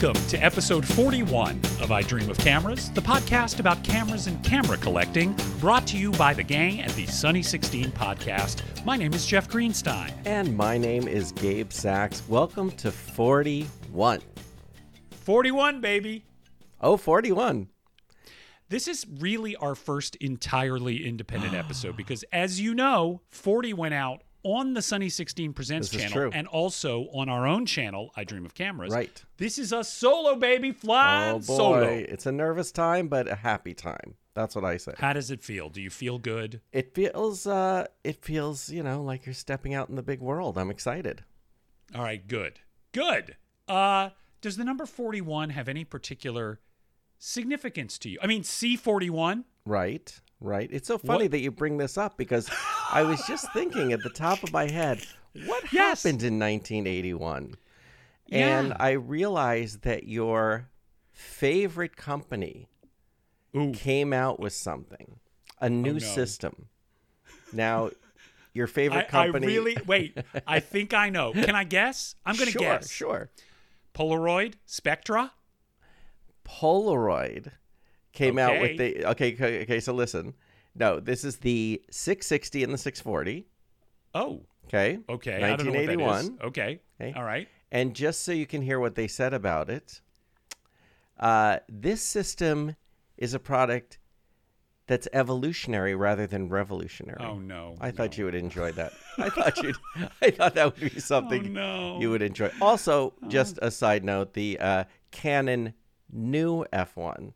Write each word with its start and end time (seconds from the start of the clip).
Welcome 0.00 0.28
to 0.28 0.38
episode 0.38 0.86
41 0.86 1.60
of 1.82 1.92
I 1.92 2.00
Dream 2.00 2.30
of 2.30 2.38
Cameras, 2.38 2.88
the 2.92 3.02
podcast 3.02 3.60
about 3.60 3.84
cameras 3.84 4.28
and 4.28 4.42
camera 4.42 4.78
collecting, 4.78 5.36
brought 5.58 5.86
to 5.88 5.98
you 5.98 6.10
by 6.12 6.32
the 6.32 6.42
gang 6.42 6.80
at 6.80 6.90
the 6.92 7.04
Sunny 7.04 7.42
16 7.42 7.90
podcast. 7.90 8.62
My 8.86 8.96
name 8.96 9.12
is 9.12 9.26
Jeff 9.26 9.46
Greenstein. 9.46 10.10
And 10.24 10.56
my 10.56 10.78
name 10.78 11.06
is 11.06 11.32
Gabe 11.32 11.70
Sachs. 11.70 12.22
Welcome 12.30 12.70
to 12.72 12.90
41. 12.90 14.22
41, 15.10 15.80
baby. 15.82 16.24
Oh, 16.80 16.96
41. 16.96 17.68
This 18.70 18.88
is 18.88 19.04
really 19.18 19.54
our 19.56 19.74
first 19.74 20.16
entirely 20.16 21.06
independent 21.06 21.52
episode 21.64 21.98
because, 21.98 22.24
as 22.32 22.58
you 22.58 22.72
know, 22.72 23.20
40 23.28 23.74
went 23.74 23.92
out 23.92 24.22
on 24.42 24.74
the 24.74 24.82
Sunny 24.82 25.08
16 25.08 25.52
Presents 25.52 25.90
channel 25.90 26.30
and 26.32 26.46
also 26.46 27.02
on 27.12 27.28
our 27.28 27.46
own 27.46 27.66
channel, 27.66 28.10
I 28.16 28.24
Dream 28.24 28.44
of 28.46 28.54
Cameras. 28.54 28.92
Right. 28.92 29.22
This 29.36 29.58
is 29.58 29.72
a 29.72 29.84
solo, 29.84 30.34
baby, 30.36 30.72
Fly 30.72 31.30
Oh 31.30 31.38
boy, 31.38 31.42
solo. 31.44 31.82
it's 31.88 32.26
a 32.26 32.32
nervous 32.32 32.72
time, 32.72 33.08
but 33.08 33.28
a 33.28 33.34
happy 33.34 33.74
time. 33.74 34.14
That's 34.34 34.54
what 34.54 34.64
I 34.64 34.76
say. 34.76 34.94
How 34.98 35.12
does 35.12 35.30
it 35.30 35.42
feel? 35.42 35.68
Do 35.68 35.82
you 35.82 35.90
feel 35.90 36.18
good? 36.18 36.60
It 36.72 36.94
feels, 36.94 37.46
uh, 37.46 37.86
it 38.04 38.24
feels, 38.24 38.70
you 38.70 38.82
know, 38.82 39.02
like 39.02 39.26
you're 39.26 39.34
stepping 39.34 39.74
out 39.74 39.88
in 39.90 39.96
the 39.96 40.02
big 40.02 40.20
world. 40.20 40.56
I'm 40.56 40.70
excited. 40.70 41.24
All 41.94 42.02
right, 42.02 42.26
good. 42.26 42.60
Good. 42.92 43.36
Uh 43.68 44.10
does 44.40 44.56
the 44.56 44.64
number 44.64 44.86
41 44.86 45.50
have 45.50 45.68
any 45.68 45.84
particular 45.84 46.60
significance 47.18 47.98
to 47.98 48.08
you? 48.08 48.18
I 48.22 48.26
mean, 48.26 48.42
C41? 48.42 49.44
Right, 49.66 50.18
right. 50.40 50.68
It's 50.72 50.88
so 50.88 50.96
funny 50.96 51.24
What- 51.24 51.30
that 51.32 51.40
you 51.40 51.50
bring 51.50 51.76
this 51.76 51.98
up 51.98 52.16
because 52.16 52.48
I 52.92 53.02
was 53.02 53.24
just 53.26 53.52
thinking 53.52 53.92
at 53.92 54.02
the 54.02 54.10
top 54.10 54.42
of 54.42 54.52
my 54.52 54.68
head, 54.68 55.06
what 55.46 55.72
Yes. 55.72 56.02
happened 56.02 56.22
in 56.22 56.38
1981? 56.38 57.56
Yeah. 58.26 58.60
And 58.60 58.74
I 58.78 58.92
realized 58.92 59.82
that 59.82 60.04
your 60.04 60.68
favorite 61.12 61.96
company 61.96 62.68
Ooh. 63.56 63.72
came 63.72 64.12
out 64.12 64.40
with 64.40 64.52
something, 64.52 65.20
a 65.60 65.66
oh, 65.66 65.68
new 65.68 65.90
Oh, 65.90 65.92
no. 65.94 65.98
system. 65.98 66.68
Now, 67.52 67.90
your 68.52 68.66
favorite 68.66 69.12
I, 69.14 69.22
I 69.22 69.26
really 69.26 69.76
wait. 69.86 70.18
I 70.46 70.60
think 70.60 70.92
I 70.94 71.08
know. 71.10 71.32
Can 71.32 71.54
I 71.54 71.64
guess? 71.64 72.16
I'm 72.26 72.34
going 72.36 72.46
to 72.46 72.52
sure, 72.52 72.60
guess. 72.60 72.90
Sure. 72.90 73.30
Polaroid, 73.94 74.54
Spectra. 74.66 75.32
Polaroid 76.44 77.52
came 78.12 78.38
out 78.38 78.60
with 78.60 78.78
the. 78.78 79.04
Okay, 79.10 79.34
okay, 79.34 79.62
okay. 79.62 79.80
So 79.80 79.92
listen. 79.92 80.34
No, 80.74 81.00
this 81.00 81.24
is 81.24 81.38
the 81.38 81.82
660 81.90 82.62
and 82.64 82.72
the 82.72 82.78
640. 82.78 83.46
Oh, 84.14 84.42
Okay. 84.66 84.98
okay. 85.08 85.42
I 85.42 85.56
don't 85.56 85.66
know 85.66 85.72
what 85.72 85.86
that 85.86 85.92
is. 85.92 85.96
1981. 85.98 86.38
Okay. 86.48 86.80
Okay. 87.00 87.12
All 87.18 87.24
right. 87.24 87.48
And 87.72 87.94
just 87.94 88.22
so 88.22 88.30
you 88.32 88.46
can 88.46 88.62
hear 88.62 88.78
what 88.78 88.94
they 88.94 89.08
said 89.08 89.34
about 89.34 89.68
it, 89.68 90.00
uh, 91.18 91.58
this 91.68 92.02
system 92.02 92.76
is 93.16 93.34
a 93.34 93.38
product 93.38 93.98
that's 94.86 95.06
evolutionary 95.12 95.94
rather 95.94 96.26
than 96.26 96.48
revolutionary. 96.48 97.20
Oh 97.20 97.38
no. 97.38 97.76
I 97.80 97.90
thought 97.92 98.16
you 98.18 98.24
would 98.24 98.34
enjoy 98.34 98.72
that. 98.72 98.92
I 99.18 99.28
thought 99.28 99.62
you'd. 99.62 99.76
I 100.22 100.30
thought 100.30 100.54
that 100.54 100.64
would 100.80 100.92
be 100.92 101.00
something 101.00 101.46
Oh, 101.46 101.50
no. 101.94 102.00
you 102.00 102.10
would 102.10 102.22
enjoy. 102.22 102.50
Also, 102.60 103.14
just 103.28 103.58
a 103.62 103.70
side 103.70 104.04
note: 104.04 104.32
the 104.34 104.58
uh, 104.58 104.84
Canon 105.12 105.74
new 106.12 106.64
F1 106.72 107.32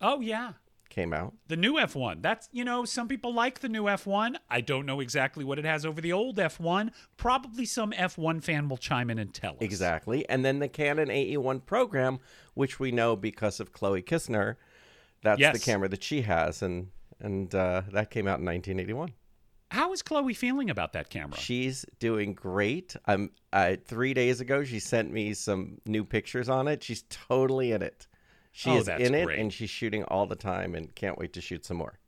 Oh 0.00 0.20
yeah. 0.20 0.52
Came 0.98 1.12
out. 1.12 1.34
The 1.46 1.56
new 1.56 1.74
F1. 1.74 2.22
That's, 2.22 2.48
you 2.50 2.64
know, 2.64 2.84
some 2.84 3.06
people 3.06 3.32
like 3.32 3.60
the 3.60 3.68
new 3.68 3.84
F1. 3.84 4.34
I 4.50 4.60
don't 4.60 4.84
know 4.84 4.98
exactly 4.98 5.44
what 5.44 5.58
it 5.58 5.64
has 5.64 5.86
over 5.86 6.00
the 6.00 6.12
old 6.12 6.36
F1. 6.36 6.90
Probably 7.16 7.64
some 7.64 7.92
F1 7.92 8.42
fan 8.42 8.68
will 8.68 8.78
chime 8.78 9.08
in 9.08 9.20
and 9.20 9.32
tell 9.32 9.52
us. 9.52 9.58
Exactly, 9.60 10.28
and 10.28 10.44
then 10.44 10.58
the 10.58 10.68
Canon 10.68 11.08
AE1 11.08 11.64
program, 11.66 12.18
which 12.54 12.80
we 12.80 12.90
know 12.90 13.14
because 13.14 13.60
of 13.60 13.72
Chloe 13.72 14.02
Kistner, 14.02 14.56
that's 15.22 15.40
the 15.40 15.58
camera 15.58 15.88
that 15.88 16.02
she 16.02 16.22
has, 16.22 16.62
and 16.62 16.88
and 17.20 17.54
uh, 17.54 17.82
that 17.92 18.10
came 18.10 18.26
out 18.26 18.38
in 18.38 18.46
1981. 18.46 19.12
How 19.70 19.92
is 19.92 20.02
Chloe 20.02 20.34
feeling 20.34 20.70
about 20.70 20.94
that 20.94 21.10
camera? 21.10 21.38
She's 21.38 21.84
doing 22.00 22.32
great. 22.32 22.96
I'm 23.06 23.22
um, 23.22 23.30
uh, 23.52 23.76
three 23.84 24.14
days 24.14 24.40
ago, 24.40 24.64
she 24.64 24.80
sent 24.80 25.12
me 25.12 25.34
some 25.34 25.78
new 25.86 26.04
pictures 26.04 26.48
on 26.48 26.68
it. 26.68 26.82
She's 26.82 27.04
totally 27.10 27.72
in 27.72 27.82
it. 27.82 28.06
She 28.52 28.70
Oh, 28.70 28.76
is 28.78 28.88
in 28.88 29.14
it, 29.14 29.24
great. 29.24 29.38
and 29.38 29.52
she's 29.52 29.70
shooting 29.70 30.02
all 30.04 30.26
the 30.26 30.36
time, 30.36 30.74
and 30.74 30.94
can't 30.94 31.18
wait 31.18 31.32
to 31.34 31.40
shoot 31.40 31.64
some 31.64 31.76
more. 31.76 31.98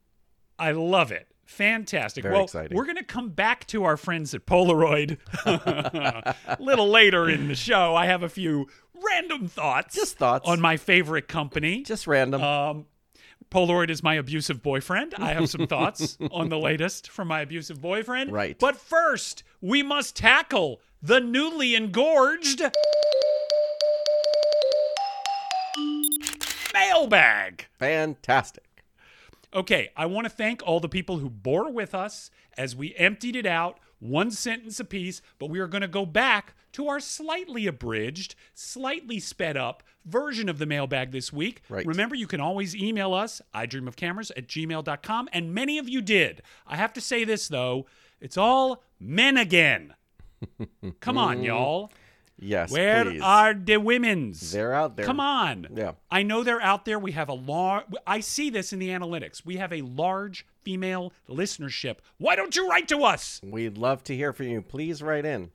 I 0.59 0.73
love 0.73 1.13
it. 1.13 1.29
Fantastic. 1.47 2.23
Very 2.23 2.35
well, 2.35 2.45
exciting. 2.45 2.77
we're 2.77 2.85
going 2.85 2.97
to 2.97 3.03
come 3.05 3.31
back 3.31 3.67
to 3.69 3.85
our 3.85 3.97
friends 3.97 4.35
at 4.35 4.47
Polaroid 4.47 5.19
a 5.47 6.57
little 6.61 6.89
later 6.89 7.29
in 7.29 7.49
the 7.49 7.55
show. 7.55 7.95
I 7.97 8.07
have 8.07 8.23
a 8.23 8.29
few 8.29 8.69
random 9.05 9.49
thoughts. 9.49 9.95
Just 9.97 10.17
thoughts. 10.19 10.49
on 10.49 10.61
my 10.61 10.77
favorite 10.77 11.27
company. 11.29 11.83
Just 11.83 12.07
random. 12.07 12.43
Um, 12.43 12.87
Polaroid 13.51 13.91
is 13.91 14.01
my 14.03 14.15
abusive 14.15 14.63
boyfriend. 14.63 15.15
I 15.19 15.33
have 15.33 15.49
some 15.51 15.67
thoughts 15.67 16.17
on 16.31 16.51
the 16.51 16.59
latest 16.59 17.11
from 17.11 17.27
my 17.29 17.41
abusive 17.41 17.81
boyfriend. 17.81 18.31
Right. 18.31 18.57
But 18.59 18.77
first, 18.77 19.43
we 19.61 19.83
must 19.83 20.15
tackle 20.15 20.81
the 21.03 21.19
newly 21.19 21.75
engorged 21.75 22.63
mailbag. 26.81 27.67
Fantastic. 27.79 28.65
Okay, 29.53 29.91
I 29.97 30.07
want 30.07 30.27
to 30.27 30.31
thank 30.31 30.63
all 30.65 30.81
the 30.81 30.89
people 30.89 31.19
who 31.19 31.29
bore 31.29 31.71
with 31.73 31.95
us 31.95 32.31
as 32.57 32.77
we 32.77 32.95
emptied 32.97 33.35
it 33.35 33.47
out, 33.47 33.81
one 33.99 34.31
sentence 34.31 34.79
apiece, 34.79 35.23
but 35.39 35.51
we 35.51 35.59
are 35.59 35.67
going 35.67 35.83
to 35.83 35.89
go 35.89 36.07
back 36.07 36.55
to 36.73 36.89
our 36.89 37.01
slightly 37.01 37.67
abridged, 37.67 38.37
slightly 38.55 39.19
sped 39.19 39.57
up 39.57 39.83
version 40.05 40.49
of 40.49 40.59
the 40.59 40.67
mailbag 40.67 41.11
this 41.11 41.33
week. 41.33 41.63
Right. 41.69 41.85
Remember, 41.85 42.15
you 42.15 42.29
can 42.29 42.41
always 42.41 42.77
email 42.77 43.13
us, 43.13 43.43
idreamofcameras 43.55 43.69
dream 43.69 43.89
of 43.89 43.97
cameras 43.97 44.33
at 44.37 44.47
gmail.com, 44.47 45.29
and 45.33 45.53
many 45.53 45.79
of 45.79 45.89
you 45.89 46.01
did. 46.01 46.43
I 46.67 46.77
have 46.77 46.93
to 46.93 47.01
say 47.01 47.25
this, 47.25 47.49
though 47.49 47.87
it's 48.21 48.37
all 48.37 48.85
men 49.01 49.37
again. 49.37 49.95
Come 51.01 51.19
on, 51.19 51.43
y'all. 51.43 51.91
Yes. 52.41 52.71
Where 52.71 53.05
please. 53.05 53.21
are 53.23 53.55
the 53.55 53.77
women's? 53.77 54.53
They're 54.53 54.73
out 54.75 54.97
there. 54.97 55.05
Come 55.05 55.21
on. 55.21 55.69
Yeah. 55.75 55.93
I 56.11 56.23
know 56.23 56.43
they're 56.43 56.61
out 56.61 56.85
there. 56.85 56.99
We 56.99 57.13
have 57.13 57.29
a 57.29 57.35
large, 57.35 57.85
I 58.07 58.21
see 58.21 58.51
this 58.51 58.73
in 58.73 58.79
the 58.79 58.89
analytics. 58.89 59.45
We 59.45 59.57
have 59.59 59.73
a 59.73 59.83
large 59.83 60.47
female 60.63 61.13
listenership. 61.29 61.97
Why 62.19 62.37
don't 62.37 62.57
you 62.57 62.69
write 62.69 62.89
to 62.89 63.05
us? 63.05 63.41
We'd 63.45 63.79
love 63.79 64.03
to 64.05 64.17
hear 64.17 64.33
from 64.33 64.47
you. 64.49 64.63
Please 64.63 65.03
write 65.03 65.27
in. 65.27 65.51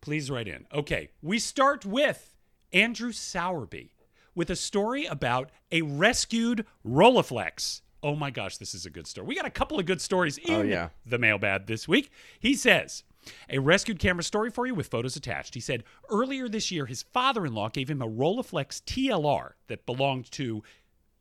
Please 0.00 0.30
write 0.30 0.48
in. 0.48 0.66
Okay. 0.72 1.10
We 1.20 1.38
start 1.38 1.84
with 1.84 2.34
Andrew 2.72 3.10
Sowerby 3.12 3.90
with 4.34 4.50
a 4.50 4.56
story 4.56 5.06
about 5.06 5.50
a 5.72 5.82
rescued 5.82 6.64
Rolleiflex. 6.86 7.80
Oh 8.02 8.16
my 8.16 8.30
gosh, 8.30 8.56
this 8.56 8.74
is 8.74 8.86
a 8.86 8.90
good 8.90 9.06
story. 9.06 9.26
We 9.26 9.34
got 9.34 9.44
a 9.46 9.50
couple 9.50 9.78
of 9.78 9.84
good 9.84 10.00
stories 10.00 10.38
oh, 10.48 10.52
in 10.54 10.60
Oh, 10.60 10.62
yeah. 10.62 10.88
the 11.04 11.18
mailbag 11.18 11.66
this 11.66 11.86
week. 11.86 12.10
He 12.38 12.54
says, 12.54 13.02
a 13.48 13.58
rescued 13.58 13.98
camera 13.98 14.22
story 14.22 14.50
for 14.50 14.66
you 14.66 14.74
with 14.74 14.88
photos 14.88 15.16
attached. 15.16 15.54
He 15.54 15.60
said, 15.60 15.84
earlier 16.08 16.48
this 16.48 16.70
year, 16.70 16.86
his 16.86 17.02
father 17.02 17.46
in 17.46 17.54
law 17.54 17.68
gave 17.68 17.90
him 17.90 18.02
a 18.02 18.08
Rolleiflex 18.08 18.82
TLR 18.82 19.52
that 19.68 19.86
belonged 19.86 20.30
to 20.32 20.62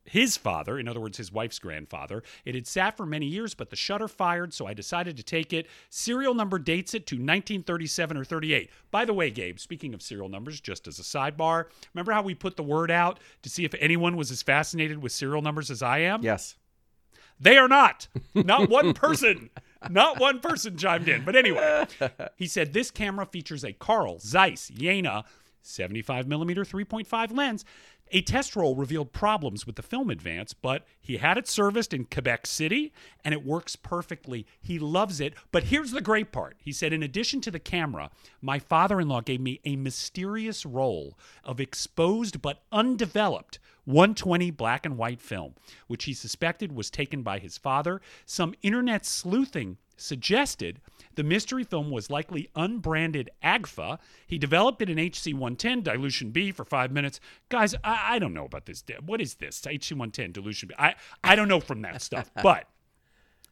his 0.09 0.37
father, 0.37 0.79
in 0.79 0.87
other 0.87 0.99
words, 0.99 1.17
his 1.17 1.31
wife's 1.31 1.59
grandfather. 1.59 2.23
It 2.43 2.55
had 2.55 2.65
sat 2.65 2.97
for 2.97 3.05
many 3.05 3.27
years, 3.27 3.53
but 3.53 3.69
the 3.69 3.75
shutter 3.75 4.07
fired, 4.07 4.53
so 4.53 4.65
I 4.65 4.73
decided 4.73 5.17
to 5.17 5.23
take 5.23 5.53
it. 5.53 5.67
Serial 5.89 6.33
number 6.33 6.57
dates 6.57 6.93
it 6.93 7.05
to 7.07 7.15
1937 7.15 8.17
or 8.17 8.23
38. 8.23 8.71
By 8.89 9.05
the 9.05 9.13
way, 9.13 9.29
Gabe, 9.29 9.59
speaking 9.59 9.93
of 9.93 10.01
serial 10.01 10.29
numbers, 10.29 10.59
just 10.59 10.87
as 10.87 10.99
a 10.99 11.03
sidebar, 11.03 11.65
remember 11.93 12.11
how 12.11 12.23
we 12.23 12.33
put 12.33 12.57
the 12.57 12.63
word 12.63 12.89
out 12.89 13.19
to 13.43 13.49
see 13.49 13.65
if 13.65 13.75
anyone 13.79 14.17
was 14.17 14.31
as 14.31 14.41
fascinated 14.41 15.01
with 15.01 15.11
serial 15.11 15.43
numbers 15.43 15.69
as 15.69 15.83
I 15.83 15.99
am? 15.99 16.23
Yes. 16.23 16.55
They 17.39 17.57
are 17.57 17.67
not. 17.67 18.07
Not 18.33 18.69
one 18.69 18.93
person. 18.93 19.49
Not 19.89 20.19
one 20.19 20.39
person 20.39 20.77
chimed 20.77 21.07
in. 21.07 21.23
But 21.23 21.35
anyway, 21.35 21.85
he 22.35 22.47
said 22.47 22.73
this 22.73 22.91
camera 22.91 23.25
features 23.25 23.63
a 23.63 23.73
Carl 23.73 24.19
Zeiss 24.19 24.69
Jena 24.69 25.23
75 25.61 26.27
millimeter 26.27 26.63
3.5 26.63 27.35
lens. 27.35 27.65
A 28.11 28.21
test 28.21 28.55
roll 28.55 28.75
revealed 28.75 29.13
problems 29.13 29.67
with 29.67 29.75
the 29.75 29.83
film 29.83 30.09
advance, 30.09 30.51
but 30.51 30.87
he 30.99 31.17
had 31.17 31.37
it 31.37 31.47
serviced 31.47 31.93
in 31.93 32.05
Quebec 32.05 32.47
City 32.47 32.91
and 33.23 33.35
it 33.35 33.45
works 33.45 33.75
perfectly. 33.75 34.47
He 34.59 34.79
loves 34.79 35.21
it. 35.21 35.35
But 35.51 35.65
here's 35.65 35.91
the 35.91 36.01
great 36.01 36.31
part. 36.31 36.57
He 36.59 36.71
said, 36.71 36.91
in 36.91 37.03
addition 37.03 37.39
to 37.41 37.51
the 37.51 37.59
camera, 37.59 38.09
my 38.41 38.57
father 38.57 38.99
in 38.99 39.07
law 39.07 39.21
gave 39.21 39.39
me 39.39 39.59
a 39.63 39.75
mysterious 39.75 40.65
roll 40.65 41.19
of 41.43 41.59
exposed 41.59 42.41
but 42.41 42.63
undeveloped 42.71 43.59
120 43.89 44.51
black 44.51 44.85
and 44.85 44.97
white 44.97 45.19
film, 45.19 45.55
which 45.87 46.03
he 46.03 46.13
suspected 46.13 46.71
was 46.71 46.91
taken 46.91 47.23
by 47.23 47.39
his 47.39 47.57
father. 47.57 48.01
Some 48.25 48.53
internet 48.61 49.03
sleuthing 49.03 49.77
suggested 49.97 50.79
the 51.15 51.23
mystery 51.23 51.63
film 51.63 51.89
was 51.89 52.09
likely 52.09 52.49
unbranded 52.55 53.29
AGFA. 53.43 53.97
He 54.27 54.37
developed 54.37 54.81
it 54.83 54.89
in 54.89 54.97
HC110 54.97 55.83
dilution 55.83 56.29
B 56.29 56.51
for 56.51 56.63
five 56.63 56.91
minutes. 56.91 57.19
Guys, 57.49 57.73
I, 57.83 58.15
I 58.15 58.19
don't 58.19 58.33
know 58.33 58.45
about 58.45 58.67
this. 58.67 58.83
What 59.05 59.21
is 59.21 59.35
this 59.35 59.59
HC110 59.61 60.33
dilution 60.33 60.69
B? 60.69 60.75
I, 60.77 60.93
I 61.23 61.35
don't 61.35 61.47
know 61.47 61.59
from 61.59 61.81
that 61.81 62.01
stuff, 62.01 62.31
but 62.43 62.67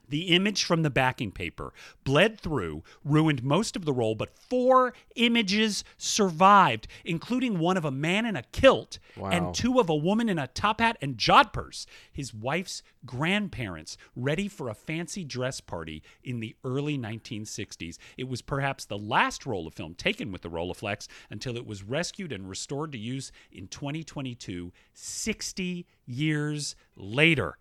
The 0.09 0.29
image 0.35 0.63
from 0.63 0.83
the 0.83 0.89
backing 0.89 1.31
paper 1.31 1.73
bled 2.03 2.39
through, 2.39 2.83
ruined 3.03 3.43
most 3.43 3.75
of 3.75 3.85
the 3.85 3.93
roll, 3.93 4.15
but 4.15 4.37
four 4.37 4.93
images 5.15 5.83
survived, 5.97 6.87
including 7.03 7.59
one 7.59 7.77
of 7.77 7.85
a 7.85 7.91
man 7.91 8.25
in 8.25 8.35
a 8.35 8.43
kilt 8.43 8.99
Wow. 9.17 9.29
and 9.31 9.53
two 9.55 9.79
of 9.79 9.89
a 9.89 9.95
woman 9.95 10.29
in 10.29 10.39
a 10.39 10.47
top 10.47 10.79
hat 10.79 10.97
and 11.01 11.17
jodhpurs, 11.17 11.85
his 12.11 12.33
wife's 12.33 12.83
grandparents, 13.05 13.97
ready 14.15 14.47
for 14.47 14.69
a 14.69 14.73
fancy 14.73 15.23
dress 15.23 15.59
party 15.59 16.01
in 16.23 16.39
the 16.39 16.55
early 16.63 16.97
1960s. 16.97 17.97
It 18.17 18.27
was 18.29 18.41
perhaps 18.41 18.85
the 18.85 18.97
last 18.97 19.45
roll 19.45 19.67
of 19.67 19.73
film 19.73 19.93
taken 19.95 20.31
with 20.31 20.41
the 20.41 20.49
Rolleiflex 20.49 21.07
until 21.29 21.57
it 21.57 21.65
was 21.65 21.83
rescued 21.83 22.31
and 22.31 22.47
restored 22.49 22.91
to 22.93 22.97
use 22.97 23.31
in 23.51 23.67
2022, 23.67 24.71
60 24.93 25.85
years 26.05 26.75
later. 26.95 27.57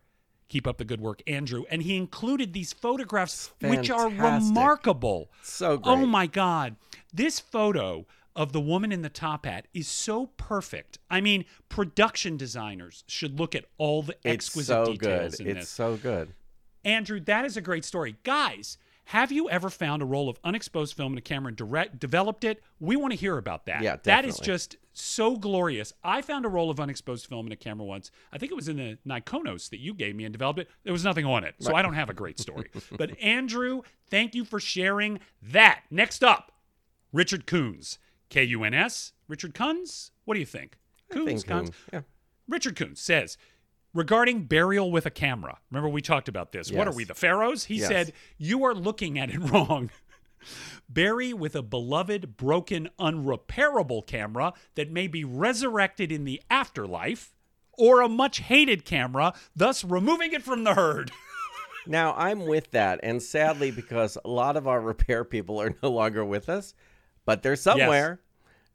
Keep 0.49 0.67
up 0.67 0.79
the 0.79 0.85
good 0.85 1.01
work, 1.01 1.23
Andrew. 1.27 1.65
And 1.71 1.83
he 1.83 1.97
included 1.97 2.53
these 2.53 2.73
photographs, 2.73 3.51
which 3.61 3.91
are 3.91 4.09
remarkable. 4.09 5.31
So 5.43 5.73
oh 5.73 5.77
great. 5.79 5.93
Oh 5.93 6.07
my 6.07 6.27
God. 6.27 6.77
This 7.13 7.41
photo 7.41 8.07
of 8.37 8.53
the 8.53 8.61
woman 8.61 8.93
in 8.93 9.03
the 9.03 9.09
top 9.09 9.47
hat 9.47 9.67
is 9.75 9.89
so 9.89 10.27
perfect. 10.37 10.99
I 11.11 11.21
mean, 11.21 11.47
production 11.69 12.37
designers 12.37 13.03
should 13.09 13.41
look 13.41 13.55
at 13.55 13.65
all 13.79 14.03
the 14.03 14.13
It's 14.25 14.47
exquisite 14.47 14.67
so 14.73 14.85
details 14.93 15.37
good. 15.37 15.47
in 15.47 15.57
It's 15.57 15.61
this. 15.67 15.69
so 15.71 15.97
good. 15.97 16.33
Andrew, 16.85 17.19
that 17.21 17.45
is 17.45 17.57
a 17.57 17.61
great 17.61 17.85
story. 17.85 18.17
Guys, 18.23 18.79
have 19.11 19.31
you 19.31 19.49
ever 19.49 19.71
found 19.71 20.03
a 20.03 20.05
roll 20.05 20.29
of 20.29 20.37
unexposed 20.43 20.97
film 20.97 21.13
in 21.13 21.19
a 21.19 21.23
camera 21.23 21.49
and 21.49 21.57
direct, 21.57 22.01
developed 22.01 22.43
it? 22.43 22.61
We 22.81 22.97
want 22.97 23.13
to 23.13 23.17
hear 23.17 23.39
about 23.39 23.67
that. 23.67 23.81
Yeah, 23.81 23.97
definitely. 23.97 24.11
That 24.13 24.25
is 24.29 24.41
just 24.41 24.77
so 24.95 25.37
glorious. 25.37 25.93
I 26.03 26.23
found 26.23 26.45
a 26.45 26.49
roll 26.49 26.71
of 26.71 26.81
unexposed 26.81 27.27
film 27.27 27.47
in 27.47 27.53
a 27.53 27.57
camera 27.57 27.85
once. 27.85 28.11
I 28.33 28.39
think 28.39 28.51
it 28.51 28.57
was 28.57 28.69
in 28.69 28.79
the 28.79 28.99
Nikonos 29.07 29.71
that 29.71 29.79
you 29.79 29.95
gave 29.95 30.17
me 30.17 30.25
and 30.25 30.33
developed 30.33 30.59
it. 30.59 30.69
There 30.83 30.93
was 30.93 31.05
nothing 31.05 31.25
on 31.25 31.45
it, 31.45 31.55
so 31.61 31.73
I 31.73 31.83
don't 31.83 31.95
have 31.95 32.11
a 32.11 32.15
great 32.15 32.41
story. 32.41 32.69
but 32.99 33.17
Andrew, 33.21 33.83
thank 34.11 34.35
you 34.35 34.45
for 34.45 34.59
sharing 34.59 35.21
that. 35.41 35.83
Next 35.89 36.25
up, 36.25 36.51
Richard 37.13 37.47
Kuns, 37.47 37.99
K 38.29 38.43
U 38.43 38.65
N 38.65 38.75
S. 38.75 39.13
Richard 39.29 39.55
Kuns? 39.55 40.11
What 40.25 40.35
do 40.35 40.41
you 40.41 40.47
think? 40.47 40.79
Kuns, 41.13 41.45
Kuns. 41.45 41.71
yeah. 41.93 42.01
Richard 42.49 42.75
Kuns 42.75 42.99
says, 42.99 43.39
regarding 43.97 44.45
burial 44.45 44.91
with 44.91 45.07
a 45.07 45.11
camera, 45.11 45.59
remember 45.71 45.89
we 45.89 46.03
talked 46.03 46.29
about 46.29 46.53
this. 46.53 46.71
What 46.71 46.87
are 46.87 46.93
we, 46.95 47.05
the 47.05 47.15
pharaohs? 47.15 47.65
He 47.65 47.77
Yes. 47.77 47.89
said, 47.89 48.13
You 48.39 48.65
are 48.65 48.75
looking 48.75 49.19
at 49.19 49.31
it 49.31 49.39
wrong. 49.51 49.91
Bury 50.89 51.33
with 51.33 51.57
a 51.57 51.63
beloved, 51.63 52.37
broken, 52.37 52.89
unrepairable 53.01 54.07
camera 54.07 54.53
that 54.77 54.91
may 54.91 55.07
be 55.09 55.25
resurrected 55.25 56.13
in 56.13 56.25
the 56.25 56.41
afterlife, 56.49 57.33
or 57.73 58.01
a 58.01 58.09
much 58.09 58.39
hated 58.39 58.85
camera, 58.85 59.35
thus 59.55 59.83
removing 59.85 60.33
it 60.33 60.43
from 60.43 60.65
the 60.65 60.75
herd. 60.75 61.11
Now 61.89 62.15
I'm 62.17 62.47
with 62.47 62.73
that, 62.73 62.99
and 63.05 63.23
sadly, 63.23 63.71
because 63.71 64.19
a 64.25 64.29
lot 64.29 64.57
of 64.57 64.67
our 64.67 64.81
repair 64.81 65.23
people 65.25 65.61
are 65.63 65.73
no 65.85 65.93
longer 65.93 66.25
with 66.25 66.49
us, 66.49 66.75
but 67.25 67.45
they're 67.45 67.55
somewhere. 67.55 68.19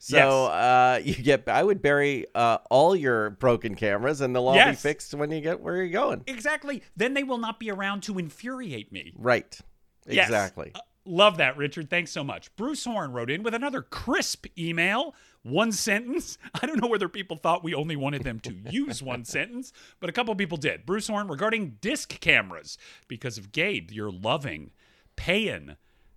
So 0.04 0.18
Yes. 0.18 0.26
uh, 0.26 1.02
you 1.04 1.14
get. 1.14 1.48
I 1.48 1.62
would 1.64 1.80
bury 1.80 2.26
uh, 2.34 2.58
all 2.72 2.96
your 2.96 3.30
broken 3.30 3.76
cameras, 3.76 4.20
and 4.22 4.36
they'll 4.36 4.48
all 4.48 4.66
be 4.72 4.76
fixed 4.76 5.14
when 5.14 5.30
you 5.30 5.42
get 5.42 5.60
where 5.60 5.76
you're 5.76 5.90
going. 5.90 6.24
exactly. 6.26 6.82
Then 6.98 7.14
they 7.14 7.24
will 7.24 7.38
not 7.38 7.60
be 7.60 7.70
around 7.70 8.02
to 8.04 8.18
infuriate 8.18 8.92
me. 8.92 9.14
Right. 9.16 9.60
Yes. 10.08 10.26
Exactly. 10.26 10.72
Uh, 10.74 10.80
love 11.06 11.38
that, 11.38 11.56
Richard. 11.56 11.92
Thanks 11.92 12.10
so 12.10 12.24
much. 12.24 12.54
Bruce 12.56 12.84
Horn 12.84 13.12
wrote 13.12 13.30
in 13.30 13.44
with 13.44 13.54
another 13.54 13.84
crisp 13.84 14.48
email. 14.58 15.14
One 15.44 15.72
sentence. 15.72 16.40
I 16.62 16.66
don't 16.66 16.82
know 16.82 16.88
whether 16.88 17.08
people 17.08 17.38
thought 17.38 17.64
we 17.64 17.76
only 17.76 17.96
wanted 17.96 18.24
them 18.24 18.40
to 18.40 18.56
use 18.72 19.04
one 19.04 19.24
sentence, 19.24 19.72
but 20.00 20.10
a 20.10 20.14
couple 20.14 20.34
people 20.34 20.58
did. 20.58 20.84
Bruce 20.88 21.10
Horn 21.10 21.28
regarding 21.28 21.78
disc 21.80 22.20
cameras 22.20 22.80
because 23.08 23.38
of 23.38 23.52
Gabe, 23.52 23.92
you're 23.92 24.12
loving 24.12 24.72
paying 25.16 25.76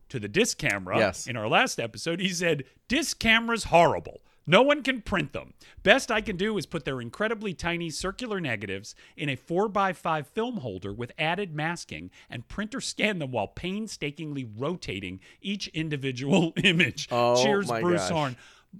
to 0.08 0.18
the 0.20 0.28
disc 0.28 0.58
camera. 0.58 0.98
Yes. 0.98 1.26
In 1.26 1.36
our 1.36 1.48
last 1.48 1.78
episode, 1.80 2.20
he 2.20 2.28
said 2.28 2.64
disc 2.88 3.18
cameras 3.18 3.64
horrible. 3.64 4.20
No 4.46 4.60
one 4.60 4.82
can 4.82 5.00
print 5.00 5.32
them. 5.32 5.54
Best 5.82 6.10
I 6.10 6.20
can 6.20 6.36
do 6.36 6.58
is 6.58 6.66
put 6.66 6.84
their 6.84 7.00
incredibly 7.00 7.54
tiny 7.54 7.88
circular 7.88 8.40
negatives 8.40 8.94
in 9.16 9.30
a 9.30 9.36
4x5 9.36 10.26
film 10.26 10.58
holder 10.58 10.92
with 10.92 11.12
added 11.18 11.54
masking 11.54 12.10
and 12.28 12.46
print 12.46 12.74
or 12.74 12.80
scan 12.82 13.20
them 13.20 13.30
while 13.30 13.48
painstakingly 13.48 14.44
rotating 14.44 15.20
each 15.40 15.68
individual 15.68 16.52
image. 16.62 17.08
Oh, 17.10 17.42
Cheers, 17.42 17.68
my 17.68 17.80
Bruce 17.80 18.02
gosh. 18.02 18.10
Horn. 18.10 18.36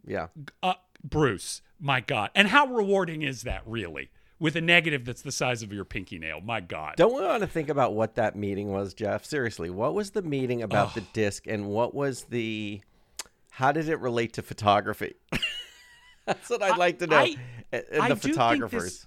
Yeah. 0.07 0.27
Uh, 0.63 0.75
Bruce, 1.03 1.63
my 1.81 2.01
God. 2.01 2.31
And 2.35 2.49
how 2.49 2.67
rewarding 2.67 3.23
is 3.23 3.43
that, 3.43 3.63
really? 3.65 4.11
With 4.41 4.57
a 4.57 4.61
negative 4.61 5.05
that's 5.05 5.23
the 5.23 5.31
size 5.33 5.63
of 5.63 5.73
your 5.73 5.85
pinky 5.85 6.19
nail. 6.19 6.41
My 6.41 6.61
God. 6.61 6.95
Don't 6.97 7.15
we 7.15 7.23
want 7.23 7.41
to 7.43 7.47
think 7.47 7.69
about 7.69 7.95
what 7.95 8.17
that 8.17 8.35
meeting 8.37 8.73
was, 8.73 8.93
Jeff? 8.93 9.25
Seriously, 9.25 9.71
what 9.71 9.95
was 9.95 10.11
the 10.11 10.23
meeting 10.23 10.61
about 10.63 10.89
Oh. 10.89 10.93
the 10.97 11.01
disc, 11.13 11.47
and 11.47 11.67
what 11.69 11.95
was 11.95 12.25
the? 12.25 12.81
How 13.51 13.71
did 13.73 13.89
it 13.89 14.01
relate 14.01 14.33
to 14.35 14.43
photography? 14.43 15.15
That's 16.27 16.51
what 16.51 16.63
I'd 16.63 16.79
like 16.79 16.99
to 16.99 17.07
know. 17.07 17.17
I- 17.19 17.37
and 17.73 18.03
I 18.03 18.09
the 18.09 18.15
do 18.15 18.21
think 18.21 18.35
photographers. 18.35 18.83
this- 18.85 19.07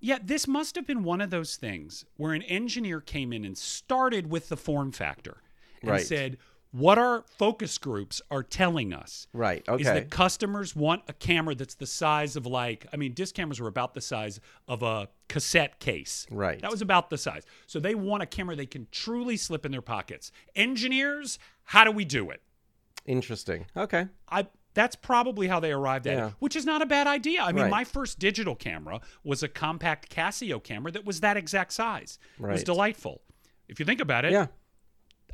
Yeah, 0.00 0.18
this 0.22 0.46
must 0.46 0.74
have 0.76 0.86
been 0.86 1.02
one 1.02 1.20
of 1.20 1.30
those 1.30 1.56
things 1.56 2.04
where 2.16 2.32
an 2.32 2.42
engineer 2.42 3.00
came 3.00 3.32
in 3.32 3.44
and 3.44 3.56
started 3.56 4.30
with 4.30 4.48
the 4.48 4.56
form 4.56 4.92
factor 4.92 5.38
and 5.82 5.90
Right. 5.90 6.06
said, 6.06 6.38
what 6.76 6.98
our 6.98 7.22
focus 7.38 7.78
groups 7.78 8.20
are 8.32 8.42
telling 8.42 8.92
us 8.92 9.28
Right. 9.32 9.62
is 9.78 9.86
that 9.86 10.10
customers 10.10 10.74
want 10.74 11.02
a 11.06 11.12
camera 11.12 11.54
that's 11.54 11.76
the 11.76 11.86
size 11.86 12.34
of 12.34 12.46
like, 12.46 12.84
I 12.92 12.96
mean, 12.96 13.12
disc 13.12 13.32
cameras 13.36 13.60
were 13.60 13.68
about 13.68 13.94
the 13.94 14.00
size 14.00 14.40
of 14.66 14.82
a 14.82 15.08
cassette 15.28 15.78
case. 15.78 16.26
Right. 16.32 16.60
That 16.60 16.72
was 16.72 16.82
about 16.82 17.10
the 17.10 17.16
size. 17.18 17.44
So 17.68 17.78
they 17.78 17.94
want 17.94 18.24
a 18.24 18.26
camera 18.26 18.56
they 18.56 18.66
can 18.66 18.88
truly 18.90 19.36
slip 19.36 19.64
in 19.64 19.70
their 19.70 19.82
pockets. 19.82 20.32
Engineers, 20.56 21.38
how 21.62 21.84
do 21.84 21.92
we 21.92 22.04
do 22.04 22.30
it? 22.30 22.42
Interesting. 23.06 23.66
Okay. 23.76 24.08
I 24.28 24.48
that's 24.72 24.96
probably 24.96 25.46
how 25.46 25.60
they 25.60 25.70
arrived 25.70 26.08
at 26.08 26.16
Yeah. 26.16 26.26
it, 26.26 26.34
which 26.40 26.56
is 26.56 26.66
not 26.66 26.82
a 26.82 26.86
bad 26.86 27.06
idea. 27.06 27.40
I 27.40 27.52
mean, 27.52 27.62
Right. 27.66 27.70
my 27.70 27.84
first 27.84 28.18
digital 28.18 28.56
camera 28.56 29.00
was 29.22 29.44
a 29.44 29.48
compact 29.48 30.10
Casio 30.12 30.60
camera 30.60 30.90
that 30.90 31.04
was 31.04 31.20
that 31.20 31.36
exact 31.36 31.72
size. 31.72 32.18
It 32.40 32.42
was 32.42 32.64
delightful. 32.64 33.22
If 33.68 33.78
you 33.78 33.86
think 33.86 34.00
about 34.00 34.24
it, 34.24 34.32
Yeah. 34.32 34.48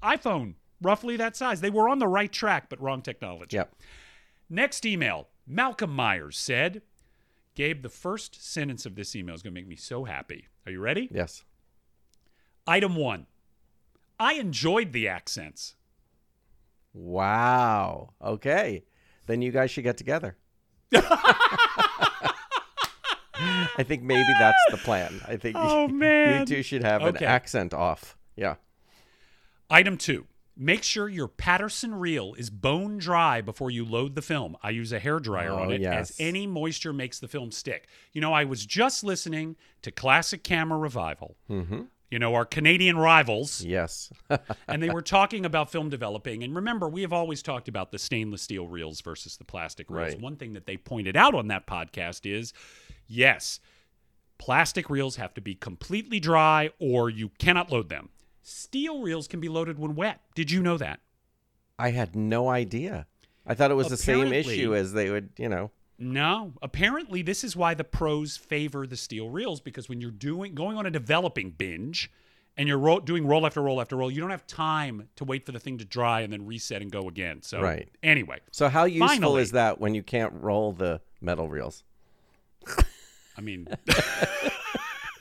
iPhone, 0.02 0.56
roughly 0.80 1.16
that 1.16 1.36
size. 1.36 1.60
They 1.60 1.70
were 1.70 1.88
on 1.88 1.98
the 1.98 2.08
right 2.08 2.32
track, 2.32 2.68
but 2.68 2.80
wrong 2.80 3.02
technology. 3.02 3.56
Yep. 3.56 3.74
Next 4.48 4.86
email 4.86 5.28
Malcolm 5.46 5.94
Myers 5.94 6.38
said, 6.38 6.82
Gabe, 7.54 7.82
the 7.82 7.88
first 7.88 8.42
sentence 8.44 8.86
of 8.86 8.94
this 8.94 9.14
email 9.16 9.34
is 9.34 9.42
going 9.42 9.54
to 9.54 9.60
make 9.60 9.68
me 9.68 9.76
so 9.76 10.04
happy. 10.04 10.46
Are 10.66 10.72
you 10.72 10.80
ready? 10.80 11.08
Yes. 11.12 11.44
Item 12.66 12.94
one 12.96 13.26
I 14.18 14.34
enjoyed 14.34 14.92
the 14.92 15.08
accents. 15.08 15.74
Wow. 16.92 18.10
Okay. 18.22 18.84
Then 19.26 19.42
you 19.42 19.52
guys 19.52 19.70
should 19.70 19.84
get 19.84 19.96
together. 19.96 20.36
I 20.92 20.98
think 23.84 24.02
maybe 24.02 24.28
that's 24.38 24.58
the 24.70 24.76
plan. 24.76 25.20
I 25.26 25.36
think 25.36 25.56
Oh, 25.58 25.88
you 25.88 26.44
two 26.44 26.62
should 26.62 26.82
have 26.82 27.02
an 27.02 27.22
accent 27.22 27.72
off. 27.72 28.16
Yeah. 28.36 28.56
Item 29.70 29.96
two, 29.96 30.26
make 30.62 30.82
sure 30.82 31.08
your 31.08 31.26
Paterson 31.26 31.94
reel 31.94 32.34
is 32.34 32.50
bone 32.50 32.98
dry 32.98 33.40
before 33.40 33.70
you 33.70 33.82
load 33.84 34.14
the 34.14 34.20
film. 34.22 34.56
I 34.62 34.70
use 34.70 34.92
a 34.92 34.98
hair 34.98 35.18
dryer 35.18 35.52
on 35.54 35.68
Oh, 35.68 35.70
it 35.70 35.80
yes. 35.80 36.10
as 36.10 36.16
any 36.20 36.46
moisture 36.46 36.92
makes 36.92 37.18
the 37.18 37.28
film 37.28 37.50
stick. 37.50 37.88
You 38.12 38.20
know, 38.20 38.34
I 38.34 38.44
was 38.44 38.66
just 38.66 39.02
listening 39.02 39.56
to 39.80 39.90
Classic 39.90 40.44
Camera 40.44 40.78
Revival. 40.78 41.36
Mm-hmm. 41.48 41.84
You 42.10 42.18
know, 42.18 42.34
our 42.34 42.44
Canadian 42.44 42.98
rivals, 42.98 43.62
Yes. 43.64 44.12
and 44.68 44.82
they 44.82 44.90
were 44.90 45.00
talking 45.00 45.46
about 45.46 45.70
film 45.70 45.88
developing. 45.88 46.42
And 46.44 46.54
remember, 46.54 46.88
we 46.88 47.02
have 47.02 47.12
always 47.12 47.40
talked 47.42 47.68
about 47.68 47.90
the 47.92 47.98
stainless 48.00 48.42
steel 48.42 48.66
reels 48.66 49.00
versus 49.00 49.36
the 49.38 49.44
plastic 49.44 49.88
reels. 49.88 50.14
Right. 50.14 50.20
One 50.20 50.36
thing 50.36 50.52
that 50.52 50.66
they 50.66 50.76
pointed 50.76 51.16
out 51.16 51.34
on 51.34 51.46
that 51.48 51.66
podcast 51.66 52.30
is 52.30 52.52
yes, 53.06 53.60
plastic 54.38 54.90
reels 54.90 55.16
have 55.16 55.32
to 55.34 55.40
be 55.40 55.54
completely 55.54 56.18
dry 56.20 56.70
or 56.78 57.08
you 57.08 57.30
cannot 57.38 57.70
load 57.70 57.88
them. 57.88 58.08
Steel 58.42 59.02
reels 59.02 59.28
can 59.28 59.40
be 59.40 59.48
loaded 59.48 59.78
when 59.78 59.94
wet. 59.94 60.20
Did 60.34 60.50
you 60.50 60.62
know 60.62 60.76
that? 60.78 61.00
I 61.78 61.90
had 61.90 62.14
no 62.16 62.48
idea. 62.48 63.06
I 63.46 63.54
thought 63.54 63.70
it 63.70 63.74
was 63.74 63.88
the 63.88 63.96
same 63.96 64.32
issue 64.32 64.74
as 64.74 64.92
they 64.92 65.10
would, 65.10 65.30
you 65.38 65.48
know. 65.48 65.70
No. 65.98 66.52
Apparently, 66.62 67.22
this 67.22 67.44
is 67.44 67.54
why 67.56 67.74
the 67.74 67.84
pros 67.84 68.36
favor 68.36 68.86
the 68.86 68.96
steel 68.96 69.28
reels 69.30 69.60
because 69.60 69.88
when 69.88 70.00
you're 70.00 70.10
doing 70.10 70.54
going 70.54 70.76
on 70.78 70.86
a 70.86 70.90
developing 70.90 71.50
binge 71.50 72.10
and 72.56 72.66
you're 72.68 72.78
ro- 72.78 73.00
doing 73.00 73.26
roll 73.26 73.44
after 73.46 73.60
roll 73.62 73.80
after 73.80 73.96
roll, 73.96 74.10
you 74.10 74.20
don't 74.20 74.30
have 74.30 74.46
time 74.46 75.08
to 75.16 75.24
wait 75.24 75.44
for 75.46 75.52
the 75.52 75.58
thing 75.60 75.78
to 75.78 75.84
dry 75.84 76.20
and 76.20 76.32
then 76.32 76.46
reset 76.46 76.80
and 76.82 76.90
go 76.90 77.08
again. 77.08 77.42
So 77.42 77.60
Right. 77.60 77.88
anyway, 78.02 78.38
So 78.50 78.68
how 78.68 78.84
useful 78.84 79.08
Finally. 79.08 79.42
is 79.42 79.50
that 79.52 79.80
when 79.80 79.94
you 79.94 80.02
can't 80.02 80.32
roll 80.34 80.72
the 80.72 81.00
metal 81.20 81.48
reels? 81.48 81.84
I 83.36 83.40
mean, 83.40 83.68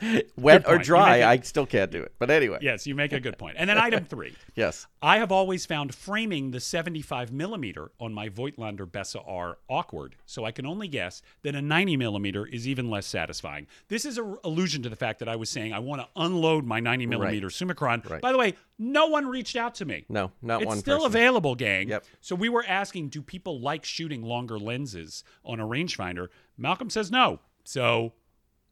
Wet 0.37 0.67
or 0.67 0.77
dry, 0.77 1.17
it- 1.17 1.23
I 1.25 1.39
still 1.39 1.65
can't 1.65 1.91
do 1.91 2.01
it. 2.01 2.13
But 2.19 2.29
anyway, 2.29 2.59
Yes, 2.61 2.85
you 2.87 2.95
make 2.95 3.13
a 3.13 3.19
good 3.19 3.37
point. 3.37 3.55
And 3.59 3.69
then 3.69 3.77
item 3.77 4.05
three. 4.09 4.35
yes. 4.55 4.87
I 5.01 5.17
have 5.17 5.31
always 5.31 5.65
found 5.65 5.95
framing 5.95 6.51
the 6.51 6.59
75 6.59 7.31
millimeter 7.31 7.91
on 7.99 8.13
my 8.13 8.29
Voigtlander 8.29 8.85
Bessa 8.85 9.21
R 9.25 9.57
awkward, 9.69 10.15
so 10.25 10.43
I 10.45 10.51
can 10.51 10.65
only 10.65 10.87
guess 10.87 11.21
that 11.43 11.55
a 11.55 11.61
90 11.61 11.97
millimeter 11.97 12.45
is 12.45 12.67
even 12.67 12.89
less 12.89 13.05
satisfying. 13.05 13.67
This 13.87 14.03
is 14.05 14.17
an 14.17 14.37
allusion 14.43 14.83
to 14.83 14.89
the 14.89 14.95
fact 14.95 15.19
that 15.19 15.29
I 15.29 15.35
was 15.35 15.49
saying 15.49 15.73
I 15.73 15.79
want 15.79 16.01
to 16.01 16.07
unload 16.15 16.65
my 16.65 16.79
90 16.79 17.05
millimeter 17.05 17.47
Summicron. 17.47 18.07
Right. 18.09 18.21
By 18.21 18.31
the 18.31 18.37
way, 18.37 18.55
no 18.77 19.07
one 19.07 19.25
reached 19.27 19.55
out 19.55 19.75
to 19.75 19.85
me. 19.85 20.05
No, 20.09 20.31
not 20.41 20.61
it's 20.61 20.67
one 20.67 20.77
still 20.79 20.97
person. 20.99 21.11
available, 21.11 21.55
gang. 21.55 21.89
Yep. 21.89 22.05
So 22.21 22.35
we 22.35 22.49
were 22.49 22.65
asking, 22.67 23.09
do 23.09 23.21
people 23.21 23.59
like 23.59 23.83
shooting 23.85 24.21
longer 24.21 24.57
lenses 24.59 25.23
on 25.45 25.59
a 25.59 25.65
rangefinder? 25.67 26.27
Malcolm 26.57 26.89
says 26.89 27.09
no. 27.11 27.39
So 27.63 28.13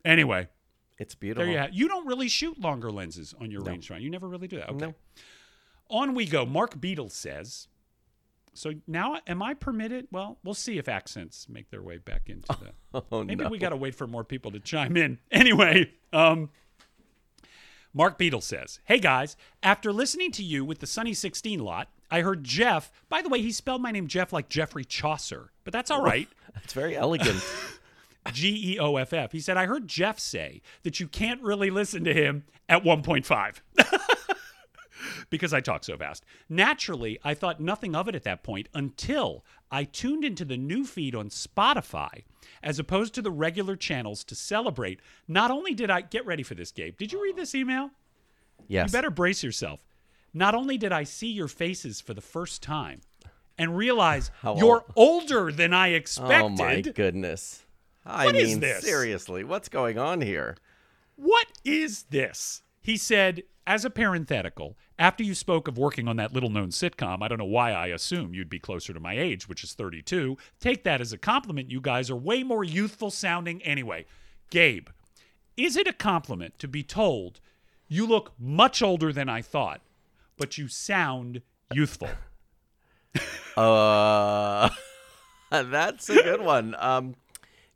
anyway, 0.05 0.47
It's 0.97 1.15
beautiful. 1.15 1.43
there 1.45 1.51
you 1.53 1.59
have. 1.59 1.73
You 1.73 1.87
don't 1.87 2.07
really 2.07 2.27
shoot 2.27 2.59
longer 2.59 2.91
lenses 2.91 3.33
on 3.39 3.51
your 3.51 3.61
rangefinder. 3.61 4.01
You 4.01 4.09
never 4.09 4.27
really 4.27 4.47
do 4.47 4.57
that. 4.57 4.69
Okay. 4.69 4.85
No. 4.87 4.93
On 5.89 6.13
we 6.13 6.25
go. 6.25 6.45
Mark 6.45 6.79
Beadle 6.81 7.09
says. 7.09 7.67
So 8.53 8.73
now, 8.87 9.19
am 9.27 9.43
I 9.43 9.53
permitted? 9.53 10.07
Well, 10.11 10.39
we'll 10.43 10.55
see 10.55 10.79
if 10.79 10.87
accents 10.89 11.47
make 11.47 11.69
their 11.69 11.83
way 11.83 11.99
back 11.99 12.23
into 12.27 12.47
the. 12.47 13.01
Oh, 13.11 13.23
Maybe 13.23 13.43
no. 13.43 13.49
we 13.49 13.59
got 13.59 13.69
to 13.69 13.75
wait 13.75 13.93
for 13.93 14.07
more 14.07 14.23
people 14.23 14.49
to 14.51 14.59
chime 14.59 14.97
in. 14.97 15.19
Anyway, 15.31 15.91
um, 16.11 16.49
Mark 17.93 18.17
Beadle 18.17 18.41
says, 18.41 18.79
Hey 18.85 18.97
guys, 18.99 19.37
after 19.61 19.93
listening 19.93 20.31
to 20.31 20.43
you 20.43 20.65
with 20.65 20.79
the 20.79 20.87
Sunny 20.87 21.13
16 21.13 21.59
lot, 21.59 21.89
I 22.09 22.21
heard 22.21 22.43
Jeff. 22.43 22.91
By 23.09 23.21
the 23.21 23.29
way, 23.29 23.41
he 23.41 23.51
spelled 23.51 23.81
my 23.83 23.91
name 23.91 24.07
Jeff 24.07 24.33
like 24.33 24.49
Geoffrey 24.49 24.85
Chaucer, 24.85 25.51
but 25.63 25.71
that's 25.73 25.91
all 25.91 26.01
right. 26.01 26.27
It's 26.63 26.73
very 26.73 26.95
elegant. 26.97 27.43
G 28.33 28.73
E 28.73 28.79
O 28.79 28.95
F 28.97 29.13
F. 29.13 29.31
He 29.31 29.39
said, 29.39 29.57
I 29.57 29.65
heard 29.65 29.87
Jeff 29.87 30.19
say 30.19 30.61
that 30.83 30.99
you 30.99 31.07
can't 31.07 31.41
really 31.41 31.69
listen 31.69 32.03
to 32.03 32.13
him 32.13 32.43
at 32.69 32.83
1.5 32.83 33.61
because 35.29 35.53
I 35.53 35.61
talk 35.61 35.83
so 35.83 35.97
fast. 35.97 36.23
Naturally, 36.49 37.19
I 37.23 37.33
thought 37.33 37.59
nothing 37.59 37.95
of 37.95 38.07
it 38.07 38.15
at 38.15 38.23
that 38.23 38.43
point 38.43 38.69
until 38.73 39.43
I 39.71 39.83
tuned 39.83 40.23
into 40.23 40.45
the 40.45 40.57
new 40.57 40.85
feed 40.85 41.15
on 41.15 41.29
Spotify 41.29 42.23
as 42.63 42.79
opposed 42.79 43.13
to 43.15 43.21
the 43.21 43.31
regular 43.31 43.75
channels 43.75 44.23
to 44.25 44.35
celebrate. 44.35 44.99
Not 45.27 45.51
only 45.51 45.73
did 45.73 45.89
I 45.89 46.01
get 46.01 46.25
ready 46.25 46.43
for 46.43 46.55
this, 46.55 46.71
Gabe, 46.71 46.97
did 46.97 47.11
you 47.11 47.21
read 47.21 47.35
this 47.35 47.53
email? 47.55 47.91
yes. 48.67 48.89
You 48.89 48.91
better 48.91 49.11
brace 49.11 49.43
yourself. 49.43 49.79
Not 50.33 50.55
only 50.55 50.77
did 50.77 50.91
I 50.91 51.03
see 51.03 51.27
your 51.31 51.47
faces 51.47 52.01
for 52.01 52.13
the 52.13 52.21
first 52.21 52.61
time 52.61 53.01
and 53.57 53.75
realize 53.75 54.29
How 54.41 54.55
you're 54.57 54.85
older 54.95 55.51
than 55.51 55.73
I 55.73 55.89
expected. 55.89 56.43
Oh 56.43 56.49
my 56.49 56.81
goodness. 56.81 57.63
I 58.07 58.25
What 58.25 58.35
is 58.35 58.49
mean, 58.51 58.59
this? 58.61 58.83
seriously, 58.83 59.43
what's 59.43 59.69
going 59.69 59.97
on 59.97 60.21
here? 60.21 60.55
What 61.15 61.47
is 61.65 62.03
this? 62.03 62.61
He 62.81 62.95
said, 62.97 63.43
as 63.65 63.83
a 63.83 63.89
parenthetical, 63.89 64.77
after 64.97 65.23
you 65.23 65.35
spoke 65.35 65.67
of 65.67 65.77
working 65.77 66.07
on 66.07 66.15
that 66.17 66.31
little 66.33 66.49
known 66.49 66.69
sitcom, 66.69 67.21
I 67.21 67.27
don't 67.27 67.37
know 67.37 67.45
why 67.45 67.71
I 67.73 67.87
assume 67.87 68.33
you'd 68.33 68.49
be 68.49 68.59
closer 68.59 68.93
to 68.93 68.99
my 68.99 69.17
age, 69.17 69.49
which 69.49 69.63
is 69.63 69.73
32. 69.73 70.37
Take 70.59 70.83
that 70.85 71.01
as 71.01 71.11
a 71.11 71.17
compliment. 71.17 71.69
You 71.69 71.81
guys 71.81 72.09
are 72.09 72.15
way 72.15 72.43
more 72.43 72.63
youthful 72.63 73.11
sounding 73.11 73.61
anyway. 73.63 74.05
Gabe, 74.49 74.87
is 75.57 75.75
it 75.75 75.87
a 75.87 75.93
compliment 75.93 76.57
to 76.59 76.67
be 76.67 76.81
told 76.83 77.41
you 77.89 78.05
look 78.07 78.31
much 78.39 78.81
older 78.81 79.11
than 79.11 79.27
I 79.27 79.41
thought, 79.41 79.81
but 80.37 80.57
you 80.57 80.67
sound 80.67 81.41
youthful? 81.73 82.09
Uh, 83.57 84.69
that's 85.49 86.09
a 86.11 86.21
good 86.21 86.41
one. 86.41 86.75
Um, 86.77 87.15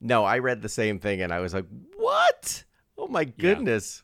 no, 0.01 0.25
I 0.25 0.39
read 0.39 0.61
the 0.61 0.69
same 0.69 0.99
thing 0.99 1.21
and 1.21 1.31
I 1.33 1.39
was 1.39 1.53
like, 1.53 1.65
"What? 1.95 2.63
Oh 2.97 3.07
my 3.07 3.23
goodness!" 3.23 4.03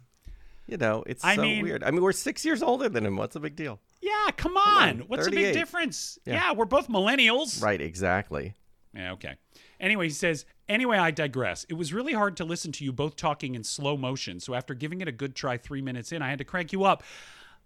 You 0.67 0.77
know, 0.77 1.03
it's 1.07 1.23
I 1.23 1.35
so 1.35 1.41
mean- 1.41 1.63
weird. 1.63 1.83
I 1.83 1.91
mean, 1.91 2.01
we're 2.01 2.11
six 2.11 2.45
years 2.45 2.61
older 2.61 2.89
than 2.89 3.05
him. 3.05 3.15
What's 3.15 3.33
the 3.33 3.39
big 3.39 3.55
deal? 3.55 3.79
Yeah, 4.01 4.29
come 4.35 4.55
on. 4.57 4.89
on, 4.89 4.99
What's 5.07 5.25
the 5.25 5.31
big 5.31 5.53
difference? 5.53 6.19
Yeah. 6.25 6.33
yeah, 6.35 6.53
we're 6.53 6.65
both 6.65 6.87
millennials. 6.87 7.61
Right? 7.63 7.81
Exactly. 7.81 8.53
Yeah, 8.93 9.13
okay. 9.13 9.35
Anyway, 9.79 10.05
he 10.07 10.13
says, 10.13 10.45
anyway, 10.67 10.97
I 10.97 11.11
digress. 11.11 11.65
It 11.69 11.73
was 11.73 11.93
really 11.93 12.13
hard 12.13 12.37
to 12.37 12.45
listen 12.45 12.71
to 12.73 12.83
you 12.83 12.91
both 12.91 13.15
talking 13.15 13.55
in 13.55 13.63
slow 13.63 13.95
motion. 13.97 14.39
So 14.39 14.53
after 14.53 14.73
giving 14.73 15.01
it 15.01 15.07
a 15.07 15.11
good 15.11 15.35
try 15.35 15.57
three 15.57 15.81
minutes 15.81 16.11
in, 16.11 16.21
I 16.21 16.29
had 16.29 16.39
to 16.39 16.45
crank 16.45 16.71
you 16.71 16.83
up. 16.83 17.03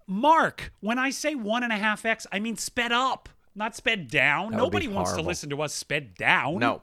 Mark, 0.07 0.73
when 0.79 1.00
I 1.00 1.09
say 1.09 1.35
one 1.35 1.63
and 1.63 1.71
a 1.71 1.77
half 1.77 2.05
X, 2.05 2.27
I 2.31 2.39
mean 2.39 2.57
sped 2.57 2.91
up, 2.91 3.29
not 3.55 3.75
sped 3.75 4.09
down. 4.09 4.51
That 4.51 4.57
Nobody 4.57 4.88
wants 4.88 5.13
to 5.13 5.21
listen 5.21 5.50
to 5.51 5.61
us 5.61 5.73
sped 5.73 6.15
down. 6.15 6.59
No. 6.59 6.81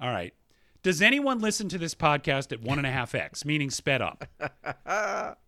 All 0.00 0.10
right. 0.10 0.34
Does 0.82 1.00
anyone 1.00 1.38
listen 1.38 1.68
to 1.68 1.78
this 1.78 1.94
podcast 1.94 2.50
at 2.52 2.60
one 2.60 2.78
and 2.78 2.86
a 2.86 2.90
half 2.90 3.14
X, 3.14 3.44
meaning 3.44 3.70
sped 3.70 4.02
up? 4.02 4.24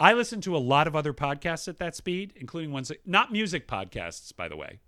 I 0.00 0.12
listen 0.12 0.40
to 0.42 0.56
a 0.56 0.58
lot 0.58 0.88
of 0.88 0.96
other 0.96 1.12
podcasts 1.12 1.68
at 1.68 1.78
that 1.78 1.94
speed, 1.94 2.32
including 2.36 2.72
ones 2.72 2.88
that, 2.88 3.06
not 3.06 3.30
music 3.30 3.68
podcasts, 3.68 4.34
by 4.34 4.48
the 4.48 4.56
way, 4.56 4.80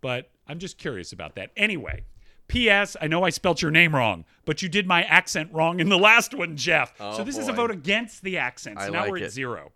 but 0.00 0.30
I'm 0.46 0.60
just 0.60 0.78
curious 0.78 1.12
about 1.12 1.34
that. 1.34 1.50
Anyway, 1.56 2.04
P.S. 2.46 2.96
I 3.00 3.08
know 3.08 3.24
I 3.24 3.30
spelt 3.30 3.60
your 3.62 3.72
name 3.72 3.96
wrong, 3.96 4.24
but 4.44 4.62
you 4.62 4.68
did 4.68 4.86
my 4.86 5.02
accent 5.02 5.50
wrong 5.52 5.80
in 5.80 5.88
the 5.88 5.98
last 5.98 6.34
one, 6.34 6.56
Jeff. 6.56 6.96
so 6.98 7.16
Oh, 7.18 7.24
this 7.24 7.36
is 7.36 7.48
a 7.48 7.52
vote 7.52 7.72
against 7.72 8.22
the 8.22 8.38
accent. 8.38 8.78
So 8.78 8.86
I 8.86 8.90
now 8.90 9.00
like 9.00 9.10
we're 9.10 9.16
at 9.18 9.22
it. 9.24 9.30
zero. 9.32 9.72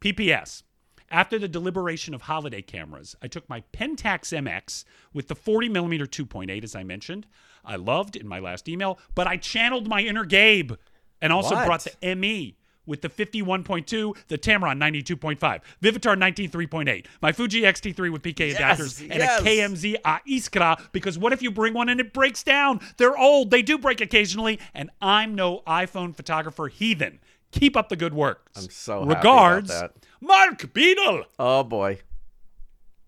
PPS. 0.00 0.64
After 1.12 1.38
the 1.38 1.48
deliberation 1.48 2.14
of 2.14 2.22
holiday 2.22 2.62
cameras, 2.62 3.14
I 3.22 3.28
took 3.28 3.48
my 3.48 3.62
Pentax 3.72 4.32
MX 4.32 4.84
with 5.12 5.28
the 5.28 5.34
40 5.34 5.68
millimeter 5.68 6.06
2.8, 6.06 6.62
as 6.64 6.74
I 6.74 6.82
mentioned. 6.84 7.26
I 7.64 7.76
loved 7.76 8.16
in 8.16 8.26
my 8.26 8.38
last 8.38 8.68
email, 8.68 8.98
but 9.14 9.26
I 9.26 9.36
channeled 9.36 9.88
my 9.88 10.00
inner 10.00 10.24
Gabe 10.24 10.72
and 11.20 11.32
also 11.32 11.54
What? 11.54 11.66
brought 11.66 11.84
the 12.00 12.14
ME 12.16 12.56
with 12.86 13.02
the 13.02 13.08
51.2, 13.08 14.16
the 14.28 14.38
Tamron 14.38 14.78
92.5, 14.78 15.60
Vivitar 15.80 16.16
193.8, 16.16 17.06
my 17.22 17.30
Fuji 17.30 17.62
XT3 17.62 18.10
with 18.10 18.22
PK 18.22 18.48
Yes, 18.52 18.58
adapters, 18.58 19.00
and 19.02 19.14
yes. 19.20 19.40
a 19.40 19.44
KMZ 19.44 19.94
A 20.04 20.20
Iskra. 20.28 20.80
Because 20.90 21.16
what 21.18 21.32
if 21.32 21.40
you 21.42 21.50
bring 21.52 21.72
one 21.74 21.88
and 21.88 22.00
it 22.00 22.12
breaks 22.12 22.42
down? 22.42 22.80
They're 22.96 23.16
old, 23.16 23.50
they 23.50 23.62
do 23.62 23.78
break 23.78 24.00
occasionally, 24.00 24.58
and 24.74 24.90
I'm 25.00 25.34
no 25.34 25.60
iPhone 25.66 26.16
photographer 26.16 26.68
heathen. 26.68 27.20
Keep 27.52 27.76
up 27.76 27.90
the 27.90 27.96
good 27.96 28.14
work. 28.14 28.50
I'm 28.56 28.70
so 28.70 29.00
happy 29.00 29.10
about 29.12 29.18
Regards, 29.18 29.68
that. 29.68 29.92
Mark 30.20 30.72
Beadle. 30.72 31.24
Oh 31.38 31.62
boy. 31.62 32.00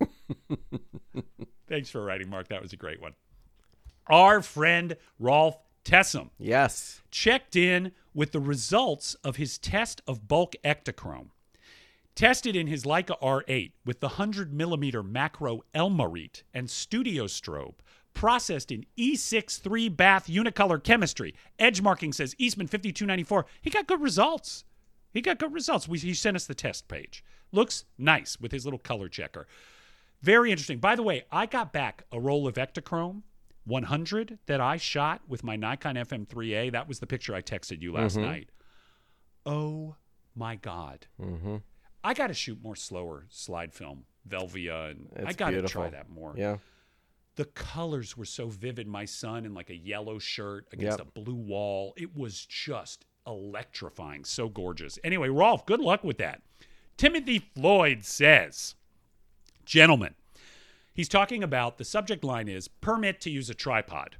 Thanks 1.68 1.90
for 1.90 2.04
writing, 2.04 2.28
Mark. 2.28 2.48
That 2.48 2.60
was 2.62 2.72
a 2.72 2.76
great 2.76 3.00
one. 3.00 3.14
Our 4.08 4.42
friend 4.42 4.96
Rolf 5.18 5.56
Tessum 5.84 6.30
Yes. 6.38 7.02
checked 7.10 7.56
in 7.56 7.92
with 8.14 8.32
the 8.32 8.40
results 8.40 9.14
of 9.24 9.36
his 9.36 9.58
test 9.58 10.00
of 10.06 10.28
bulk 10.28 10.54
Ektachrome. 10.64 11.28
Tested 12.14 12.54
in 12.54 12.66
his 12.66 12.84
Leica 12.84 13.18
R8 13.22 13.72
with 13.86 14.00
the 14.00 14.08
100 14.08 14.52
millimeter 14.52 15.02
macro 15.02 15.62
Elmarit 15.74 16.42
and 16.52 16.68
studio 16.68 17.24
strobe, 17.24 17.76
processed 18.12 18.70
in 18.70 18.84
E63 18.98 19.96
bath 19.96 20.26
unicolor 20.28 20.82
chemistry. 20.82 21.34
Edge 21.58 21.80
marking 21.80 22.12
says 22.12 22.34
Eastman 22.38 22.66
5294. 22.66 23.46
He 23.62 23.70
got 23.70 23.86
good 23.86 24.02
results. 24.02 24.64
He 25.14 25.22
got 25.22 25.38
good 25.38 25.54
results. 25.54 25.88
We, 25.88 25.98
he 25.98 26.12
sent 26.12 26.36
us 26.36 26.46
the 26.46 26.54
test 26.54 26.86
page. 26.88 27.24
Looks 27.50 27.84
nice 27.96 28.38
with 28.38 28.52
his 28.52 28.64
little 28.64 28.78
color 28.78 29.08
checker. 29.08 29.46
Very 30.20 30.50
interesting. 30.50 30.78
By 30.78 30.94
the 30.94 31.02
way, 31.02 31.24
I 31.32 31.46
got 31.46 31.72
back 31.72 32.04
a 32.12 32.20
roll 32.20 32.46
of 32.46 32.54
Ektachrome 32.54 33.22
100 33.64 34.38
that 34.46 34.60
I 34.60 34.76
shot 34.76 35.22
with 35.28 35.44
my 35.44 35.56
Nikon 35.56 35.94
FM3A. 35.96 36.72
That 36.72 36.88
was 36.88 36.98
the 37.00 37.06
picture 37.06 37.34
I 37.34 37.42
texted 37.42 37.80
you 37.82 37.92
last 37.92 38.16
Mm-hmm. 38.16 38.26
night. 38.26 38.48
Oh 39.46 39.96
my 40.34 40.56
God. 40.56 41.06
Mm-hmm. 41.20 41.56
I 42.04 42.14
got 42.14 42.28
to 42.28 42.34
shoot 42.34 42.58
more 42.62 42.76
slower 42.76 43.26
slide 43.28 43.72
film, 43.72 44.04
Velvia, 44.28 44.90
and 45.16 45.26
I 45.28 45.32
got 45.32 45.50
to 45.50 45.62
try 45.62 45.90
that 45.90 46.10
more. 46.10 46.34
Yeah. 46.36 46.56
The 47.36 47.44
colors 47.46 48.16
were 48.16 48.24
so 48.24 48.48
vivid. 48.48 48.86
My 48.86 49.04
son 49.04 49.44
in 49.46 49.54
like 49.54 49.70
a 49.70 49.76
yellow 49.76 50.18
shirt 50.18 50.66
against 50.72 50.98
Yep. 50.98 51.08
a 51.16 51.20
blue 51.20 51.34
wall. 51.34 51.94
It 51.96 52.14
was 52.16 52.44
just 52.44 53.06
electrifying. 53.26 54.24
So 54.24 54.48
gorgeous. 54.48 54.98
Anyway, 55.04 55.28
Rolf, 55.28 55.64
good 55.64 55.80
luck 55.80 56.02
with 56.04 56.18
that. 56.18 56.42
Timothy 56.96 57.38
Floyd 57.38 58.04
says, 58.04 58.74
Gentlemen, 59.64 60.14
he's 60.94 61.08
talking 61.08 61.42
about 61.42 61.78
the 61.78 61.84
subject 61.84 62.24
line 62.24 62.48
is 62.48 62.68
permit 62.68 63.20
to 63.22 63.30
use 63.30 63.50
a 63.50 63.54
tripod. 63.54 64.16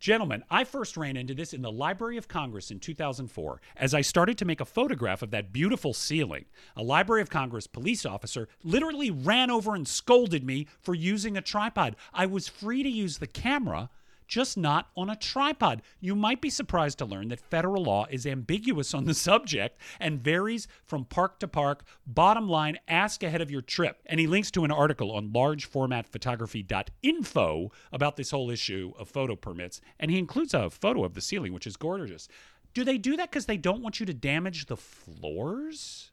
Gentlemen, 0.00 0.42
I 0.50 0.64
first 0.64 0.96
ran 0.96 1.18
into 1.18 1.34
this 1.34 1.52
in 1.52 1.60
the 1.60 1.70
Library 1.70 2.16
of 2.16 2.26
Congress 2.26 2.70
in 2.70 2.80
2004 2.80 3.60
as 3.76 3.92
I 3.92 4.00
started 4.00 4.38
to 4.38 4.46
make 4.46 4.60
a 4.60 4.64
photograph 4.64 5.20
of 5.20 5.30
that 5.30 5.52
beautiful 5.52 5.92
ceiling. 5.92 6.46
A 6.74 6.82
Library 6.82 7.20
of 7.20 7.28
Congress 7.28 7.66
police 7.66 8.06
officer 8.06 8.48
literally 8.64 9.10
ran 9.10 9.50
over 9.50 9.74
and 9.74 9.86
scolded 9.86 10.42
me 10.42 10.66
for 10.80 10.94
using 10.94 11.36
a 11.36 11.42
tripod. 11.42 11.96
I 12.14 12.24
was 12.24 12.48
free 12.48 12.82
to 12.82 12.88
use 12.88 13.18
the 13.18 13.26
camera, 13.26 13.90
just 14.30 14.56
not 14.56 14.88
on 14.96 15.10
a 15.10 15.16
tripod. 15.16 15.82
You 16.00 16.14
might 16.14 16.40
be 16.40 16.48
surprised 16.48 16.96
to 16.98 17.04
learn 17.04 17.28
that 17.28 17.40
federal 17.40 17.82
law 17.82 18.06
is 18.08 18.24
ambiguous 18.26 18.94
on 18.94 19.04
the 19.04 19.12
subject 19.28 19.78
and 19.98 20.22
varies 20.22 20.68
from 20.86 21.04
park 21.04 21.40
to 21.40 21.48
park. 21.48 21.84
Bottom 22.06 22.48
line, 22.48 22.78
ask 22.88 23.22
ahead 23.24 23.42
of 23.42 23.50
your 23.50 23.60
trip. 23.60 23.98
And 24.06 24.20
he 24.20 24.26
links 24.28 24.50
to 24.52 24.64
an 24.64 24.70
article 24.70 25.10
on 25.12 25.30
largeformatphotography.info 25.30 27.72
about 27.92 28.16
this 28.16 28.30
whole 28.30 28.50
issue 28.50 28.92
of 28.98 29.08
photo 29.08 29.36
permits. 29.36 29.80
And 29.98 30.10
he 30.10 30.18
includes 30.18 30.54
a 30.54 30.70
photo 30.70 31.04
of 31.04 31.12
the 31.14 31.20
ceiling, 31.20 31.52
which 31.52 31.66
is 31.66 31.76
gorgeous. 31.76 32.28
Do 32.72 32.84
they 32.84 32.98
do 32.98 33.16
that 33.16 33.30
because 33.30 33.46
they 33.46 33.56
don't 33.56 33.82
want 33.82 33.98
you 33.98 34.06
to 34.06 34.14
damage 34.14 34.66
the 34.66 34.76
floors? 34.76 36.12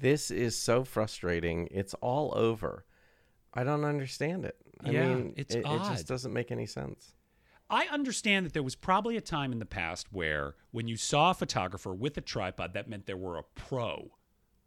This 0.00 0.32
is 0.32 0.58
so 0.58 0.82
frustrating. 0.82 1.68
It's 1.70 1.94
all 1.94 2.32
over. 2.36 2.84
I 3.54 3.62
don't 3.62 3.84
understand 3.84 4.44
it. 4.44 4.56
I 4.84 4.90
Yeah, 4.90 5.14
mean, 5.14 5.34
it's 5.36 5.54
it, 5.54 5.60
it 5.60 5.78
just 5.84 6.08
doesn't 6.08 6.32
make 6.32 6.50
any 6.50 6.66
sense. 6.66 7.14
I 7.74 7.86
understand 7.86 8.46
that 8.46 8.52
there 8.52 8.62
was 8.62 8.76
probably 8.76 9.16
a 9.16 9.20
time 9.20 9.50
in 9.50 9.58
the 9.58 9.66
past 9.66 10.06
where 10.12 10.54
when 10.70 10.86
you 10.86 10.96
saw 10.96 11.32
a 11.32 11.34
photographer 11.34 11.92
with 11.92 12.16
a 12.16 12.20
tripod, 12.20 12.74
that 12.74 12.88
meant 12.88 13.06
they 13.06 13.14
were 13.14 13.36
a 13.36 13.42
pro, 13.56 14.12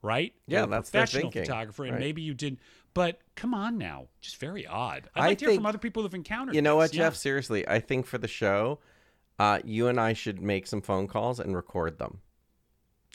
right? 0.01 0.33
Yeah, 0.45 0.65
that's 0.65 0.89
professional 0.89 1.23
thinking, 1.31 1.43
photographer, 1.43 1.85
and 1.85 1.93
right. 1.93 1.99
maybe 2.01 2.21
you 2.21 2.33
didn't. 2.33 2.59
But 2.93 3.21
come 3.35 3.53
on 3.53 3.77
now, 3.77 4.07
just 4.19 4.37
very 4.37 4.67
odd. 4.67 5.09
I'd 5.15 5.21
I 5.21 5.27
like 5.27 5.37
to 5.37 5.45
hear 5.45 5.55
from 5.55 5.65
other 5.65 5.77
people 5.77 6.03
who've 6.03 6.13
encountered. 6.13 6.53
You 6.55 6.61
know 6.61 6.79
this. 6.81 6.89
what, 6.89 6.93
Yeah. 6.95 7.03
Jeff? 7.05 7.15
Seriously, 7.15 7.67
I 7.67 7.79
think 7.79 8.05
for 8.05 8.17
the 8.17 8.27
show, 8.27 8.79
uh, 9.39 9.59
you 9.63 9.87
and 9.87 9.99
I 9.99 10.13
should 10.13 10.41
make 10.41 10.67
some 10.67 10.81
phone 10.81 11.07
calls 11.07 11.39
and 11.39 11.55
record 11.55 11.99
them 11.99 12.19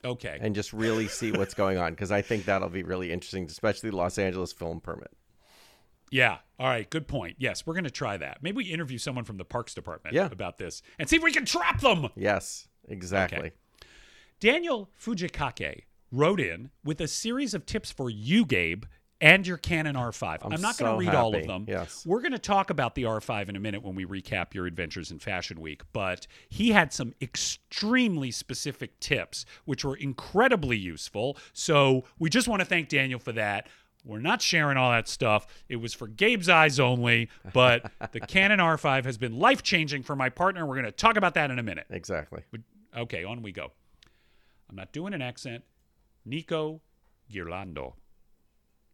Okay. 0.05 0.39
and 0.41 0.55
just 0.55 0.73
really 0.73 1.07
see 1.09 1.33
what's 1.33 1.53
going 1.55 1.77
on 1.79 1.93
because 1.93 2.11
I 2.11 2.23
think 2.23 2.47
that'll 2.47 2.69
be 2.71 2.83
really 2.83 3.13
interesting, 3.13 3.45
especially 3.45 3.91
the 3.91 3.97
Los 3.97 4.19
Angeles 4.19 4.53
film 4.53 4.81
permit. 4.81 5.11
Yeah. 6.13 6.39
All 6.59 6.69
right. 6.69 6.89
Good 6.89 7.09
point. 7.09 7.37
Yes, 7.39 7.67
we're 7.67 7.75
going 7.75 7.85
to 7.85 7.91
try 7.91 8.17
that. 8.19 8.39
Maybe 8.43 8.59
we 8.59 8.65
interview 8.67 8.99
someone 8.99 9.25
from 9.25 9.39
the 9.39 9.45
Parks 9.45 9.75
Department 9.75 10.15
Yeah. 10.15 10.29
about 10.31 10.59
this 10.59 10.83
and 10.99 11.09
see 11.09 11.17
if 11.17 11.23
we 11.23 11.33
can 11.33 11.45
trap 11.47 11.81
them. 11.81 12.09
Yes, 12.15 12.69
exactly. 12.87 13.53
Daniel 14.39 14.91
Fujikake 15.01 15.85
wrote 16.13 16.41
in 16.41 16.71
with 16.85 17.01
a 17.01 17.09
series 17.09 17.55
of 17.55 17.65
tips 17.65 17.91
for 17.91 18.11
you, 18.11 18.45
Gabe, 18.45 18.85
and 19.21 19.47
your 19.47 19.57
Canon 19.57 19.95
R5. 19.95 20.39
I'm, 20.43 20.53
I'm 20.53 20.61
not 20.61 20.77
going 20.77 20.93
to 20.93 20.99
read 20.99 21.15
all 21.15 21.35
of 21.35 21.47
them. 21.47 21.65
Yes. 21.69 22.05
We're 22.05 22.21
going 22.21 22.33
to 22.33 22.41
talk 22.41 22.71
about 22.71 22.97
the 22.97 23.05
R5 23.05 23.49
in 23.49 23.57
a 23.57 23.61
minute 23.61 23.83
when 23.83 23.95
we 23.95 24.05
recap 24.05 24.53
your 24.53 24.67
adventures 24.67 25.13
in 25.13 25.21
Fashion 25.21 25.61
Week, 25.61 25.83
but 25.93 26.27
he 26.49 26.73
had 26.73 26.93
some 26.93 27.15
extremely 27.23 28.33
specific 28.33 28.99
tips, 28.99 29.47
which 29.65 29.85
were 29.85 29.97
incredibly 29.97 30.77
useful. 30.77 31.39
So 31.53 32.03
we 32.19 32.31
just 32.31 32.49
want 32.49 32.61
to 32.61 32.67
thank 32.67 32.89
Daniel 32.89 33.21
for 33.21 33.33
that. 33.33 33.69
We're 34.05 34.21
not 34.21 34.43
sharing 34.43 34.77
all 34.77 34.91
that 34.91 35.07
stuff. 35.09 35.47
It 35.69 35.77
was 35.77 35.95
for 35.95 36.09
Gabe's 36.09 36.49
eyes 36.49 36.81
only, 36.81 37.29
but 37.53 37.91
the 38.13 38.19
Canon 38.27 38.59
R5 38.59 39.05
has 39.05 39.17
been 39.17 39.39
life 39.39 39.63
changing 39.63 40.03
for 40.03 40.17
my 40.17 40.29
partner. 40.29 40.67
We're 40.67 40.75
going 40.75 40.87
to 40.87 40.91
talk 40.93 41.17
about 41.17 41.35
that 41.35 41.51
in 41.53 41.59
a 41.59 41.63
minute. 41.63 41.87
Exactly. 41.89 42.43
Okay, 42.97 43.23
on 43.25 43.43
we 43.43 43.53
go. 43.53 43.71
I'm 44.69 44.75
not 44.77 44.93
doing 44.93 45.15
an 45.15 45.23
accent. 45.23 45.63
Nico 46.25 46.81
Girlando. 47.31 47.95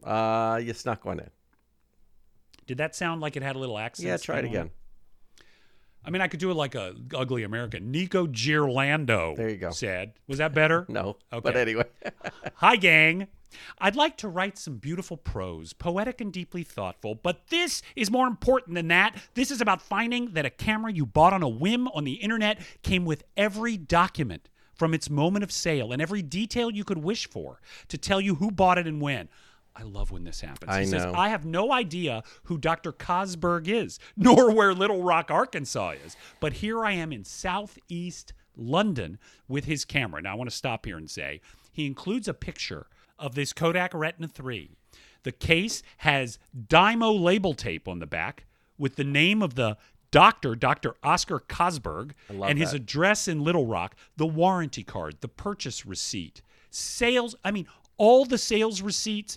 Uh, 0.05 0.61
you 0.63 0.75
snuck 0.75 1.05
one 1.05 1.21
in. 1.21 1.31
Did 2.67 2.79
that 2.79 2.95
sound 2.95 3.21
like 3.23 3.37
it 3.37 3.43
had 3.43 3.57
a 3.57 3.59
little 3.59 3.79
accent? 3.79 4.09
Yeah, 4.09 4.17
try 4.19 4.37
it 4.37 4.41
on 4.41 4.45
again. 4.47 4.71
I 6.05 6.11
mean, 6.11 6.21
I 6.23 6.29
could 6.29 6.41
do 6.41 6.51
it 6.51 6.55
like 6.55 6.75
a 6.75 6.95
ugly 7.15 7.43
American. 7.43 7.91
Nico 7.91 8.27
Girlando. 8.27 9.35
There 9.37 9.49
you 9.49 9.57
go. 9.57 9.71
Said. 9.71 10.13
Was 10.27 10.39
that 10.39 10.55
better? 10.55 10.85
No, 10.91 11.17
Okay. 11.33 11.41
but 11.43 11.57
anyway, 11.57 11.85
Hi, 12.57 12.77
gang. 12.77 13.27
I'd 13.79 13.97
like 13.97 14.17
to 14.19 14.29
write 14.29 14.59
some 14.59 14.77
beautiful 14.77 15.17
prose, 15.17 15.73
poetic 15.73 16.21
and 16.21 16.33
deeply 16.33 16.63
thoughtful, 16.63 17.15
but 17.15 17.49
this 17.49 17.83
is 17.97 18.11
more 18.11 18.27
important 18.27 18.75
than 18.75 18.89
that. 18.89 19.17
This 19.35 19.51
is 19.51 19.61
about 19.61 19.83
finding 19.83 20.33
that 20.33 20.45
a 20.45 20.51
camera 20.51 20.93
you 20.93 21.07
bought 21.07 21.33
on 21.33 21.43
a 21.43 21.49
whim 21.49 21.89
on 21.89 22.05
the 22.05 22.15
internet 22.15 22.61
came 22.83 23.05
with 23.05 23.25
every 23.37 23.77
document 23.77 24.49
from 24.75 24.95
its 24.95 25.11
moment 25.11 25.43
of 25.43 25.51
sale 25.51 25.93
and 25.93 26.01
every 26.01 26.23
detail 26.23 26.71
you 26.71 26.85
could 26.85 26.99
wish 26.99 27.29
for 27.29 27.61
to 27.89 27.99
tell 27.99 28.21
you 28.21 28.37
who 28.37 28.51
bought 28.51 28.79
it 28.79 28.87
and 28.87 29.01
when. 29.01 29.29
I 29.75 29.83
love 29.83 30.11
when 30.11 30.25
this 30.25 30.41
happens. 30.41 30.73
I 30.73 30.81
he 30.81 30.87
says, 30.87 31.05
know. 31.05 31.15
I 31.15 31.29
have 31.29 31.45
no 31.45 31.73
idea 31.73 32.25
who 32.45 32.59
Dr. 32.59 32.93
Kozberg 32.93 33.69
is, 33.69 34.01
nor 34.17 34.53
where 34.53 34.75
Little 34.75 35.03
Rock, 35.05 35.31
Arkansas 35.31 35.95
is, 36.05 36.17
but 36.41 36.55
here 36.55 36.85
I 36.85 36.93
am 36.93 37.13
in 37.13 37.25
Southeast 37.25 38.33
London 38.57 39.19
with 39.47 39.67
his 39.67 39.85
camera. 39.85 40.21
Now, 40.21 40.33
I 40.33 40.35
want 40.35 40.51
to 40.51 40.57
stop 40.57 40.85
here 40.85 40.97
and 40.97 41.09
say 41.09 41.41
he 41.71 41.87
includes 41.87 42.27
a 42.27 42.35
picture 42.35 42.89
of 43.19 43.35
this 43.35 43.53
Kodak 43.53 43.93
Retina 43.95 44.29
3. 44.29 44.71
The 45.25 45.33
case 45.33 45.83
has 45.99 46.39
Dymo 46.57 47.21
label 47.21 47.55
tape 47.55 47.89
on 47.89 47.99
the 47.99 48.07
back 48.07 48.47
with 48.79 48.97
the 48.97 49.05
name 49.05 49.43
of 49.43 49.55
the 49.55 49.77
doctor, 50.11 50.55
Dr. 50.55 50.95
Oscar 51.03 51.41
Kozberg, 51.41 52.13
love 52.31 52.51
and 52.51 52.59
his 52.59 52.71
that. 52.71 52.79
address 52.79 53.29
in 53.29 53.43
Little 53.43 53.67
Rock, 53.67 53.95
the 54.17 54.27
warranty 54.27 54.85
card, 54.85 55.17
the 55.21 55.29
purchase 55.29 55.85
receipt, 55.85 56.41
sales. 56.71 57.35
I 57.45 57.51
mean, 57.51 57.67
all 57.97 58.25
the 58.25 58.39
sales 58.39 58.81
receipts. 58.81 59.37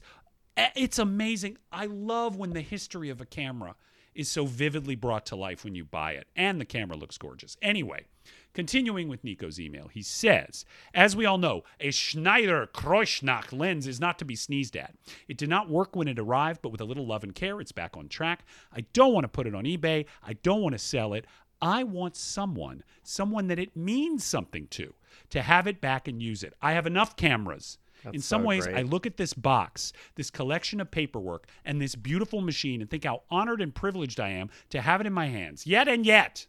It's 0.55 0.99
amazing. 0.99 1.57
I 1.71 1.87
love 1.87 2.35
when 2.35 2.51
the 2.51 2.61
history 2.61 3.09
of 3.09 3.19
a 3.19 3.25
camera 3.25 3.75
is 4.13 4.29
so 4.29 4.45
vividly 4.45 4.95
brought 4.95 5.25
to 5.25 5.35
life 5.35 5.63
when 5.63 5.73
you 5.73 5.85
buy 5.85 6.11
it, 6.11 6.27
and 6.35 6.59
the 6.59 6.65
camera 6.65 6.97
looks 6.97 7.17
gorgeous. 7.17 7.57
Anyway, 7.61 8.05
continuing 8.53 9.07
with 9.07 9.23
Nico's 9.23 9.59
email, 9.59 9.87
he 9.87 10.01
says, 10.01 10.65
as 10.93 11.15
we 11.15 11.25
all 11.25 11.37
know, 11.37 11.63
a 11.79 11.91
Schneider 11.91 12.67
Kreuznach 12.73 13.51
lens 13.51 13.87
is 13.87 13.99
not 13.99 14.19
to 14.19 14.25
be 14.25 14.35
sneezed 14.35 14.75
at. 14.75 14.95
It 15.27 15.37
did 15.37 15.49
not 15.49 15.69
work 15.69 15.95
when 15.95 16.07
it 16.07 16.19
arrived, 16.19 16.61
but 16.61 16.71
with 16.71 16.81
a 16.81 16.85
little 16.85 17.05
love 17.07 17.23
and 17.23 17.35
care, 17.35 17.59
it's 17.61 17.71
back 17.71 17.95
on 17.97 18.07
track. 18.07 18.45
I 18.73 18.81
don't 18.93 19.13
want 19.13 19.23
to 19.23 19.29
put 19.29 19.47
it 19.47 19.55
on 19.55 19.63
eBay. 19.65 20.05
I 20.23 20.33
don't 20.33 20.61
want 20.61 20.73
to 20.73 20.79
sell 20.79 21.13
it. 21.13 21.25
I 21.61 21.83
want 21.83 22.15
someone, 22.15 22.83
someone 23.03 23.47
that 23.47 23.59
it 23.59 23.77
means 23.77 24.23
something 24.23 24.67
to, 24.71 24.95
to 25.29 25.41
have 25.41 25.67
it 25.67 25.79
back 25.79 26.07
and 26.07 26.21
use 26.21 26.43
it. 26.43 26.53
I 26.61 26.73
have 26.73 26.87
enough 26.87 27.15
cameras. 27.15 27.77
In 28.13 28.19
some 28.19 28.41
so 28.41 28.47
ways, 28.47 28.65
great. 28.65 28.77
I 28.77 28.81
look 28.81 29.05
at 29.05 29.17
this 29.17 29.33
box, 29.33 29.93
this 30.15 30.31
collection 30.31 30.81
of 30.81 30.89
paperwork, 30.89 31.47
and 31.63 31.79
this 31.79 31.93
beautiful 31.93 32.41
machine 32.41 32.81
and 32.81 32.89
think 32.89 33.03
how 33.03 33.21
honored 33.29 33.61
and 33.61 33.73
privileged 33.73 34.19
I 34.19 34.29
am 34.29 34.49
to 34.69 34.81
have 34.81 35.01
it 35.01 35.07
in 35.07 35.13
my 35.13 35.27
hands. 35.27 35.67
Yet 35.67 35.87
and 35.87 36.03
yet, 36.03 36.47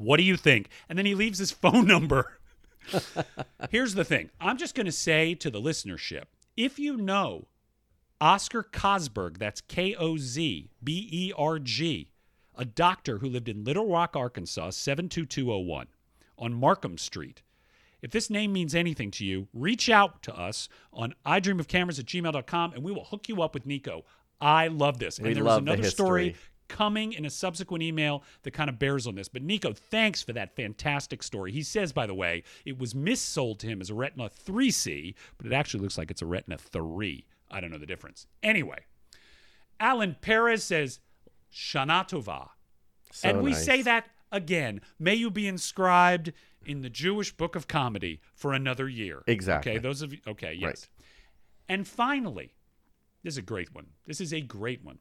what 0.00 0.16
do 0.16 0.22
you 0.22 0.36
think? 0.36 0.68
And 0.88 0.98
then 0.98 1.06
he 1.06 1.14
leaves 1.14 1.38
his 1.38 1.50
phone 1.50 1.86
number. 1.86 2.38
Here's 3.70 3.94
the 3.94 4.04
thing 4.04 4.30
I'm 4.40 4.56
just 4.56 4.74
going 4.74 4.86
to 4.86 4.92
say 4.92 5.34
to 5.34 5.50
the 5.50 5.60
listenership 5.60 6.24
if 6.56 6.78
you 6.78 6.96
know 6.96 7.48
Oscar 8.20 8.62
Kozberg, 8.62 9.38
that's 9.38 9.60
K 9.60 9.94
O 9.94 10.16
Z 10.16 10.70
B 10.82 11.08
E 11.10 11.32
R 11.36 11.58
G, 11.58 12.10
a 12.56 12.64
doctor 12.64 13.18
who 13.18 13.28
lived 13.28 13.48
in 13.48 13.64
Little 13.64 13.88
Rock, 13.88 14.16
Arkansas, 14.16 14.70
72201 14.70 15.86
on 16.38 16.54
Markham 16.54 16.98
Street. 16.98 17.42
If 18.02 18.10
this 18.10 18.30
name 18.30 18.54
means 18.54 18.74
anything 18.74 19.10
to 19.12 19.26
you, 19.26 19.48
reach 19.52 19.90
out 19.90 20.22
to 20.22 20.34
us 20.34 20.70
on 20.92 21.14
idreamofcameras 21.26 21.98
at 21.98 22.06
gmail.com 22.06 22.72
and 22.72 22.82
we 22.82 22.92
will 22.92 23.04
hook 23.04 23.28
you 23.28 23.42
up 23.42 23.52
with 23.52 23.66
Nico. 23.66 24.04
I 24.40 24.68
love 24.68 24.98
this. 24.98 25.18
And 25.18 25.26
We 25.26 25.34
there 25.34 25.44
was 25.44 25.50
love 25.50 25.64
the 25.66 25.72
another 25.72 25.90
story. 25.90 26.36
Coming 26.70 27.12
in 27.12 27.24
a 27.24 27.30
subsequent 27.30 27.82
email 27.82 28.22
that 28.44 28.52
kind 28.52 28.70
of 28.70 28.78
bears 28.78 29.06
on 29.06 29.16
this. 29.16 29.28
But 29.28 29.42
Nico, 29.42 29.72
thanks 29.72 30.22
for 30.22 30.32
that 30.32 30.54
fantastic 30.54 31.22
story. 31.22 31.50
He 31.50 31.62
says, 31.62 31.92
by 31.92 32.06
the 32.06 32.14
way, 32.14 32.44
it 32.64 32.78
was 32.78 32.94
missold 32.94 33.58
to 33.58 33.66
him 33.66 33.80
as 33.80 33.90
a 33.90 33.94
Retina 33.94 34.30
3C, 34.30 35.14
but 35.36 35.46
it 35.46 35.52
actually 35.52 35.80
looks 35.80 35.98
like 35.98 36.10
it's 36.10 36.22
a 36.22 36.26
Retina 36.26 36.56
3. 36.56 37.26
I 37.50 37.60
don't 37.60 37.70
know 37.70 37.78
the 37.78 37.86
difference. 37.86 38.26
Anyway, 38.42 38.78
Alan 39.80 40.16
Perez 40.20 40.62
says, 40.62 41.00
Shana 41.52 42.08
Tova. 42.08 42.50
so 43.12 43.28
and 43.28 43.42
we 43.42 43.50
nice. 43.50 43.64
say 43.64 43.82
that 43.82 44.06
again. 44.30 44.80
May 44.98 45.16
you 45.16 45.30
be 45.30 45.48
inscribed 45.48 46.32
in 46.64 46.82
the 46.82 46.90
Jewish 46.90 47.32
Book 47.32 47.56
of 47.56 47.66
Comedy 47.66 48.20
for 48.34 48.52
another 48.52 48.88
year. 48.88 49.22
Exactly. 49.26 49.72
Okay, 49.72 49.78
those 49.78 50.02
of 50.02 50.12
you. 50.12 50.20
Okay, 50.28 50.54
yes. 50.54 50.62
Right. 50.62 50.88
And 51.68 51.88
finally, 51.88 52.54
this 53.24 53.34
is 53.34 53.38
a 53.38 53.42
great 53.42 53.74
one. 53.74 53.86
This 54.06 54.20
is 54.20 54.32
a 54.32 54.40
great 54.40 54.84
one. 54.84 54.98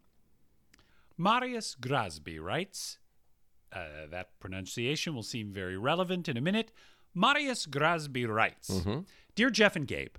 Marius 1.19 1.75
Grasby 1.79 2.41
writes, 2.41 2.97
uh, 3.73 4.07
that 4.09 4.39
pronunciation 4.39 5.13
will 5.13 5.21
seem 5.21 5.51
very 5.51 5.77
relevant 5.77 6.29
in 6.29 6.37
a 6.37 6.41
minute. 6.41 6.71
Marius 7.13 7.65
Grasby 7.67 8.25
writes 8.27 8.69
Mm-hmm. 8.69 8.99
Dear 9.35 9.49
Jeff 9.49 9.75
and 9.75 9.85
Gabe, 9.85 10.15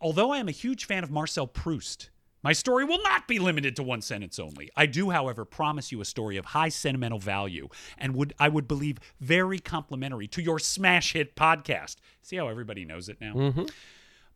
although 0.00 0.30
I 0.32 0.38
am 0.38 0.48
a 0.48 0.52
huge 0.52 0.84
fan 0.86 1.02
of 1.04 1.10
Marcel 1.10 1.46
Proust, 1.46 2.10
my 2.42 2.52
story 2.52 2.84
will 2.84 3.02
not 3.02 3.26
be 3.26 3.40
limited 3.40 3.74
to 3.76 3.82
one 3.82 4.00
sentence 4.00 4.38
only. 4.38 4.70
I 4.76 4.86
do, 4.86 5.10
however, 5.10 5.44
promise 5.44 5.90
you 5.90 6.00
a 6.00 6.04
story 6.04 6.36
of 6.36 6.44
high 6.46 6.68
sentimental 6.68 7.18
value 7.18 7.68
and 7.98 8.14
would 8.14 8.32
I 8.38 8.48
would 8.48 8.68
believe 8.68 8.98
very 9.20 9.58
complimentary 9.58 10.28
to 10.28 10.40
your 10.42 10.60
smash 10.60 11.14
hit 11.14 11.34
podcast. 11.34 11.96
See 12.22 12.36
how 12.36 12.46
everybody 12.46 12.84
knows 12.84 13.08
it 13.08 13.20
now? 13.20 13.32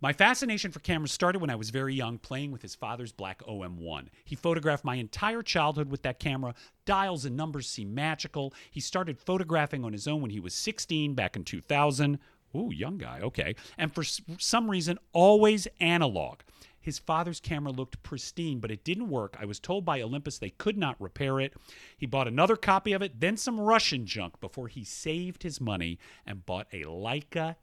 My 0.02 0.12
fascination 0.12 0.72
for 0.72 0.80
cameras 0.80 1.12
started 1.12 1.40
when 1.40 1.48
I 1.48 1.54
was 1.54 1.70
very 1.70 1.94
young, 1.94 2.18
playing 2.18 2.50
with 2.50 2.60
his 2.60 2.74
father's 2.74 3.12
black 3.12 3.40
OM1. 3.44 4.08
He 4.24 4.34
photographed 4.34 4.84
my 4.84 4.96
entire 4.96 5.42
childhood 5.42 5.92
with 5.92 6.02
that 6.02 6.18
camera. 6.18 6.56
Dials 6.84 7.24
and 7.24 7.36
numbers 7.36 7.68
seem 7.68 7.94
magical. 7.94 8.52
He 8.72 8.80
started 8.80 9.20
photographing 9.20 9.84
on 9.84 9.92
his 9.92 10.08
own 10.08 10.20
when 10.20 10.32
he 10.32 10.40
was 10.40 10.54
16 10.54 11.14
back 11.14 11.36
in 11.36 11.44
2000. 11.44 12.18
Ooh, 12.56 12.72
young 12.74 12.98
guy, 12.98 13.20
okay. 13.20 13.54
And 13.78 13.94
for 13.94 14.02
some 14.02 14.68
reason, 14.68 14.98
always 15.12 15.68
analog. 15.78 16.40
His 16.80 16.98
father's 16.98 17.38
camera 17.38 17.70
looked 17.70 18.02
pristine, 18.02 18.58
but 18.58 18.72
it 18.72 18.82
didn't 18.82 19.08
work. 19.08 19.36
I 19.38 19.44
was 19.44 19.60
told 19.60 19.84
by 19.84 20.02
Olympus 20.02 20.36
they 20.36 20.50
could 20.50 20.76
not 20.76 21.00
repair 21.00 21.38
it. 21.38 21.54
He 21.96 22.06
bought 22.06 22.26
another 22.26 22.56
copy 22.56 22.92
of 22.92 23.02
it, 23.02 23.20
then 23.20 23.36
some 23.36 23.60
Russian 23.60 24.04
junk 24.04 24.40
before 24.40 24.66
he 24.66 24.82
saved 24.82 25.44
his 25.44 25.60
money 25.60 26.00
and 26.26 26.44
bought 26.44 26.66
a 26.72 26.82
Leica 26.82 27.54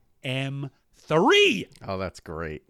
M3. 1.07 1.67
Oh, 1.87 1.97
that's 1.97 2.19
great. 2.19 2.63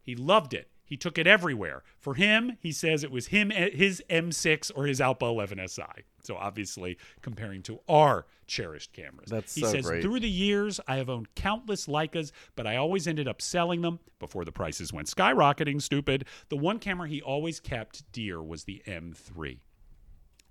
He 0.00 0.14
loved 0.14 0.54
it. 0.54 0.68
He 0.86 0.96
took 0.98 1.16
it 1.16 1.26
everywhere. 1.26 1.82
For 1.98 2.14
him, 2.14 2.58
he 2.60 2.70
says 2.70 3.02
it 3.02 3.10
was 3.10 3.28
him 3.28 3.50
eh, 3.50 3.70
his 3.70 4.02
M6 4.10 4.70
or 4.76 4.86
his 4.86 5.00
Alpha 5.00 5.24
11 5.24 5.66
SI. 5.66 5.82
So 6.22 6.36
obviously 6.36 6.98
comparing 7.22 7.62
to 7.62 7.80
our 7.88 8.26
cherished 8.46 8.92
cameras. 8.92 9.30
That's 9.30 9.54
he 9.54 9.62
so 9.62 9.72
says 9.72 9.86
great. 9.86 10.02
through 10.02 10.20
the 10.20 10.28
years 10.28 10.80
I 10.86 10.96
have 10.96 11.08
owned 11.08 11.34
countless 11.34 11.86
Leicas, 11.86 12.32
but 12.54 12.66
I 12.66 12.76
always 12.76 13.08
ended 13.08 13.26
up 13.26 13.40
selling 13.40 13.80
them 13.80 13.98
before 14.18 14.44
the 14.44 14.52
prices 14.52 14.92
went 14.92 15.08
skyrocketing. 15.08 15.80
Stupid. 15.80 16.26
The 16.50 16.56
one 16.56 16.78
camera 16.78 17.08
he 17.08 17.22
always 17.22 17.60
kept 17.60 18.10
dear 18.12 18.42
was 18.42 18.64
the 18.64 18.82
M3. 18.86 19.58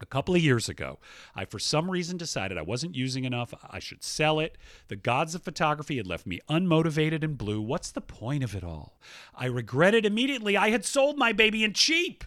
A 0.04 0.06
couple 0.06 0.36
of 0.36 0.42
years 0.42 0.68
ago, 0.68 1.00
I 1.34 1.46
for 1.46 1.60
some 1.60 1.90
reason 1.90 2.18
decided 2.18 2.58
I 2.58 2.62
wasn't 2.62 2.94
using 2.94 3.24
enough. 3.24 3.54
I 3.70 3.80
should 3.80 4.04
sell 4.04 4.42
it. 4.42 4.58
The 4.90 4.98
gods 4.98 5.34
of 5.34 5.44
photography 5.44 5.96
had 5.96 6.06
left 6.06 6.28
me 6.28 6.42
unmotivated 6.50 7.24
and 7.24 7.38
blue. 7.38 7.62
What's 7.62 7.90
the 7.90 8.02
point 8.02 8.44
of 8.44 8.54
it 8.54 8.66
all? 8.66 9.00
I 9.34 9.46
regretted 9.46 10.06
immediately 10.06 10.58
I 10.58 10.72
had 10.72 10.84
sold 10.84 11.18
my 11.18 11.32
baby 11.32 11.64
and 11.64 11.74
cheap. 11.74 12.26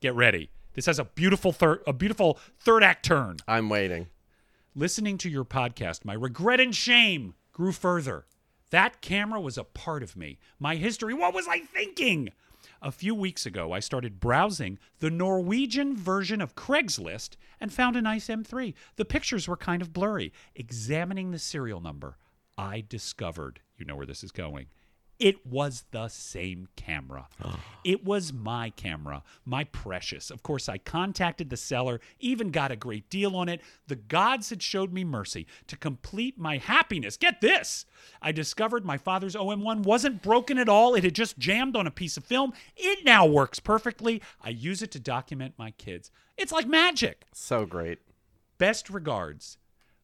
Get 0.00 0.14
ready. 0.14 0.52
This 0.72 0.86
has 0.86 0.98
a 0.98 1.04
beautiful 1.04 1.52
third 1.52 1.82
a 1.86 1.92
beautiful 1.92 2.38
third 2.58 2.82
act 2.82 3.04
turn. 3.04 3.36
I'm 3.46 3.68
waiting. 3.68 4.06
Listening 4.74 5.18
to 5.18 5.28
your 5.28 5.44
podcast, 5.44 6.06
my 6.06 6.14
regret 6.14 6.60
and 6.60 6.74
shame 6.74 7.34
grew 7.52 7.72
further. 7.72 8.24
That 8.70 9.02
camera 9.02 9.38
was 9.38 9.58
a 9.58 9.64
part 9.64 10.02
of 10.02 10.16
me, 10.16 10.38
my 10.58 10.76
history. 10.76 11.12
What 11.12 11.34
was 11.34 11.46
I 11.46 11.58
thinking? 11.58 12.30
A 12.82 12.90
few 12.90 13.14
weeks 13.14 13.44
ago, 13.44 13.72
I 13.72 13.80
started 13.80 14.20
browsing 14.20 14.78
the 15.00 15.10
Norwegian 15.10 15.94
version 15.94 16.40
of 16.40 16.54
Craigslist 16.54 17.36
and 17.60 17.70
found 17.70 17.94
a 17.94 18.00
nice 18.00 18.28
M3. 18.28 18.72
The 18.96 19.04
pictures 19.04 19.46
were 19.46 19.56
kind 19.58 19.82
of 19.82 19.92
blurry. 19.92 20.32
Examining 20.54 21.30
the 21.30 21.38
serial 21.38 21.82
number, 21.82 22.16
I 22.56 22.82
discovered, 22.88 23.60
you 23.76 23.84
know 23.84 23.96
where 23.96 24.06
this 24.06 24.24
is 24.24 24.32
going, 24.32 24.68
it 25.20 25.46
was 25.46 25.84
the 25.90 26.08
same 26.08 26.66
camera. 26.76 27.28
it 27.84 28.04
was 28.04 28.32
my 28.32 28.70
camera, 28.70 29.22
my 29.44 29.64
precious. 29.64 30.30
Of 30.30 30.42
course, 30.42 30.68
I 30.68 30.78
contacted 30.78 31.50
the 31.50 31.56
seller, 31.56 32.00
even 32.18 32.50
got 32.50 32.72
a 32.72 32.76
great 32.76 33.10
deal 33.10 33.36
on 33.36 33.48
it. 33.48 33.60
The 33.86 33.96
gods 33.96 34.48
had 34.48 34.62
showed 34.62 34.92
me 34.92 35.04
mercy 35.04 35.46
to 35.66 35.76
complete 35.76 36.38
my 36.38 36.56
happiness. 36.56 37.18
Get 37.18 37.42
this! 37.42 37.84
I 38.22 38.32
discovered 38.32 38.84
my 38.84 38.96
father's 38.96 39.36
OM1 39.36 39.82
wasn't 39.82 40.22
broken 40.22 40.56
at 40.58 40.68
all. 40.68 40.94
It 40.94 41.04
had 41.04 41.14
just 41.14 41.38
jammed 41.38 41.76
on 41.76 41.86
a 41.86 41.90
piece 41.90 42.16
of 42.16 42.24
film. 42.24 42.54
It 42.76 43.04
now 43.04 43.26
works 43.26 43.60
perfectly. 43.60 44.22
I 44.42 44.48
use 44.48 44.80
it 44.80 44.90
to 44.92 44.98
document 44.98 45.54
my 45.58 45.70
kids. 45.72 46.10
It's 46.38 46.52
like 46.52 46.66
magic. 46.66 47.26
So 47.32 47.66
great. 47.66 47.98
Best 48.56 48.88
regards, 48.88 49.58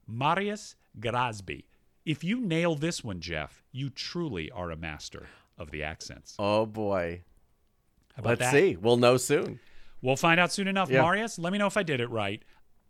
Marius 0.06 0.76
Grasby. 1.00 1.64
If 2.06 2.22
you 2.22 2.40
nail 2.40 2.76
this 2.76 3.02
one, 3.02 3.20
Jeff, 3.20 3.64
you 3.72 3.90
truly 3.90 4.48
are 4.52 4.70
a 4.70 4.76
master 4.76 5.26
of 5.58 5.72
the 5.72 5.82
accents. 5.82 6.36
Oh 6.38 6.64
boy. 6.64 7.22
Let's 8.22 8.38
that? 8.38 8.52
see. 8.52 8.76
We'll 8.76 8.96
know 8.96 9.16
soon. 9.16 9.58
We'll 10.00 10.16
find 10.16 10.38
out 10.38 10.52
soon 10.52 10.68
enough. 10.68 10.88
Yeah. 10.88 11.02
Marius, 11.02 11.36
let 11.36 11.52
me 11.52 11.58
know 11.58 11.66
if 11.66 11.76
I 11.76 11.82
did 11.82 12.00
it 12.00 12.08
right. 12.08 12.42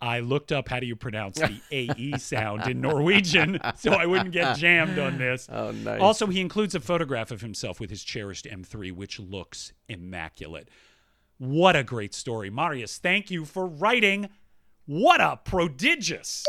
I 0.02 0.20
looked 0.20 0.52
up 0.52 0.68
how 0.68 0.80
do 0.80 0.86
you 0.86 0.94
pronounce 0.94 1.38
the 1.38 1.60
AE 1.70 2.18
sound 2.18 2.66
in 2.68 2.82
Norwegian 2.82 3.58
so 3.76 3.92
I 3.92 4.04
wouldn't 4.04 4.32
get 4.32 4.58
jammed 4.58 4.98
on 4.98 5.16
this. 5.16 5.48
Oh, 5.50 5.70
nice. 5.70 6.00
Also, 6.00 6.26
he 6.26 6.42
includes 6.42 6.74
a 6.74 6.80
photograph 6.80 7.30
of 7.30 7.40
himself 7.40 7.80
with 7.80 7.88
his 7.88 8.04
cherished 8.04 8.44
M3, 8.44 8.92
which 8.92 9.18
looks 9.18 9.72
immaculate. 9.88 10.68
What 11.38 11.74
a 11.74 11.82
great 11.82 12.14
story. 12.14 12.50
Marius, 12.50 12.98
thank 12.98 13.30
you 13.30 13.46
for 13.46 13.66
writing. 13.66 14.28
What 14.84 15.22
a 15.22 15.38
prodigious 15.42 16.44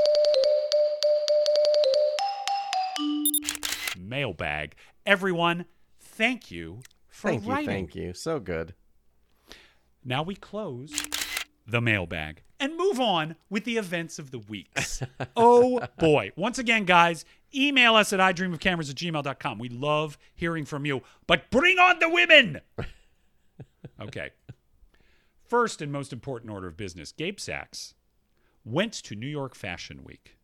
mailbag. 3.98 4.76
Everyone, 5.06 5.66
thank 6.00 6.52
you 6.52 6.82
for 7.08 7.30
Thank 7.30 7.46
you. 7.46 7.52
writing. 7.52 7.68
Thank 7.68 7.96
you. 7.96 8.14
So 8.14 8.40
good. 8.40 8.74
Now 10.04 10.24
we 10.24 10.36
close 10.36 10.92
the 11.66 11.82
mailbag 11.82 12.44
and 12.60 12.78
move 12.78 13.00
on 13.00 13.36
with 13.50 13.66
the 13.66 13.78
events 13.78 14.20
of 14.20 14.32
the 14.32 14.40
weeks. 14.40 15.02
oh 15.36 15.82
boy. 16.00 16.32
Once 16.36 16.60
again, 16.60 16.86
guys, 16.86 17.26
email 17.54 17.96
us 17.96 18.14
at 18.14 18.20
idreamofcameras 18.20 18.90
at 18.90 18.96
gmail.com. 18.96 19.60
We 19.60 19.70
love 19.70 20.18
hearing 20.36 20.66
from 20.66 20.86
you, 20.86 21.02
but 21.28 21.50
bring 21.52 21.78
on 21.80 22.00
the 22.00 22.10
women. 22.10 22.62
Okay. 24.00 24.30
First 25.48 25.82
and 25.82 25.92
most 25.92 26.14
important 26.14 26.52
order 26.52 26.68
of 26.68 26.78
business 26.78 27.12
Gabe 27.12 27.40
Sachs 27.40 27.96
went 28.64 28.94
to 28.94 29.16
New 29.16 29.28
York 29.28 29.56
Fashion 29.56 30.04
Week. 30.04 30.37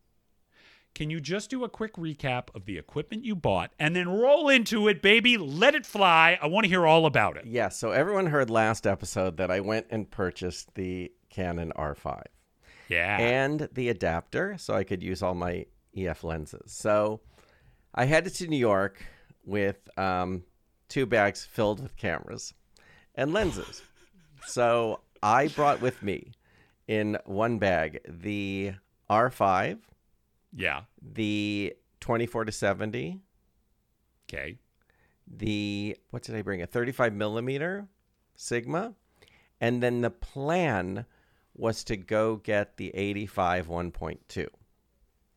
Can 0.95 1.09
you 1.09 1.19
just 1.19 1.49
do 1.49 1.63
a 1.63 1.69
quick 1.69 1.93
recap 1.95 2.53
of 2.53 2.65
the 2.65 2.77
equipment 2.77 3.25
you 3.25 3.35
bought 3.35 3.71
and 3.79 3.95
then 3.95 4.07
roll 4.09 4.47
into 4.49 4.87
it, 4.87 5.01
baby? 5.01 5.37
Let 5.37 5.73
it 5.73 5.85
fly. 5.87 6.37
I 6.41 6.45
want 6.47 6.65
to 6.65 6.69
hear 6.69 6.85
all 6.85 7.05
about 7.07 7.35
it. 7.37 7.45
Yes. 7.47 7.77
So 7.79 7.91
everyone 7.91 8.27
heard 8.27 8.49
last 8.51 8.85
episode 8.85 9.37
that 9.37 9.49
I 9.49 9.59
went 9.59 9.87
and 9.89 10.09
purchased 10.09 10.75
the 10.75 11.11
Canon 11.31 11.71
R5 11.75 12.23
Yeah. 12.89 13.17
and 13.17 13.67
the 13.73 13.89
adapter 13.89 14.55
so 14.59 14.75
I 14.75 14.83
could 14.83 15.01
use 15.01 15.23
all 15.23 15.33
my 15.33 15.65
EF 15.97 16.23
lenses. 16.23 16.71
So 16.71 17.21
I 17.95 18.05
headed 18.05 18.35
to 18.35 18.47
New 18.47 18.57
York 18.57 19.03
with 19.43 19.77
um, 19.97 20.43
two 20.89 21.07
bags 21.07 21.43
filled 21.43 21.81
with 21.81 21.97
cameras 21.97 22.53
and 23.15 23.33
lenses. 23.33 23.81
so 24.45 24.99
I 25.23 25.47
brought 25.47 25.81
with 25.81 26.03
me 26.03 26.33
in 26.87 27.17
one 27.25 27.57
bag 27.57 27.99
the 28.07 28.73
R5, 29.09 29.79
yeah. 30.55 30.81
the 31.01 31.75
24 31.99 32.45
to 32.45 32.51
70, 32.51 33.19
Okay. 34.29 34.57
the 35.27 35.97
what 36.09 36.23
did 36.23 36.35
I 36.35 36.41
bring? 36.41 36.61
A 36.61 36.67
35 36.67 37.13
millimeter 37.13 37.87
Sigma, 38.35 38.93
and 39.61 39.81
then 39.83 40.01
the 40.01 40.09
plan 40.09 41.05
was 41.55 41.83
to 41.85 41.95
go 41.97 42.35
get 42.37 42.77
the 42.77 42.89
85 42.95 43.67
1.2. 43.67 44.47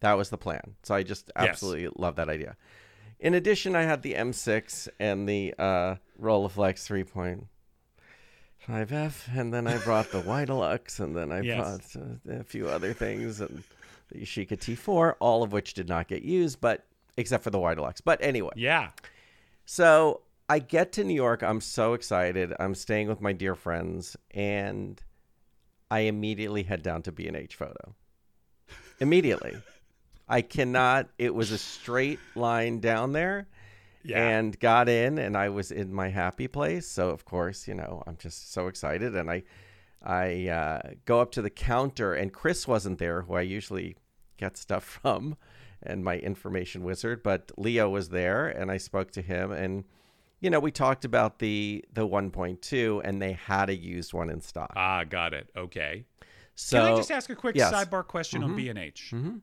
That 0.00 0.14
was 0.14 0.30
the 0.30 0.38
plan. 0.38 0.76
So 0.82 0.94
I 0.94 1.02
just 1.02 1.30
Yes. 1.38 1.48
absolutely 1.48 1.88
love 1.96 2.16
that 2.16 2.28
idea. 2.28 2.56
In 3.20 3.34
addition, 3.34 3.74
I 3.76 3.82
had 3.82 4.02
the 4.02 4.14
M6 4.14 4.88
and 5.00 5.28
the 5.28 5.54
uh, 5.58 5.96
Rolleiflex 6.20 6.86
3.5F, 8.68 9.28
and 9.36 9.52
then 9.54 9.66
I 9.66 9.78
brought 9.78 10.10
the 10.10 10.20
Widelux, 10.22 11.00
and 11.00 11.16
then 11.16 11.32
I 11.32 11.40
Yes. 11.40 11.92
brought 11.92 12.02
uh, 12.02 12.40
a 12.40 12.44
few 12.44 12.68
other 12.68 12.92
things, 12.92 13.40
and 13.40 13.62
the 14.08 14.20
Yashica 14.20 14.52
T4, 14.58 15.14
all 15.20 15.42
of 15.42 15.52
which 15.52 15.74
did 15.74 15.88
not 15.88 16.08
get 16.08 16.22
used, 16.22 16.60
but 16.60 16.84
except 17.16 17.42
for 17.44 17.50
the 17.50 17.58
Widelux. 17.58 18.00
But 18.04 18.20
anyway, 18.22 18.52
Yeah. 18.56 18.90
so 19.64 20.22
I 20.48 20.58
get 20.60 20.92
to 20.92 21.04
New 21.04 21.14
York. 21.14 21.42
I'm 21.42 21.60
so 21.60 21.94
excited. 21.94 22.52
I'm 22.60 22.74
staying 22.74 23.08
with 23.08 23.20
my 23.20 23.32
dear 23.32 23.54
friends, 23.54 24.16
and 24.32 25.02
I 25.90 26.00
immediately 26.00 26.62
head 26.64 26.82
down 26.82 27.02
to 27.02 27.12
B&H 27.12 27.56
Photo. 27.56 27.94
Immediately. 29.00 29.56
I 30.28 30.42
cannot. 30.42 31.08
It 31.18 31.34
was 31.34 31.50
a 31.52 31.58
straight 31.58 32.18
line 32.34 32.80
down 32.80 33.12
there, 33.12 33.46
Yeah. 34.02 34.26
and 34.28 34.58
got 34.58 34.88
in, 34.88 35.18
and 35.18 35.36
I 35.36 35.48
was 35.50 35.70
in 35.70 35.92
my 35.92 36.08
happy 36.08 36.48
place. 36.48 36.86
So 36.88 37.10
of 37.10 37.24
course, 37.24 37.66
you 37.68 37.74
know, 37.74 38.02
I'm 38.06 38.16
just 38.16 38.52
so 38.52 38.66
excited, 38.68 39.14
and 39.16 39.30
I, 39.30 39.42
I 40.02 40.48
uh, 40.48 40.80
go 41.04 41.20
up 41.20 41.32
to 41.32 41.42
the 41.42 41.50
counter, 41.50 42.14
and 42.14 42.32
Chris 42.32 42.68
wasn't 42.68 42.98
there, 42.98 43.22
who 43.22 43.34
I 43.34 43.40
usually 43.42 43.96
get 44.36 44.56
stuff 44.56 44.84
from, 45.02 45.36
and 45.82 46.04
my 46.04 46.18
information 46.18 46.82
wizard, 46.84 47.22
but 47.22 47.50
Leo 47.56 47.88
was 47.88 48.10
there, 48.10 48.46
and 48.48 48.70
I 48.70 48.76
spoke 48.76 49.10
to 49.12 49.22
him, 49.22 49.50
and 49.52 49.84
you 50.40 50.50
know, 50.50 50.60
we 50.60 50.70
talked 50.70 51.04
about 51.04 51.38
the 51.38 51.84
the 51.92 52.06
1.2, 52.06 53.00
and 53.04 53.20
they 53.22 53.32
had 53.32 53.70
a 53.70 53.74
used 53.76 54.12
one 54.12 54.28
in 54.30 54.40
stock. 54.40 54.72
ah, 54.76 55.02
got 55.04 55.32
it. 55.34 55.48
Okay. 55.56 56.04
So 56.54 56.78
Can 56.82 56.92
I 56.92 56.96
just 56.96 57.10
ask 57.10 57.28
a 57.30 57.34
quick 57.34 57.56
yes. 57.56 57.72
sidebar 57.72 58.06
question 58.06 58.42
on 58.42 58.54
B 58.56 58.68
and 58.68 58.78
H? 58.78 59.10
Mhm. 59.14 59.40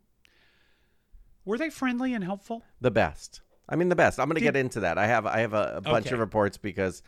Were 1.46 1.58
they 1.58 1.70
friendly 1.70 2.14
and 2.14 2.24
helpful? 2.24 2.64
the 2.80 2.92
best. 2.92 3.42
I 3.70 3.76
mean, 3.76 3.90
the 3.90 3.96
best. 3.96 4.20
I'm 4.20 4.28
going 4.28 4.36
to 4.36 4.40
Did- 4.42 4.54
get 4.54 4.56
into 4.58 4.82
that. 4.82 4.98
I 4.98 5.08
have 5.08 5.26
I 5.26 5.40
have 5.40 5.54
a, 5.54 5.74
a 5.78 5.82
bunch 5.82 6.08
Okay. 6.08 6.14
of 6.16 6.20
reports 6.20 6.58
because 6.58 7.02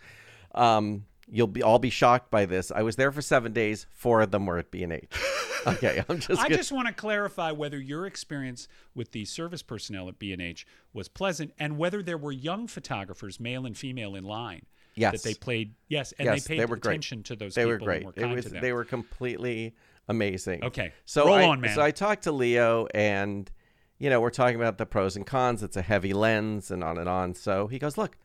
um, 0.54 1.06
you'll 1.30 1.48
be 1.48 1.64
all 1.64 1.80
be 1.80 1.90
shocked 1.90 2.30
by 2.32 2.46
this. 2.46 2.72
I 2.72 2.82
was 2.84 2.96
there 2.96 3.12
for 3.12 3.22
seven 3.22 3.54
days. 3.54 3.86
Four 3.92 4.22
of 4.22 4.32
them 4.32 4.46
were 4.46 4.58
at 4.58 4.72
B 4.72 4.84
and 4.84 4.94
H. 4.94 5.10
Okay, 5.68 6.04
I'm 6.08 6.20
just. 6.20 6.40
I 6.40 6.44
gonna- 6.44 6.58
just 6.58 6.72
want 6.72 6.88
to 6.90 6.94
clarify 6.94 7.50
whether 7.52 7.80
your 7.80 8.06
experience 8.06 8.68
with 8.94 9.14
the 9.14 9.26
service 9.26 9.64
personnel 9.64 10.08
at 10.10 10.20
B 10.20 10.32
and 10.32 10.40
H 10.40 10.68
was 10.94 11.08
pleasant, 11.08 11.54
and 11.58 11.76
whether 11.80 12.04
there 12.04 12.20
were 12.20 12.32
young 12.32 12.68
photographers, 12.68 13.40
male 13.40 13.66
and 13.66 13.76
female, 13.76 14.14
in 14.14 14.24
line. 14.26 14.68
Yes. 14.94 15.14
That 15.14 15.24
they 15.24 15.34
played. 15.34 15.74
Yes, 15.88 16.14
and 16.20 16.28
Yes, 16.28 16.44
they 16.44 16.54
paid 16.54 16.60
they 16.62 16.66
were 16.68 16.76
great. 16.78 16.92
attention 16.92 17.24
to 17.24 17.36
those 17.36 17.56
they 17.56 17.64
people 17.64 17.72
were 17.72 17.80
great. 17.80 18.06
were 18.16 18.28
was 18.28 18.46
they 18.46 18.74
were 18.74 18.86
completely 18.86 19.74
amazing. 20.08 20.64
Okay, 20.64 20.94
So 21.06 21.26
roll 21.26 21.34
I, 21.34 21.44
on, 21.46 21.62
man. 21.62 21.74
So 21.74 21.82
I 21.82 21.90
talked 21.90 22.26
to 22.26 22.32
Leo, 22.32 22.86
and 22.94 23.50
you 23.98 24.12
know 24.12 24.22
we're 24.22 24.30
talking 24.30 24.58
about 24.58 24.78
the 24.78 24.86
pros 24.86 25.16
and 25.16 25.26
cons. 25.26 25.64
It's 25.64 25.78
a 25.78 25.82
heavy 25.82 26.14
lens, 26.14 26.70
and 26.70 26.84
on 26.84 27.00
and 27.00 27.10
on. 27.10 27.34
So 27.34 27.66
he 27.66 27.80
goes, 27.80 27.98
"Look, 27.98 28.20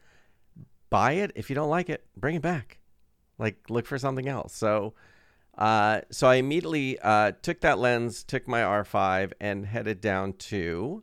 buy 0.90 1.12
it. 1.12 1.32
If 1.36 1.48
you 1.48 1.54
don't 1.56 1.70
like 1.70 1.88
it, 1.88 2.04
bring 2.18 2.34
it 2.36 2.42
back. 2.42 2.79
Like 3.40 3.56
look 3.68 3.86
for 3.86 3.98
something 3.98 4.28
else." 4.28 4.54
So, 4.54 4.94
uh, 5.58 6.02
so 6.10 6.28
I 6.28 6.36
immediately 6.36 6.98
uh, 7.00 7.32
took 7.42 7.60
that 7.60 7.78
lens, 7.78 8.22
took 8.22 8.46
my 8.46 8.60
R5, 8.60 9.32
and 9.40 9.66
headed 9.66 10.00
down 10.00 10.34
to 10.34 11.02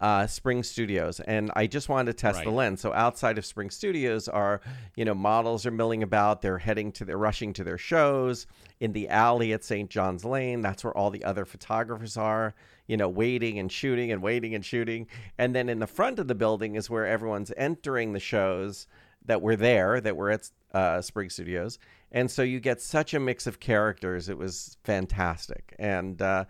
uh, 0.00 0.26
Spring 0.26 0.62
Studios, 0.62 1.18
and 1.20 1.50
I 1.56 1.66
just 1.66 1.88
wanted 1.88 2.12
to 2.12 2.20
test 2.20 2.44
the 2.44 2.50
lens. 2.50 2.80
So 2.80 2.92
outside 2.92 3.36
of 3.36 3.44
Spring 3.44 3.70
Studios 3.70 4.28
are, 4.28 4.60
you 4.94 5.04
know, 5.04 5.14
models 5.14 5.66
are 5.66 5.72
milling 5.72 6.02
about. 6.02 6.40
They're 6.40 6.58
heading 6.58 6.92
to, 6.92 7.04
they're 7.04 7.18
rushing 7.18 7.52
to 7.54 7.64
their 7.64 7.78
shows 7.78 8.46
in 8.78 8.92
the 8.92 9.08
alley 9.08 9.52
at 9.52 9.64
St. 9.64 9.90
John's 9.90 10.24
Lane. 10.24 10.60
That's 10.60 10.84
where 10.84 10.96
all 10.96 11.10
the 11.10 11.24
other 11.24 11.44
photographers 11.44 12.16
are, 12.16 12.54
you 12.86 12.96
know, 12.96 13.08
waiting 13.08 13.58
and 13.58 13.72
shooting 13.72 14.12
and 14.12 14.22
waiting 14.22 14.54
and 14.54 14.64
shooting. 14.64 15.08
And 15.36 15.54
then 15.54 15.68
in 15.68 15.80
the 15.80 15.86
front 15.88 16.20
of 16.20 16.28
the 16.28 16.34
building 16.34 16.76
is 16.76 16.88
where 16.88 17.06
everyone's 17.06 17.52
entering 17.56 18.12
the 18.12 18.20
shows 18.20 18.86
that 19.24 19.42
were 19.42 19.56
there, 19.56 20.00
that 20.00 20.16
were 20.16 20.30
at 20.30 20.48
uh, 20.72 21.00
Spring 21.00 21.30
Studios. 21.30 21.78
And 22.10 22.30
so 22.30 22.42
you 22.42 22.60
get 22.60 22.80
such 22.80 23.14
a 23.14 23.20
mix 23.20 23.46
of 23.46 23.60
characters. 23.60 24.28
It 24.28 24.38
was 24.38 24.76
fantastic. 24.84 25.74
And 25.78 26.20
uh, 26.22 26.46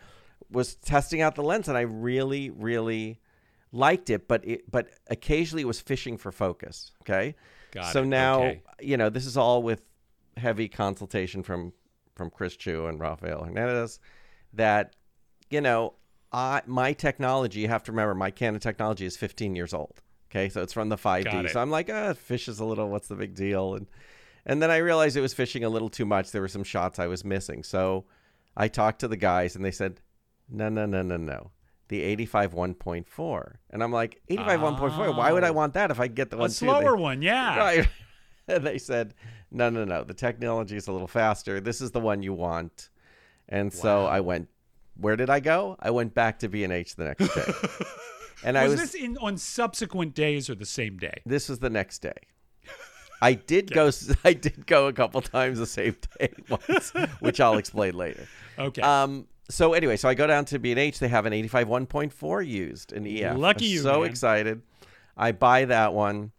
was 0.51 0.77
testing 0.77 1.21
out 1.21 1.35
the 1.35 1.43
lens, 1.43 1.69
and 1.69 1.77
I 1.77 1.83
really, 1.83 2.51
really 2.51 3.21
liked 3.73 4.11
it. 4.11 4.29
But 4.29 4.47
it, 4.47 4.71
but 4.71 4.89
occasionally 5.09 5.63
it 5.63 5.67
was 5.67 5.81
fishing 5.81 6.17
for 6.17 6.33
focus. 6.33 6.93
Okay. 7.03 7.35
Got 7.73 7.93
so 7.93 8.03
it. 8.03 8.07
now 8.07 8.41
Okay. 8.41 8.63
you 8.81 8.97
know 8.97 9.11
this 9.11 9.27
is 9.27 9.37
all 9.37 9.63
with 9.63 9.83
heavy 10.37 10.69
consultation 10.69 11.43
from 11.43 11.73
from 12.15 12.31
Chris 12.31 12.57
Chu 12.57 12.87
and 12.87 13.01
Rafael 13.01 13.45
Hernandez. 13.45 14.01
That 14.55 14.95
you 15.51 15.61
know, 15.61 15.95
I 16.33 16.63
my 16.67 16.93
technology. 16.93 17.61
You 17.61 17.69
have 17.69 17.83
to 17.85 17.93
remember, 17.93 18.15
my 18.15 18.31
Canon 18.31 18.61
technology 18.61 19.07
is 19.07 19.17
15 19.17 19.57
years 19.57 19.75
old. 19.75 20.03
Okay, 20.31 20.49
so 20.49 20.63
it's 20.63 20.73
from 20.73 20.89
the 20.91 20.97
5D. 20.97 21.51
So 21.51 21.61
I'm 21.61 21.71
like, 21.71 21.89
ah, 21.93 22.13
fish 22.13 22.49
is 22.49 22.61
a 22.61 22.65
little. 22.65 22.89
What's 22.91 23.09
the 23.09 23.15
big 23.17 23.35
deal? 23.35 23.75
And 23.75 23.87
and 24.45 24.63
then 24.63 24.71
I 24.71 24.77
realized 24.79 25.17
it 25.17 25.21
was 25.23 25.35
fishing 25.35 25.65
a 25.65 25.69
little 25.69 25.89
too 25.89 26.05
much. 26.07 26.31
There 26.31 26.41
were 26.43 26.49
some 26.49 26.65
shots 26.65 26.99
I 26.99 27.07
was 27.07 27.25
missing. 27.25 27.63
So 27.63 28.05
I 28.57 28.69
talked 28.69 29.01
to 29.01 29.09
the 29.09 29.17
guys, 29.17 29.57
and 29.57 29.65
they 29.65 29.71
said, 29.71 30.01
no, 30.51 30.69
no, 30.69 30.87
no, 30.87 31.03
no, 31.03 31.17
no. 31.17 31.51
The 31.89 32.03
85 32.03 32.53
1.4. 32.55 33.55
And 33.71 33.83
I'm 33.83 33.93
like, 33.93 34.21
85 34.29 34.61
1.4? 34.61 35.17
Why 35.17 35.33
would 35.33 35.45
I 35.45 35.49
Oh. 35.49 35.53
want 35.53 35.75
that 35.75 35.91
if 35.91 36.01
I 36.01 36.07
get 36.09 36.31
the 36.31 36.37
A 36.37 36.41
one 36.41 36.51
too? 36.51 36.67
They- 36.67 36.71
slower 36.71 36.97
one, 36.97 37.23
yeah. 37.23 37.57
Right. 37.59 37.89
and 38.47 38.67
they 38.67 38.77
said, 38.79 39.15
no, 39.51 39.71
no, 39.71 39.85
no. 39.85 40.05
The 40.05 40.13
technology 40.15 40.77
is 40.77 40.89
a 40.89 40.93
little 40.93 41.07
faster. 41.09 41.61
This 41.61 41.81
is 41.81 41.91
the 41.93 42.01
one 42.01 42.23
you 42.23 42.35
want. 42.35 42.91
And 43.49 43.73
so 43.73 44.05
I 44.07 44.21
went, 44.21 44.49
where 44.97 45.17
did 45.17 45.31
I 45.31 45.41
go? 45.41 45.77
I 45.81 45.91
went 45.91 46.13
back 46.15 46.39
to 46.41 46.49
B&H 46.49 46.97
the 46.97 47.05
next 47.05 47.29
day. 47.35 47.53
and 48.45 48.57
I 48.59 48.65
was, 48.65 48.81
was, 48.81 48.93
this 48.93 48.95
in 48.95 49.17
on 49.19 49.37
subsequent 49.37 50.15
days 50.15 50.49
or 50.49 50.55
the 50.55 50.67
same 50.67 50.99
day? 50.99 51.23
this 51.27 51.49
was 51.49 51.59
the 51.59 51.71
next 51.71 52.01
day. 52.01 52.19
I 53.21 53.35
did 53.35 53.73
go. 53.73 53.91
I 54.25 54.33
did 54.33 54.67
go 54.67 54.87
a 54.87 54.93
couple 54.93 55.21
times 55.21 55.59
the 55.59 55.67
same 55.67 55.97
day 56.19 56.33
once, 56.49 56.93
which 57.21 57.41
I'll 57.41 57.59
explain 57.59 57.95
later. 57.95 58.27
Okay. 58.59 58.83
Um. 58.83 59.27
So 59.51 59.73
anyway, 59.73 59.97
so 59.97 60.09
I 60.09 60.15
go 60.15 60.27
down 60.27 60.45
to 60.47 60.59
B 60.59 60.73
and 60.73 60.79
H. 60.79 60.99
They 60.99 61.09
have 61.09 61.25
an 61.25 61.33
85 61.33 61.69
1.4 61.69 62.47
used 62.47 62.93
in 62.93 63.07
EF. 63.07 63.39
Lucky 63.39 63.67
I'm 63.67 63.73
you, 63.73 63.79
So 63.81 64.01
man. 64.03 64.11
excited. 64.11 64.63
I 65.17 65.33
buy 65.33 65.65
that 65.65 65.95
one. 65.95 66.33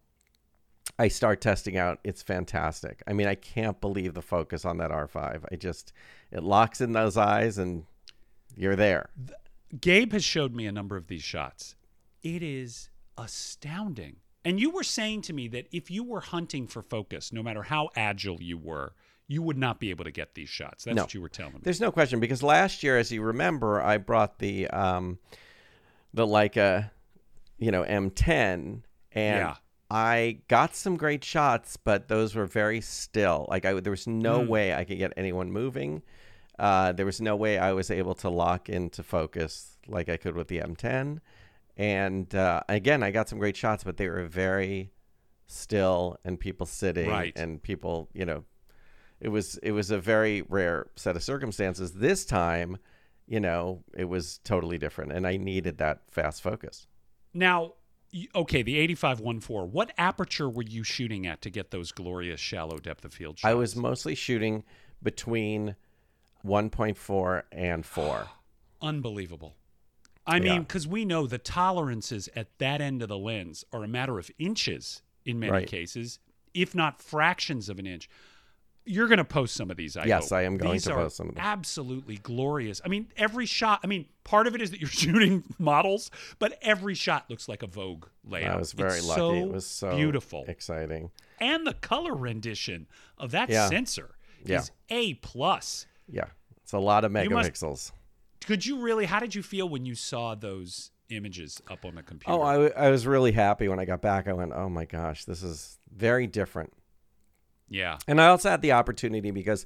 I 0.99 1.07
start 1.07 1.41
testing 1.41 1.77
out. 1.77 1.99
It's 2.03 2.21
fantastic. 2.21 3.01
I 3.07 3.13
mean, 3.13 3.27
I 3.27 3.35
can't 3.35 3.79
believe 3.81 4.13
the 4.13 4.21
focus 4.21 4.63
on 4.63 4.77
that 4.77 4.91
R5. 4.91 5.45
I 5.51 5.55
just 5.55 5.91
it 6.31 6.43
locks 6.43 6.81
in 6.81 6.93
those 6.93 7.17
eyes, 7.17 7.57
and 7.57 7.85
you're 8.55 8.75
there. 8.75 9.09
Gabe 9.79 10.13
has 10.13 10.23
showed 10.23 10.55
me 10.55 10.65
a 10.65 10.71
number 10.71 10.95
of 10.95 11.07
these 11.07 11.23
shots. 11.23 11.75
It 12.23 12.43
is 12.43 12.89
astounding. 13.17 14.17
And 14.45 14.59
you 14.59 14.69
were 14.69 14.83
saying 14.83 15.23
to 15.23 15.33
me 15.33 15.47
that 15.49 15.67
if 15.71 15.91
you 15.91 16.03
were 16.03 16.21
hunting 16.21 16.67
for 16.67 16.81
focus, 16.81 17.33
no 17.33 17.43
matter 17.43 17.63
how 17.63 17.89
agile 17.95 18.41
you 18.41 18.57
were, 18.57 18.93
you 19.27 19.41
would 19.41 19.57
not 19.57 19.79
be 19.79 19.89
able 19.89 20.05
to 20.05 20.11
get 20.11 20.33
these 20.33 20.49
shots. 20.49 20.85
That's 20.85 20.95
No. 20.95 21.03
what 21.03 21.13
you 21.13 21.21
were 21.21 21.29
telling 21.29 21.53
me. 21.55 21.59
There's 21.63 21.81
no 21.81 21.91
question 21.91 22.19
because 22.19 22.41
last 22.41 22.81
year, 22.81 22.97
as 22.97 23.11
you 23.11 23.21
remember, 23.21 23.81
I 23.81 23.97
brought 23.97 24.39
the 24.39 24.67
um, 24.69 25.19
the 26.13 26.25
Leica, 26.25 26.89
you 27.59 27.69
know, 27.69 27.83
M10, 27.83 28.81
and 29.11 29.37
Yeah. 29.39 29.55
I 29.91 30.39
got 30.47 30.75
some 30.75 30.97
great 30.97 31.23
shots, 31.23 31.77
but 31.77 32.07
those 32.07 32.33
were 32.33 32.45
very 32.47 32.81
still. 32.81 33.45
Like 33.49 33.65
I, 33.65 33.73
there 33.79 33.91
was 33.91 34.07
no 34.07 34.41
Mm. 34.41 34.47
way 34.47 34.73
I 34.73 34.83
could 34.85 34.97
get 34.97 35.13
anyone 35.17 35.51
moving. 35.51 36.01
Uh, 36.57 36.91
there 36.93 37.05
was 37.05 37.21
no 37.21 37.35
way 37.35 37.57
I 37.57 37.73
was 37.73 37.91
able 37.91 38.15
to 38.15 38.29
lock 38.29 38.67
into 38.69 39.03
focus 39.03 39.77
like 39.87 40.09
I 40.09 40.17
could 40.17 40.35
with 40.35 40.47
the 40.47 40.59
M10. 40.59 41.19
And 41.79 42.35
uh, 42.35 42.61
again, 42.67 43.03
I 43.03 43.11
got 43.11 43.29
some 43.29 43.39
great 43.39 43.55
shots, 43.55 43.85
but 43.85 43.95
they 43.95 44.09
were 44.09 44.25
very 44.25 44.91
still 45.47 46.17
and 46.25 46.37
people 46.37 46.65
sitting 46.65 47.09
Right. 47.09 47.31
and 47.37 47.63
people, 47.63 48.09
you 48.13 48.25
know, 48.25 48.43
it 49.21 49.29
was 49.29 49.57
it 49.63 49.71
was 49.71 49.89
a 49.89 49.97
very 49.97 50.41
rare 50.41 50.87
set 50.97 51.15
of 51.15 51.23
circumstances. 51.23 51.93
This 51.93 52.25
time, 52.25 52.79
you 53.27 53.39
know, 53.39 53.85
it 53.97 54.05
was 54.05 54.39
totally 54.39 54.77
different, 54.77 55.13
and 55.13 55.25
I 55.25 55.37
needed 55.37 55.77
that 55.77 56.01
fast 56.11 56.41
focus. 56.41 56.85
Now, 57.33 57.75
okay, 58.35 58.61
the 58.61 58.77
8514. 58.77 59.71
What 59.71 59.93
aperture 59.97 60.49
were 60.49 60.63
you 60.63 60.83
shooting 60.83 61.27
at 61.27 61.41
to 61.43 61.49
get 61.49 61.71
those 61.71 61.93
glorious 61.93 62.41
shallow 62.41 62.77
depth 62.79 63.05
of 63.05 63.13
field 63.13 63.39
shots? 63.39 63.49
I 63.49 63.53
was 63.53 63.75
mostly 63.77 64.15
shooting 64.15 64.63
between 65.01 65.75
1.4 66.45 67.43
and 67.53 67.85
4. 67.85 68.27
unbelievable. 68.81 69.55
I 70.29 70.39
mean, 70.39 70.61
because 70.61 70.87
we 70.87 71.05
know 71.05 71.27
the 71.27 71.37
tolerances 71.37 72.29
at 72.35 72.57
that 72.59 72.81
end 72.81 73.01
of 73.01 73.09
the 73.09 73.17
lens 73.17 73.63
are 73.73 73.83
a 73.83 73.87
matter 73.87 74.19
of 74.19 74.29
inches 74.39 75.01
in 75.25 75.39
many 75.39 75.51
Right. 75.51 75.67
cases, 75.67 76.19
if 76.53 76.73
not 76.75 77.01
fractions 77.01 77.69
of 77.69 77.79
an 77.79 77.85
inch. 77.85 78.09
You're 78.85 79.07
going 79.07 79.17
to 79.19 79.25
post 79.25 79.53
some 79.55 79.69
of 79.69 79.77
these. 79.77 79.95
I 79.95 80.05
Yes, 80.05 80.29
hope. 80.29 80.37
I 80.37 80.43
am 80.43 80.57
going 80.57 80.71
These 80.73 80.85
to 80.85 80.93
post 80.95 81.17
some 81.17 81.29
of 81.29 81.35
them. 81.35 81.43
Absolutely 81.43 82.17
glorious. 82.17 82.81
I 82.83 82.87
mean, 82.87 83.07
every 83.17 83.45
shot. 83.45 83.81
I 83.83 83.87
mean, 83.87 84.05
part 84.23 84.47
of 84.47 84.55
it 84.55 84.61
is 84.61 84.71
that 84.71 84.79
you're 84.81 84.89
shooting 84.89 85.43
models, 85.59 86.09
but 86.39 86.57
every 86.63 86.95
shot 86.95 87.29
looks 87.29 87.47
like 87.47 87.61
a 87.61 87.67
Vogue 87.67 88.05
layout. 88.23 88.55
I 88.55 88.57
was 88.57 88.71
very 88.71 88.97
It's 88.97 89.05
lucky. 89.07 89.19
So 89.19 89.33
it 89.35 89.51
was 89.51 89.67
so 89.67 89.95
beautiful, 89.95 90.45
exciting. 90.47 91.11
and 91.39 91.67
the 91.67 91.73
color 91.75 92.15
rendition 92.15 92.87
of 93.17 93.29
that 93.31 93.49
Yeah. 93.49 93.69
sensor 93.69 94.15
Yeah. 94.43 94.59
is 94.59 94.71
a 94.89 95.13
plus. 95.15 95.85
Yeah, 96.07 96.25
it's 96.63 96.71
a 96.73 96.79
lot 96.79 97.05
of 97.05 97.11
megapixels. 97.11 97.91
Could 98.45 98.65
you 98.65 98.79
really? 98.79 99.05
How 99.05 99.19
did 99.19 99.35
you 99.35 99.43
feel 99.43 99.67
when 99.67 99.85
you 99.85 99.95
saw 99.95 100.35
those 100.35 100.91
images 101.09 101.61
up 101.69 101.85
on 101.85 101.95
the 101.95 102.03
computer? 102.03 102.31
Oh, 102.31 102.41
I, 102.41 102.53
w- 102.53 102.71
I 102.75 102.89
was 102.89 103.05
really 103.07 103.31
happy 103.31 103.67
when 103.67 103.79
I 103.79 103.85
got 103.85 104.01
back. 104.01 104.27
I 104.27 104.33
went, 104.33 104.53
oh 104.53 104.69
my 104.69 104.85
gosh, 104.85 105.25
this 105.25 105.43
is 105.43 105.79
very 105.93 106.27
different. 106.27 106.71
yeah, 107.69 107.97
And 108.07 108.21
I 108.21 108.27
also 108.27 108.49
had 108.49 108.61
the 108.61 108.71
opportunity 108.73 109.31
because 109.31 109.65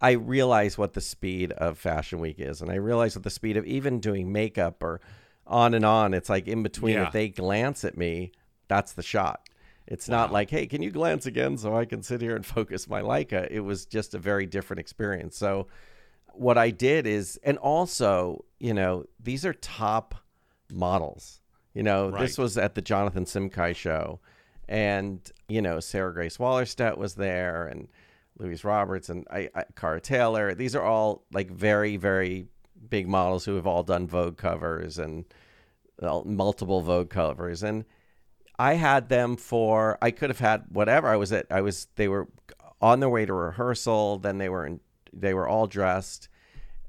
I 0.00 0.12
realize 0.12 0.78
what 0.78 0.94
the 0.94 1.00
speed 1.00 1.52
of 1.52 1.78
Fashion 1.78 2.20
Week 2.20 2.38
is, 2.38 2.60
and 2.62 2.70
I 2.70 2.76
realize 2.76 3.14
what 3.14 3.22
the 3.24 3.30
speed 3.30 3.56
of 3.56 3.66
even 3.66 4.00
doing 4.00 4.32
makeup 4.32 4.82
or 4.82 5.00
on 5.46 5.74
and 5.74 5.84
on. 5.84 6.14
It's 6.14 6.28
like 6.28 6.46
in 6.48 6.62
between. 6.62 6.94
Yeah. 6.94 7.06
If 7.06 7.12
they 7.12 7.28
glance 7.28 7.84
at 7.84 7.96
me, 7.96 8.32
that's 8.68 8.92
the 8.92 9.02
shot. 9.02 9.48
It's 9.86 10.08
not 10.08 10.30
like, 10.30 10.50
hey, 10.50 10.66
can 10.68 10.82
you 10.82 10.90
glance 10.92 11.26
again 11.26 11.58
so 11.58 11.76
I 11.76 11.84
can 11.84 12.02
sit 12.02 12.20
here 12.20 12.36
and 12.36 12.46
focus 12.56 12.88
my 12.88 13.02
Leica? 13.02 13.48
It 13.50 13.60
was 13.60 13.86
just 13.86 14.14
a 14.14 14.18
very 14.18 14.46
different 14.46 14.78
experience. 14.80 15.36
So, 15.36 15.66
what 16.40 16.56
I 16.56 16.70
did 16.70 17.06
is, 17.06 17.38
and 17.42 17.58
also, 17.58 18.46
you 18.58 18.72
know, 18.72 19.04
these 19.22 19.44
are 19.44 19.52
top 19.52 20.14
models. 20.72 21.42
You 21.74 21.82
know, 21.82 22.10
this 22.10 22.38
was 22.38 22.56
at 22.56 22.74
the 22.74 22.80
Jonathan 22.80 23.26
Simkhai 23.26 23.76
show, 23.76 24.20
and 24.66 25.20
you 25.48 25.60
know, 25.60 25.80
Sarah 25.80 26.14
Grace 26.14 26.38
Wallerstedt 26.38 26.96
was 26.96 27.14
there, 27.14 27.66
and 27.66 27.88
Louise 28.38 28.64
Roberts 28.64 29.10
and 29.10 29.26
I, 29.30 29.50
I, 29.54 29.64
Cara 29.76 30.00
Taylor. 30.00 30.54
These 30.54 30.74
are 30.74 30.82
all 30.82 31.26
like 31.30 31.50
very, 31.50 31.98
very 31.98 32.46
big 32.88 33.06
models 33.06 33.44
who 33.44 33.56
have 33.56 33.66
all 33.66 33.82
done 33.82 34.08
Vogue 34.08 34.38
covers 34.38 34.98
and 34.98 35.26
uh, 36.02 36.22
multiple 36.24 36.80
Vogue 36.80 37.10
covers, 37.10 37.62
and 37.62 37.84
I 38.58 38.74
had 38.74 39.10
them 39.10 39.36
for. 39.36 39.98
I 40.00 40.10
could 40.10 40.30
have 40.30 40.38
had 40.38 40.64
whatever. 40.70 41.06
I 41.06 41.16
was 41.16 41.32
at. 41.32 41.46
I 41.50 41.60
was. 41.60 41.86
They 41.96 42.08
were 42.08 42.28
on 42.80 43.00
their 43.00 43.10
way 43.10 43.26
to 43.26 43.34
rehearsal. 43.34 44.18
Then 44.18 44.38
they 44.38 44.48
were 44.48 44.64
in. 44.64 44.80
They 45.12 45.34
were 45.34 45.46
all 45.46 45.66
dressed, 45.66 46.29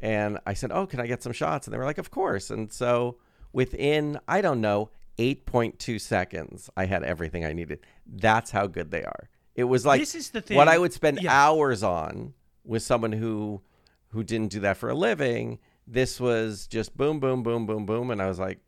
and 0.02 0.40
I 0.46 0.54
said, 0.54 0.72
"Oh, 0.72 0.86
can 0.86 1.00
I 1.00 1.08
get 1.08 1.24
some 1.24 1.34
shots?" 1.34 1.68
And 1.68 1.74
they 1.74 1.78
were 1.78 1.86
like, 1.86 1.98
"Of 1.98 2.12
course." 2.12 2.50
And 2.50 2.72
so 2.72 3.18
within 3.54 4.20
I 4.28 4.42
don't 4.42 4.62
know 4.62 4.90
8.2 5.18 6.00
seconds, 6.00 6.70
I 6.76 6.86
had 6.86 7.04
everything 7.04 7.46
I 7.46 7.54
needed. 7.54 7.80
That's 8.06 8.52
how 8.52 8.68
good 8.68 8.92
they 8.92 9.04
are. 9.04 9.30
It 9.56 9.66
was 9.66 9.86
like 9.86 10.00
This 10.00 10.16
is 10.16 10.30
the 10.32 10.44
what 10.56 10.68
I 10.68 10.78
would 10.78 10.94
spend 10.94 11.22
yeah. 11.22 11.32
hours 11.34 11.84
on 11.84 12.34
with 12.64 12.84
someone 12.84 13.12
who 13.12 13.62
who 14.10 14.24
didn't 14.24 14.52
do 14.52 14.60
that 14.62 14.78
for 14.78 14.90
a 14.90 14.96
living. 14.96 15.60
This 15.88 16.20
was 16.20 16.68
just 16.68 16.96
boom, 16.98 17.20
boom, 17.20 17.44
boom, 17.44 17.66
boom, 17.66 17.86
boom, 17.86 18.12
and 18.12 18.22
I 18.22 18.28
was 18.28 18.40
like, 18.40 18.60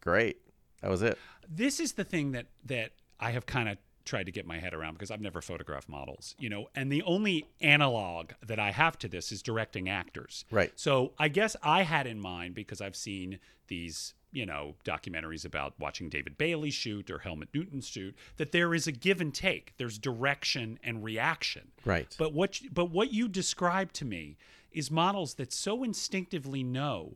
"Great." 0.00 0.38
That 0.82 0.90
was 0.90 1.02
it. 1.02 1.18
this 1.48 1.80
is 1.80 1.92
the 1.92 2.04
thing 2.04 2.32
that 2.32 2.46
that 2.64 2.92
I 3.18 3.32
have 3.32 3.44
kind 3.44 3.68
of 3.68 3.76
tried 4.04 4.26
to 4.26 4.32
get 4.32 4.46
my 4.46 4.58
head 4.58 4.74
around 4.74 4.94
because 4.94 5.10
I've 5.10 5.20
never 5.20 5.40
photographed 5.40 5.88
models, 5.88 6.34
you 6.38 6.48
know, 6.48 6.68
and 6.74 6.90
the 6.90 7.02
only 7.02 7.46
analog 7.60 8.30
that 8.46 8.58
I 8.58 8.70
have 8.70 8.98
to 9.00 9.08
this 9.08 9.32
is 9.32 9.42
directing 9.42 9.88
actors. 9.88 10.44
Right. 10.50 10.72
So 10.76 11.12
I 11.18 11.28
guess 11.28 11.56
I 11.62 11.82
had 11.82 12.06
in 12.06 12.20
mind 12.20 12.54
because 12.54 12.80
I've 12.80 12.96
seen 12.96 13.38
these, 13.68 14.14
you 14.32 14.46
know, 14.46 14.74
documentaries 14.84 15.44
about 15.44 15.74
watching 15.78 16.08
David 16.08 16.38
Bailey 16.38 16.70
shoot 16.70 17.10
or 17.10 17.18
Helmut 17.18 17.48
Newton 17.54 17.80
shoot 17.80 18.14
that 18.36 18.52
there 18.52 18.74
is 18.74 18.86
a 18.86 18.92
give 18.92 19.20
and 19.20 19.34
take. 19.34 19.74
There's 19.76 19.98
direction 19.98 20.78
and 20.82 21.04
reaction. 21.04 21.68
Right. 21.84 22.14
But 22.18 22.32
what 22.32 22.60
but 22.72 22.90
what 22.90 23.12
you 23.12 23.28
described 23.28 23.94
to 23.96 24.04
me 24.04 24.36
is 24.72 24.90
models 24.90 25.34
that 25.34 25.52
so 25.52 25.82
instinctively 25.82 26.62
know 26.62 27.14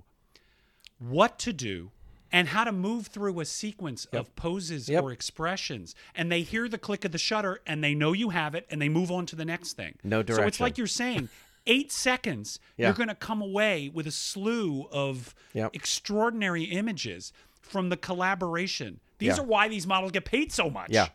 what 0.98 1.38
to 1.40 1.52
do 1.52 1.90
and 2.34 2.48
how 2.48 2.64
to 2.64 2.72
move 2.72 3.06
through 3.06 3.38
a 3.40 3.44
sequence 3.44 4.06
of 4.06 4.34
poses 4.34 4.88
Yep. 4.88 5.02
or 5.04 5.12
expressions. 5.12 5.94
And 6.16 6.30
they 6.32 6.42
hear 6.42 6.68
the 6.68 6.78
click 6.78 7.04
of 7.04 7.12
the 7.12 7.18
shutter 7.18 7.60
and 7.66 7.82
they 7.82 7.94
know 7.94 8.12
you 8.12 8.30
have 8.30 8.54
it 8.54 8.66
and 8.70 8.82
they 8.82 8.88
move 8.88 9.10
on 9.10 9.24
to 9.26 9.36
the 9.36 9.44
next 9.44 9.74
thing. 9.74 9.94
No 10.02 10.22
direction. 10.22 10.42
So 10.42 10.46
it's 10.48 10.60
like 10.60 10.76
you're 10.76 10.86
saying, 10.88 11.28
eight 11.66 11.92
seconds, 11.92 12.58
Yeah. 12.76 12.88
you're 12.88 12.94
going 12.94 13.08
to 13.08 13.14
come 13.14 13.40
away 13.40 13.88
with 13.94 14.06
a 14.06 14.10
slew 14.10 14.88
of 14.90 15.34
Yep. 15.54 15.74
extraordinary 15.74 16.64
images 16.64 17.32
from 17.62 17.88
the 17.88 17.96
collaboration. 17.96 19.00
These 19.18 19.36
Yeah. 19.36 19.42
are 19.42 19.46
why 19.46 19.68
these 19.68 19.86
models 19.86 20.10
get 20.12 20.24
paid 20.24 20.50
so 20.52 20.68
much. 20.68 20.90
Yeah. 20.90 21.08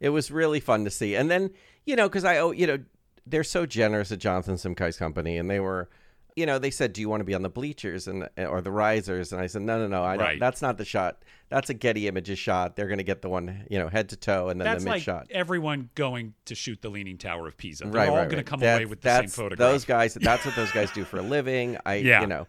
It 0.00 0.10
was 0.10 0.30
really 0.30 0.60
fun 0.60 0.84
to 0.84 0.90
see. 0.90 1.16
And 1.16 1.28
then, 1.30 1.50
you 1.84 1.96
know, 1.96 2.08
because 2.08 2.24
I, 2.24 2.38
oh, 2.38 2.52
you 2.52 2.66
know, 2.66 2.78
they're 3.26 3.42
so 3.44 3.66
generous 3.66 4.12
at 4.12 4.20
Jonathan 4.20 4.54
Simkhai's 4.54 4.96
company. 4.96 5.36
And 5.36 5.50
they 5.50 5.58
were, 5.60 5.88
you 6.36 6.46
know, 6.46 6.58
they 6.58 6.70
said, 6.70 6.92
do 6.92 7.00
you 7.00 7.08
want 7.08 7.20
to 7.20 7.24
be 7.24 7.34
on 7.34 7.42
the 7.42 7.48
bleachers 7.48 8.08
and 8.08 8.28
or 8.36 8.60
the 8.60 8.70
risers? 8.72 9.32
And 9.32 9.40
I 9.40 9.46
said, 9.46 9.62
no, 9.62 9.78
no, 9.78 9.86
no. 9.86 10.02
I 10.02 10.16
don't, 10.16 10.26
Right. 10.26 10.40
That's 10.40 10.60
not 10.62 10.78
the 10.78 10.84
shot. 10.84 11.22
That's 11.48 11.70
a 11.70 11.74
Getty 11.74 12.08
Images 12.08 12.38
shot. 12.40 12.74
They're 12.74 12.88
going 12.88 12.98
to 12.98 13.04
get 13.04 13.22
the 13.22 13.28
one, 13.28 13.66
you 13.70 13.78
know, 13.78 13.88
head 13.88 14.08
to 14.08 14.16
toe 14.16 14.48
and 14.48 14.60
then 14.60 14.64
That's 14.66 14.82
the 14.82 14.90
mid 14.90 14.94
like 14.96 15.02
shot. 15.02 15.28
everyone 15.30 15.90
going 15.94 16.34
to 16.46 16.54
shoot 16.56 16.82
the 16.82 16.88
Leaning 16.88 17.18
Tower 17.18 17.46
of 17.46 17.56
Pisa. 17.56 17.84
They're 17.84 17.92
right, 17.92 18.08
all 18.08 18.16
right, 18.16 18.28
going 18.28 18.42
to 18.42 18.50
come 18.50 18.58
That's- 18.60 18.78
away 18.78 18.86
with 18.86 19.00
the 19.02 19.16
same 19.20 19.28
photograph. 19.28 19.58
Those 19.58 19.84
guys, 19.84 20.14
that's 20.14 20.44
what 20.44 20.56
those 20.56 20.72
guys 20.72 20.90
do 20.90 21.04
for 21.04 21.18
a 21.18 21.22
living. 21.22 21.76
I, 21.86 21.94
Yeah. 21.96 22.22
you 22.22 22.26
know, 22.26 22.48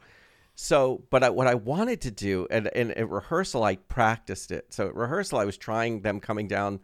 so, 0.55 1.03
but 1.11 1.21
I, 1.23 1.29
what 1.29 1.47
I 1.47 1.53
wanted 1.55 2.01
to 2.01 2.11
do, 2.11 2.47
and, 2.49 2.67
and 2.75 2.91
at 2.93 3.09
rehearsal, 3.09 3.63
I 3.63 3.75
practiced 3.75 4.51
it. 4.51 4.73
So 4.73 4.87
at 4.87 4.95
rehearsal, 4.95 5.37
I 5.37 5.45
was 5.45 5.57
trying 5.57 6.01
them 6.01 6.19
coming 6.19 6.47
down 6.47 6.79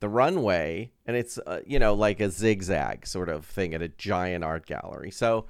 the 0.00 0.08
runway, 0.08 0.92
and 1.06 1.16
it's, 1.16 1.38
uh, 1.46 1.60
you 1.66 1.78
know, 1.78 1.92
like 1.94 2.20
a 2.20 2.30
zigzag 2.30 3.06
sort 3.06 3.28
of 3.28 3.44
thing 3.44 3.74
at 3.74 3.82
a 3.82 3.88
giant 3.88 4.44
art 4.44 4.64
gallery. 4.66 5.10
So 5.10 5.46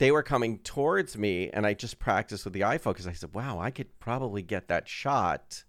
they 0.00 0.10
were 0.10 0.22
coming 0.22 0.56
towards 0.60 1.18
me, 1.18 1.50
and 1.50 1.66
I 1.66 1.74
just 1.74 1.98
practiced 1.98 2.44
with 2.44 2.54
the 2.54 2.62
iFocus. 2.62 3.06
I 3.06 3.12
said, 3.12 3.34
wow, 3.34 3.58
I 3.58 3.70
could 3.70 4.00
probably 4.00 4.40
get 4.40 4.68
that 4.68 4.88
shot 4.88 5.64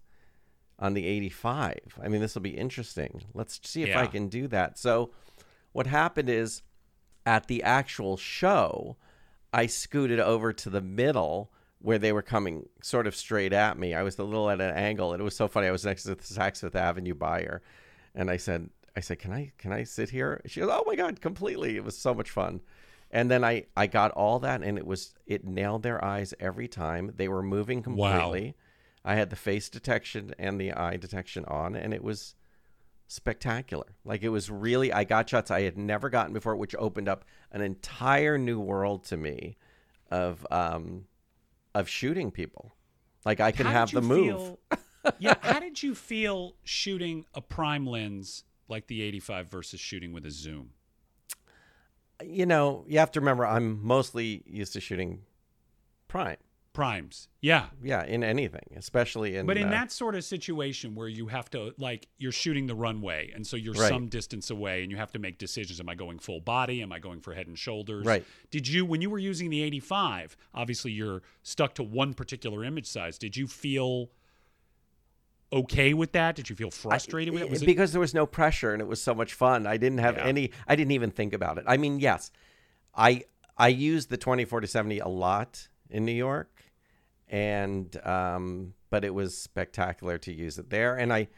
on 0.78 0.94
the 0.94 1.06
85. 1.06 1.98
I 2.02 2.08
mean, 2.08 2.22
this 2.22 2.34
will 2.34 2.40
be 2.40 2.56
interesting. 2.56 3.24
Let's 3.34 3.60
see 3.62 3.82
if 3.82 3.94
I 3.94 4.06
can 4.06 4.28
do 4.28 4.48
that. 4.48 4.78
So 4.78 5.10
what 5.72 5.86
happened 5.86 6.30
is 6.30 6.62
at 7.26 7.46
the 7.46 7.62
actual 7.62 8.16
show, 8.16 8.96
I 9.52 9.66
scooted 9.66 10.18
over 10.18 10.54
to 10.54 10.70
the 10.70 10.80
middle 10.80 11.52
where 11.80 11.98
they 11.98 12.12
were 12.12 12.22
coming 12.22 12.70
sort 12.80 13.06
of 13.06 13.14
straight 13.14 13.52
at 13.52 13.78
me. 13.78 13.92
I 13.92 14.02
was 14.02 14.18
a 14.18 14.24
little 14.24 14.48
at 14.48 14.62
an 14.62 14.74
angle, 14.74 15.12
and 15.12 15.20
it 15.20 15.24
was 15.24 15.36
so 15.36 15.46
funny. 15.46 15.66
I 15.66 15.72
was 15.72 15.84
next 15.84 16.04
to 16.04 16.14
the 16.14 16.22
Saks 16.22 16.60
Fifth 16.60 16.74
Avenue 16.74 17.14
buyer, 17.14 17.60
and 18.14 18.30
I 18.30 18.38
said, 18.38 18.70
"I 18.96 19.00
said, 19.00 19.18
can 19.18 19.32
I 19.34 19.52
can 19.58 19.72
I 19.72 19.84
sit 19.84 20.08
here?" 20.08 20.40
She 20.46 20.60
goes, 20.60 20.70
"Oh 20.72 20.84
my 20.86 20.96
god, 20.96 21.20
completely! 21.20 21.76
It 21.76 21.84
was 21.84 21.98
so 21.98 22.14
much 22.14 22.30
fun." 22.30 22.62
And 23.12 23.30
then 23.30 23.44
I 23.44 23.66
I 23.76 23.86
got 23.86 24.10
all 24.12 24.38
that, 24.40 24.62
and 24.62 24.78
it 24.78 24.86
was 24.86 25.14
it 25.26 25.44
nailed 25.44 25.82
their 25.82 26.02
eyes 26.04 26.32
every 26.40 26.66
time. 26.68 27.12
They 27.16 27.28
were 27.28 27.42
moving 27.42 27.82
Wow. 27.82 27.82
completely. 28.22 28.54
I 29.04 29.16
had 29.16 29.30
the 29.30 29.36
face 29.36 29.68
detection 29.68 30.32
and 30.38 30.60
the 30.60 30.72
eye 30.72 30.96
detection 30.96 31.44
on, 31.46 31.74
and 31.76 31.92
it 31.92 32.02
was 32.02 32.34
spectacular. 33.08 33.86
Like 34.04 34.22
it 34.22 34.28
was 34.30 34.50
really, 34.50 34.92
I 34.92 35.04
got 35.04 35.28
shots 35.28 35.50
I 35.50 35.62
had 35.62 35.76
never 35.76 36.08
gotten 36.08 36.32
before, 36.32 36.56
which 36.56 36.74
opened 36.78 37.08
up 37.08 37.24
an 37.50 37.60
entire 37.60 38.38
new 38.38 38.60
world 38.60 39.04
to 39.04 39.16
me 39.16 39.56
of 40.10 40.46
um 40.50 41.06
of 41.74 41.88
shooting 41.88 42.30
people. 42.30 42.72
Like 43.24 43.40
I 43.40 43.52
can 43.52 43.66
have 43.66 43.90
the 43.92 44.00
move. 44.02 44.40
feel- 44.40 44.58
yeah. 45.18 45.34
How 45.40 45.58
did 45.58 45.82
you 45.82 45.94
feel 45.94 46.54
shooting 46.64 47.24
a 47.34 47.40
prime 47.40 47.86
lens 47.86 48.44
like 48.68 48.86
the 48.86 49.02
85 49.02 49.48
versus 49.48 49.80
shooting 49.80 50.12
with 50.12 50.24
a 50.24 50.30
zoom? 50.30 50.70
You 52.24 52.46
know, 52.46 52.84
you 52.88 52.98
have 52.98 53.10
to 53.12 53.20
remember 53.20 53.46
I'm 53.46 53.84
mostly 53.84 54.42
used 54.46 54.72
to 54.74 54.80
shooting 54.80 55.22
prime. 56.08 56.36
Primes. 56.72 57.28
Yeah. 57.42 57.66
Yeah, 57.82 58.02
in 58.02 58.24
anything, 58.24 58.74
especially 58.76 59.36
in 59.36 59.44
But 59.44 59.58
in 59.58 59.68
uh, 59.68 59.70
that 59.72 59.92
sort 59.92 60.14
of 60.14 60.24
situation 60.24 60.94
where 60.94 61.06
you 61.08 61.26
have 61.26 61.50
to, 61.50 61.74
like, 61.76 62.08
you're 62.16 62.32
shooting 62.32 62.66
the 62.66 62.74
runway, 62.74 63.30
and 63.34 63.46
so 63.46 63.58
you're 63.58 63.74
Right. 63.74 63.90
some 63.90 64.08
distance 64.08 64.48
away, 64.48 64.82
and 64.82 64.90
you 64.90 64.96
have 64.96 65.12
to 65.12 65.18
make 65.18 65.36
decisions: 65.36 65.80
Am 65.80 65.88
I 65.90 65.94
going 65.94 66.18
full 66.18 66.40
body? 66.40 66.80
Am 66.80 66.90
I 66.90 66.98
going 66.98 67.20
for 67.20 67.34
head 67.34 67.46
and 67.46 67.58
shoulders? 67.58 68.06
Right. 68.06 68.24
Did 68.50 68.66
you, 68.66 68.86
when 68.86 69.02
you 69.02 69.10
were 69.10 69.18
using 69.18 69.50
the 69.50 69.62
85, 69.62 70.34
obviously 70.54 70.92
you're 70.92 71.20
stuck 71.42 71.74
to 71.74 71.82
one 71.82 72.14
particular 72.14 72.64
image 72.64 72.86
size. 72.86 73.18
Did 73.18 73.36
you 73.36 73.46
feel 73.46 74.08
okay 75.52 75.94
with 75.94 76.12
that? 76.12 76.34
Did 76.36 76.48
you 76.50 76.56
feel 76.56 76.70
frustrated 76.70 77.32
with 77.34 77.42
it? 77.42 77.50
Was 77.50 77.62
it 77.62 77.66
because 77.66 77.92
there 77.92 78.00
was 78.00 78.14
no 78.14 78.26
pressure 78.26 78.72
and 78.72 78.80
it 78.80 78.86
was 78.88 79.02
so 79.02 79.14
much 79.14 79.34
fun. 79.34 79.66
I 79.66 79.76
didn't 79.76 79.98
have 79.98 80.16
Yeah. 80.16 80.24
any. 80.26 80.50
I 80.66 80.76
didn't 80.76 80.92
even 80.92 81.10
think 81.10 81.32
about 81.32 81.58
it. 81.58 81.64
I 81.66 81.76
mean, 81.76 82.00
yes, 82.00 82.30
I 82.94 83.24
I 83.56 83.68
used 83.68 84.10
the 84.10 84.16
twenty 84.16 84.44
four 84.44 84.60
to 84.60 84.66
seventy 84.66 84.98
a 84.98 85.08
lot 85.08 85.68
in 85.90 86.04
New 86.04 86.12
York, 86.12 86.62
and 87.28 87.94
um, 88.06 88.74
but 88.90 89.04
it 89.04 89.14
was 89.14 89.36
spectacular 89.36 90.18
to 90.18 90.32
use 90.32 90.58
it 90.58 90.70
there. 90.70 90.96
And 90.96 91.12
I 91.12 91.28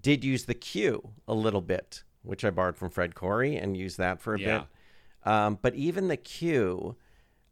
did 0.00 0.24
use 0.24 0.44
the 0.44 0.54
Q 0.54 1.12
a 1.26 1.34
little 1.34 1.60
bit, 1.62 2.04
which 2.22 2.44
I 2.44 2.50
borrowed 2.50 2.76
from 2.76 2.90
Fred 2.90 3.14
Corey 3.14 3.56
and 3.56 3.76
used 3.76 3.98
that 3.98 4.20
for 4.20 4.34
a 4.34 4.40
Yeah. 4.40 4.58
bit. 5.24 5.30
Um, 5.32 5.58
but 5.60 5.74
even 5.74 6.08
the 6.08 6.16
Q. 6.16 6.96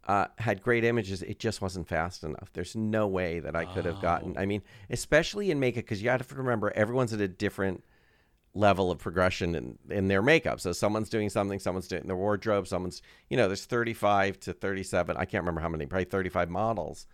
Uh, 0.06 0.26
had 0.36 0.62
great 0.62 0.84
images. 0.84 1.22
It 1.22 1.38
just 1.38 1.62
wasn't 1.62 1.88
fast 1.88 2.24
enough. 2.24 2.50
There's 2.52 2.76
no 2.76 3.06
way 3.06 3.40
that 3.40 3.56
I 3.56 3.64
could 3.64 3.86
have 3.86 4.02
gotten. 4.02 4.36
I 4.36 4.44
mean, 4.44 4.62
especially 4.90 5.50
in 5.50 5.58
makeup, 5.58 5.84
because 5.84 6.02
you 6.02 6.10
have 6.10 6.28
to 6.28 6.34
remember 6.34 6.70
everyone's 6.76 7.14
at 7.14 7.22
a 7.22 7.28
different 7.28 7.82
level 8.54 8.90
of 8.90 8.98
progression 8.98 9.54
in, 9.54 9.78
in 9.90 10.08
their 10.08 10.22
makeup. 10.22 10.60
So 10.60 10.72
someone's 10.72 11.08
doing 11.08 11.28
something, 11.28 11.58
someone's 11.58 11.88
doing 11.88 12.06
their 12.06 12.16
wardrobe, 12.16 12.68
someone's, 12.68 13.02
you 13.28 13.36
know, 13.36 13.48
there's 13.48 13.64
35 13.64 14.38
to 14.40 14.52
37. 14.52 15.16
I 15.16 15.24
can't 15.24 15.42
remember 15.42 15.60
how 15.60 15.68
many, 15.68 15.86
probably 15.86 16.04
35 16.04 16.50
models. 16.50 17.06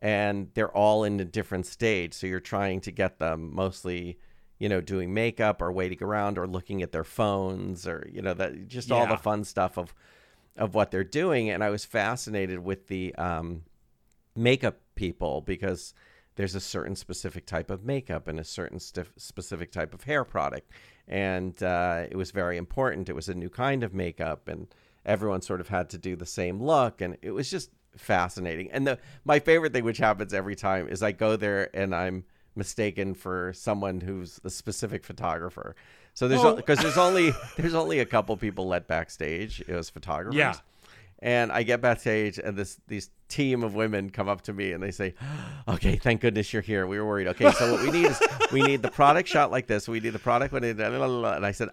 And 0.00 0.50
they're 0.54 0.70
all 0.70 1.04
in 1.04 1.18
a 1.20 1.24
different 1.24 1.66
stage. 1.66 2.12
So 2.12 2.26
you're 2.26 2.40
trying 2.40 2.80
to 2.82 2.90
get 2.90 3.18
them 3.18 3.54
mostly, 3.54 4.18
you 4.58 4.68
know, 4.68 4.82
doing 4.82 5.14
makeup 5.14 5.62
or 5.62 5.72
waiting 5.72 6.02
around 6.02 6.36
or 6.36 6.46
looking 6.46 6.82
at 6.82 6.92
their 6.92 7.04
phones 7.04 7.86
or, 7.86 8.06
you 8.12 8.20
know, 8.20 8.34
that 8.34 8.68
just 8.68 8.90
all 8.92 9.06
the 9.06 9.16
fun 9.16 9.44
stuff 9.44 9.78
of, 9.78 9.94
of 10.56 10.74
what 10.74 10.90
they're 10.90 11.04
doing. 11.04 11.50
And 11.50 11.62
I 11.62 11.70
was 11.70 11.84
fascinated 11.84 12.60
with 12.60 12.88
the 12.88 13.14
um, 13.16 13.62
makeup 14.36 14.78
people 14.94 15.40
because 15.40 15.94
there's 16.36 16.54
a 16.54 16.60
certain 16.60 16.96
specific 16.96 17.46
type 17.46 17.70
of 17.70 17.84
makeup 17.84 18.26
and 18.28 18.40
a 18.40 18.44
certain 18.44 18.80
specific 18.80 19.70
type 19.70 19.94
of 19.94 20.04
hair 20.04 20.24
product. 20.24 20.70
And 21.06 21.60
uh, 21.62 22.06
it 22.10 22.16
was 22.16 22.30
very 22.30 22.56
important. 22.56 23.08
It 23.08 23.14
was 23.14 23.28
a 23.28 23.34
new 23.34 23.50
kind 23.50 23.84
of 23.84 23.92
makeup, 23.92 24.48
and 24.48 24.66
everyone 25.04 25.42
sort 25.42 25.60
of 25.60 25.68
had 25.68 25.90
to 25.90 25.98
do 25.98 26.16
the 26.16 26.26
same 26.26 26.62
look. 26.62 27.00
And 27.00 27.16
it 27.22 27.30
was 27.30 27.50
just 27.50 27.70
fascinating. 27.96 28.70
And 28.70 28.86
the 28.86 28.98
my 29.24 29.38
favorite 29.38 29.72
thing, 29.72 29.84
which 29.84 29.98
happens 29.98 30.34
every 30.34 30.56
time, 30.56 30.88
is 30.88 31.02
I 31.02 31.12
go 31.12 31.36
there 31.36 31.70
and 31.76 31.94
I'm 31.94 32.24
mistaken 32.56 33.14
for 33.14 33.52
someone 33.54 34.00
who's 34.00 34.40
a 34.44 34.50
specific 34.50 35.04
photographer. 35.04 35.74
So 36.14 36.28
there's 36.28 36.40
Oh. 36.42 36.54
because 36.56 36.78
there's 36.78 36.96
only 36.98 37.32
there's 37.56 37.74
only 37.74 37.98
a 37.98 38.06
couple 38.06 38.36
people 38.36 38.66
let 38.68 38.86
backstage 38.86 39.60
It 39.66 39.74
was 39.74 39.90
photographers. 39.90 40.36
Yeah. 40.38 40.54
And 41.20 41.50
I 41.52 41.62
get 41.62 41.80
backstage, 41.80 42.38
and 42.38 42.56
this 42.56 42.78
these 42.86 43.10
team 43.28 43.62
of 43.62 43.74
women 43.74 44.10
come 44.10 44.28
up 44.28 44.42
to 44.42 44.52
me 44.52 44.72
and 44.72 44.82
they 44.82 44.90
say, 44.90 45.14
"Okay, 45.66 45.96
thank 45.96 46.20
goodness 46.20 46.52
you're 46.52 46.60
here. 46.60 46.86
We 46.86 46.98
were 46.98 47.06
worried. 47.06 47.28
Okay, 47.28 47.50
so 47.52 47.72
what 47.72 47.82
we 47.82 47.90
need 47.90 48.06
is 48.06 48.20
we 48.52 48.60
need 48.62 48.82
the 48.82 48.90
product 48.90 49.28
shot 49.28 49.50
like 49.50 49.66
this. 49.66 49.88
We 49.88 50.00
need 50.00 50.10
the 50.10 50.18
product 50.18 50.52
when 50.52 50.64
it." 50.64 50.78
And 50.78 51.46
I 51.46 51.52
said, 51.52 51.70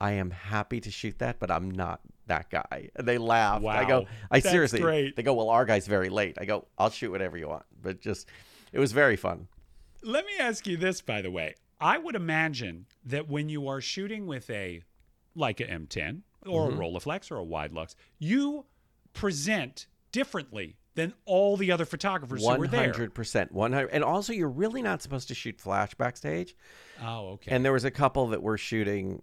"I 0.00 0.12
am 0.12 0.30
happy 0.30 0.80
to 0.80 0.90
shoot 0.90 1.18
that, 1.18 1.38
but 1.38 1.50
I'm 1.50 1.70
not 1.70 2.00
that 2.28 2.48
guy." 2.48 2.88
And 2.96 3.06
they 3.06 3.18
laughed. 3.18 3.66
I 3.66 3.84
go, 3.84 4.06
"I 4.30 4.40
That's 4.40 4.50
seriously." 4.50 4.80
great. 4.80 5.16
They 5.16 5.22
go, 5.22 5.34
"Well, 5.34 5.50
our 5.50 5.66
guy's 5.66 5.86
very 5.86 6.08
late." 6.08 6.38
I 6.40 6.46
go, 6.46 6.66
"I'll 6.78 6.90
shoot 6.90 7.10
whatever 7.10 7.36
you 7.36 7.48
want," 7.48 7.64
but 7.82 8.00
just 8.00 8.26
it 8.72 8.78
was 8.78 8.92
very 8.92 9.16
fun. 9.16 9.48
Let 10.02 10.24
me 10.24 10.32
ask 10.40 10.66
you 10.66 10.78
this, 10.78 11.02
by 11.02 11.20
the 11.20 11.30
way. 11.30 11.56
I 11.80 11.98
would 11.98 12.14
imagine 12.14 12.86
that 13.04 13.28
when 13.28 13.48
you 13.48 13.68
are 13.68 13.80
shooting 13.80 14.26
with 14.26 14.50
a 14.50 14.82
Leica 15.36 15.70
M10 15.70 16.22
or 16.46 16.68
Mm-hmm. 16.68 16.80
a 16.80 16.82
Rolleiflex 16.82 17.30
or 17.30 17.38
a 17.38 17.44
Widelux, 17.44 17.94
you 18.18 18.64
present 19.12 19.86
differently 20.12 20.76
than 20.94 21.12
all 21.24 21.56
the 21.56 21.70
other 21.70 21.84
photographers 21.84 22.40
who 22.40 22.46
One 22.46 22.58
were 22.60 22.66
there. 22.66 22.80
hundred 22.80 23.14
percent, 23.14 23.52
one 23.52 23.72
hundred. 23.72 23.90
And 23.90 24.02
also, 24.02 24.32
you're 24.32 24.48
really 24.48 24.82
not 24.82 25.00
supposed 25.02 25.28
to 25.28 25.34
shoot 25.34 25.60
flash 25.60 25.94
backstage. 25.94 26.56
Oh, 27.02 27.30
okay. 27.34 27.54
And 27.54 27.64
there 27.64 27.72
was 27.72 27.84
a 27.84 27.90
couple 27.90 28.26
that 28.28 28.42
were 28.42 28.58
shooting 28.58 29.22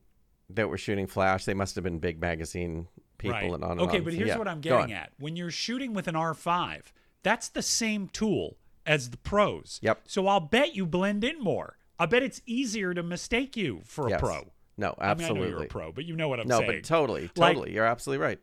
that 0.51 0.69
were 0.69 0.77
shooting 0.77 1.07
flash. 1.07 1.43
They 1.45 1.53
must 1.53 1.75
have 1.75 1.83
been 1.83 1.99
big 1.99 2.21
magazine 2.21 2.87
people 3.17 3.33
right. 3.33 3.51
and 3.51 3.63
on 3.63 3.71
and 3.71 3.81
okay, 3.81 3.97
on. 3.97 4.03
but 4.03 4.13
here's 4.13 4.29
yeah, 4.29 4.37
what 4.37 4.47
I'm 4.47 4.61
getting 4.61 4.93
at. 4.93 5.11
When 5.19 5.35
you're 5.35 5.51
shooting 5.51 5.93
with 5.93 6.07
an 6.07 6.15
R5, 6.15 6.83
that's 7.23 7.49
the 7.49 7.61
same 7.61 8.07
tool 8.07 8.57
as 8.85 9.09
the 9.09 9.17
pros. 9.17 9.79
Yep. 9.81 10.03
So 10.05 10.27
I'll 10.27 10.39
bet 10.39 10.75
you 10.75 10.85
blend 10.85 11.23
in 11.23 11.41
more. 11.41 11.77
I 11.99 12.05
bet 12.05 12.23
it's 12.23 12.41
easier 12.45 12.93
to 12.93 13.03
mistake 13.03 13.55
you 13.55 13.81
for 13.86 14.08
a 14.08 14.12
Yes. 14.12 14.19
pro. 14.21 14.51
No, 14.77 14.88
I 14.88 14.89
mean, 14.89 14.95
I 14.99 15.12
absolutely. 15.12 15.39
know 15.39 15.47
you're 15.58 15.63
a 15.63 15.67
pro, 15.67 15.91
but 15.93 16.03
you 16.05 16.15
know 16.17 16.27
what 16.27 16.39
I'm 16.41 16.47
no, 16.47 16.58
saying. 16.58 16.69
No, 16.69 16.75
but 16.77 16.84
totally, 16.84 17.21
Like- 17.36 17.55
totally. 17.55 17.73
you're 17.73 17.86
absolutely 17.86 18.25
right. 18.25 18.39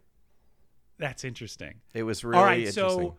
That's 0.98 1.24
interesting. 1.24 1.80
It 1.94 2.04
was 2.04 2.24
really 2.24 2.38
All 2.38 2.44
right, 2.44 2.58
interesting. 2.60 2.88
so 2.88 3.16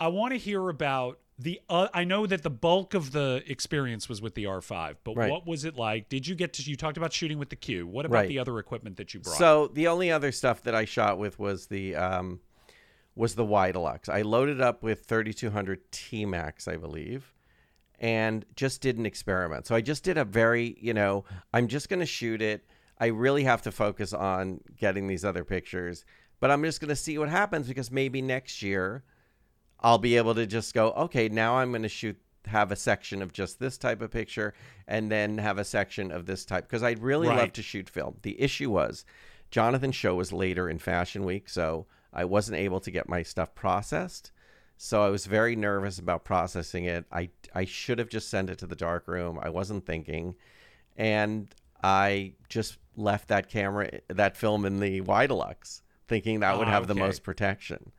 I 0.00 0.08
want 0.08 0.32
to 0.32 0.38
hear 0.38 0.68
about 0.68 1.20
the. 1.38 1.60
Uh, 1.68 1.88
I 1.94 2.04
know 2.04 2.26
that 2.26 2.42
the 2.42 2.50
bulk 2.50 2.94
of 2.94 3.12
the 3.12 3.42
experience 3.46 4.08
was 4.08 4.20
with 4.22 4.34
the 4.34 4.44
R5, 4.46 4.96
but 5.04 5.16
Right. 5.16 5.30
what 5.30 5.46
was 5.46 5.64
it 5.64 5.76
like? 5.76 6.08
Did 6.08 6.26
you 6.26 6.34
get 6.34 6.52
to? 6.54 6.62
You 6.68 6.76
talked 6.76 6.96
about 6.96 7.12
shooting 7.12 7.38
with 7.38 7.50
the 7.50 7.56
Q. 7.56 7.86
What 7.86 8.06
about 8.06 8.14
Right. 8.18 8.28
the 8.28 8.38
other 8.38 8.58
equipment 8.58 8.96
that 8.96 9.14
you 9.14 9.20
brought? 9.20 9.36
So 9.36 9.68
the 9.68 9.86
only 9.88 10.10
other 10.10 10.32
stuff 10.32 10.62
that 10.62 10.74
I 10.74 10.84
shot 10.84 11.18
with 11.18 11.38
was 11.38 11.66
the 11.66 11.94
um, 11.96 12.40
was 13.14 13.34
the 13.34 13.44
Widelux. 13.44 14.08
I 14.08 14.22
loaded 14.22 14.60
up 14.60 14.82
with 14.82 15.04
3200 15.04 15.90
T 15.92 16.24
Max, 16.24 16.66
I 16.66 16.76
believe, 16.76 17.34
and 17.98 18.44
just 18.56 18.80
did 18.80 18.98
an 18.98 19.06
experiment. 19.06 19.66
So 19.66 19.74
I 19.74 19.80
just 19.80 20.04
did 20.04 20.18
a 20.18 20.24
very, 20.24 20.76
you 20.80 20.94
know, 20.94 21.24
I'm 21.52 21.68
just 21.68 21.88
going 21.88 22.00
to 22.00 22.06
shoot 22.06 22.40
it. 22.40 22.64
I 22.98 23.06
really 23.06 23.44
have 23.44 23.62
to 23.62 23.72
focus 23.72 24.12
on 24.12 24.60
getting 24.76 25.06
these 25.06 25.24
other 25.24 25.44
pictures, 25.44 26.04
but 26.40 26.50
I'm 26.50 26.62
just 26.62 26.80
going 26.80 26.88
to 26.88 26.96
see 26.96 27.18
what 27.18 27.28
happens 27.28 27.68
because 27.68 27.90
maybe 27.90 28.22
next 28.22 28.62
year 28.62 29.04
I'll 29.80 29.98
be 29.98 30.16
able 30.16 30.34
to 30.34 30.46
just 30.46 30.74
go, 30.74 30.90
okay, 30.92 31.28
now 31.28 31.58
I'm 31.58 31.70
going 31.70 31.82
to 31.82 31.88
shoot 31.88 32.16
have 32.46 32.72
a 32.72 32.76
section 32.76 33.20
of 33.20 33.32
just 33.32 33.60
this 33.60 33.76
type 33.76 34.00
of 34.00 34.10
picture 34.10 34.54
and 34.86 35.10
then 35.10 35.38
have 35.38 35.58
a 35.58 35.64
section 35.64 36.10
of 36.10 36.26
this 36.26 36.44
type 36.44 36.66
because 36.66 36.82
I'd 36.82 37.00
really 37.00 37.28
love 37.28 37.52
to 37.52 37.62
shoot 37.62 37.88
film. 37.88 38.16
The 38.22 38.40
issue 38.40 38.70
was 38.70 39.04
Jonathan's 39.50 39.96
show 39.96 40.14
was 40.14 40.32
later 40.32 40.68
in 40.68 40.78
Fashion 40.78 41.24
Week, 41.24 41.48
so 41.48 41.86
I 42.12 42.24
wasn't 42.24 42.58
able 42.58 42.80
to 42.80 42.90
get 42.90 43.08
my 43.08 43.22
stuff 43.22 43.54
processed. 43.54 44.32
So 44.80 45.04
I 45.04 45.08
was 45.10 45.26
very 45.26 45.56
nervous 45.56 45.98
about 45.98 46.24
processing 46.24 46.84
it. 46.84 47.04
I 47.10 47.30
I 47.52 47.64
should 47.64 47.98
have 47.98 48.08
just 48.08 48.30
sent 48.30 48.48
it 48.48 48.58
to 48.58 48.66
the 48.66 48.76
dark 48.76 49.08
room. 49.08 49.38
I 49.42 49.50
wasn't 49.50 49.84
thinking, 49.84 50.36
and 50.96 51.52
I 51.82 52.34
just 52.48 52.78
left 52.96 53.26
that 53.28 53.48
camera, 53.48 53.90
that 54.08 54.36
film 54.36 54.64
in 54.64 54.78
the 54.78 55.00
Widelux, 55.00 55.82
thinking 56.06 56.40
that 56.40 56.58
would 56.58 56.68
Ah, 56.68 56.72
have 56.72 56.86
the 56.86 56.94
most 56.94 57.24
protection. 57.24 57.90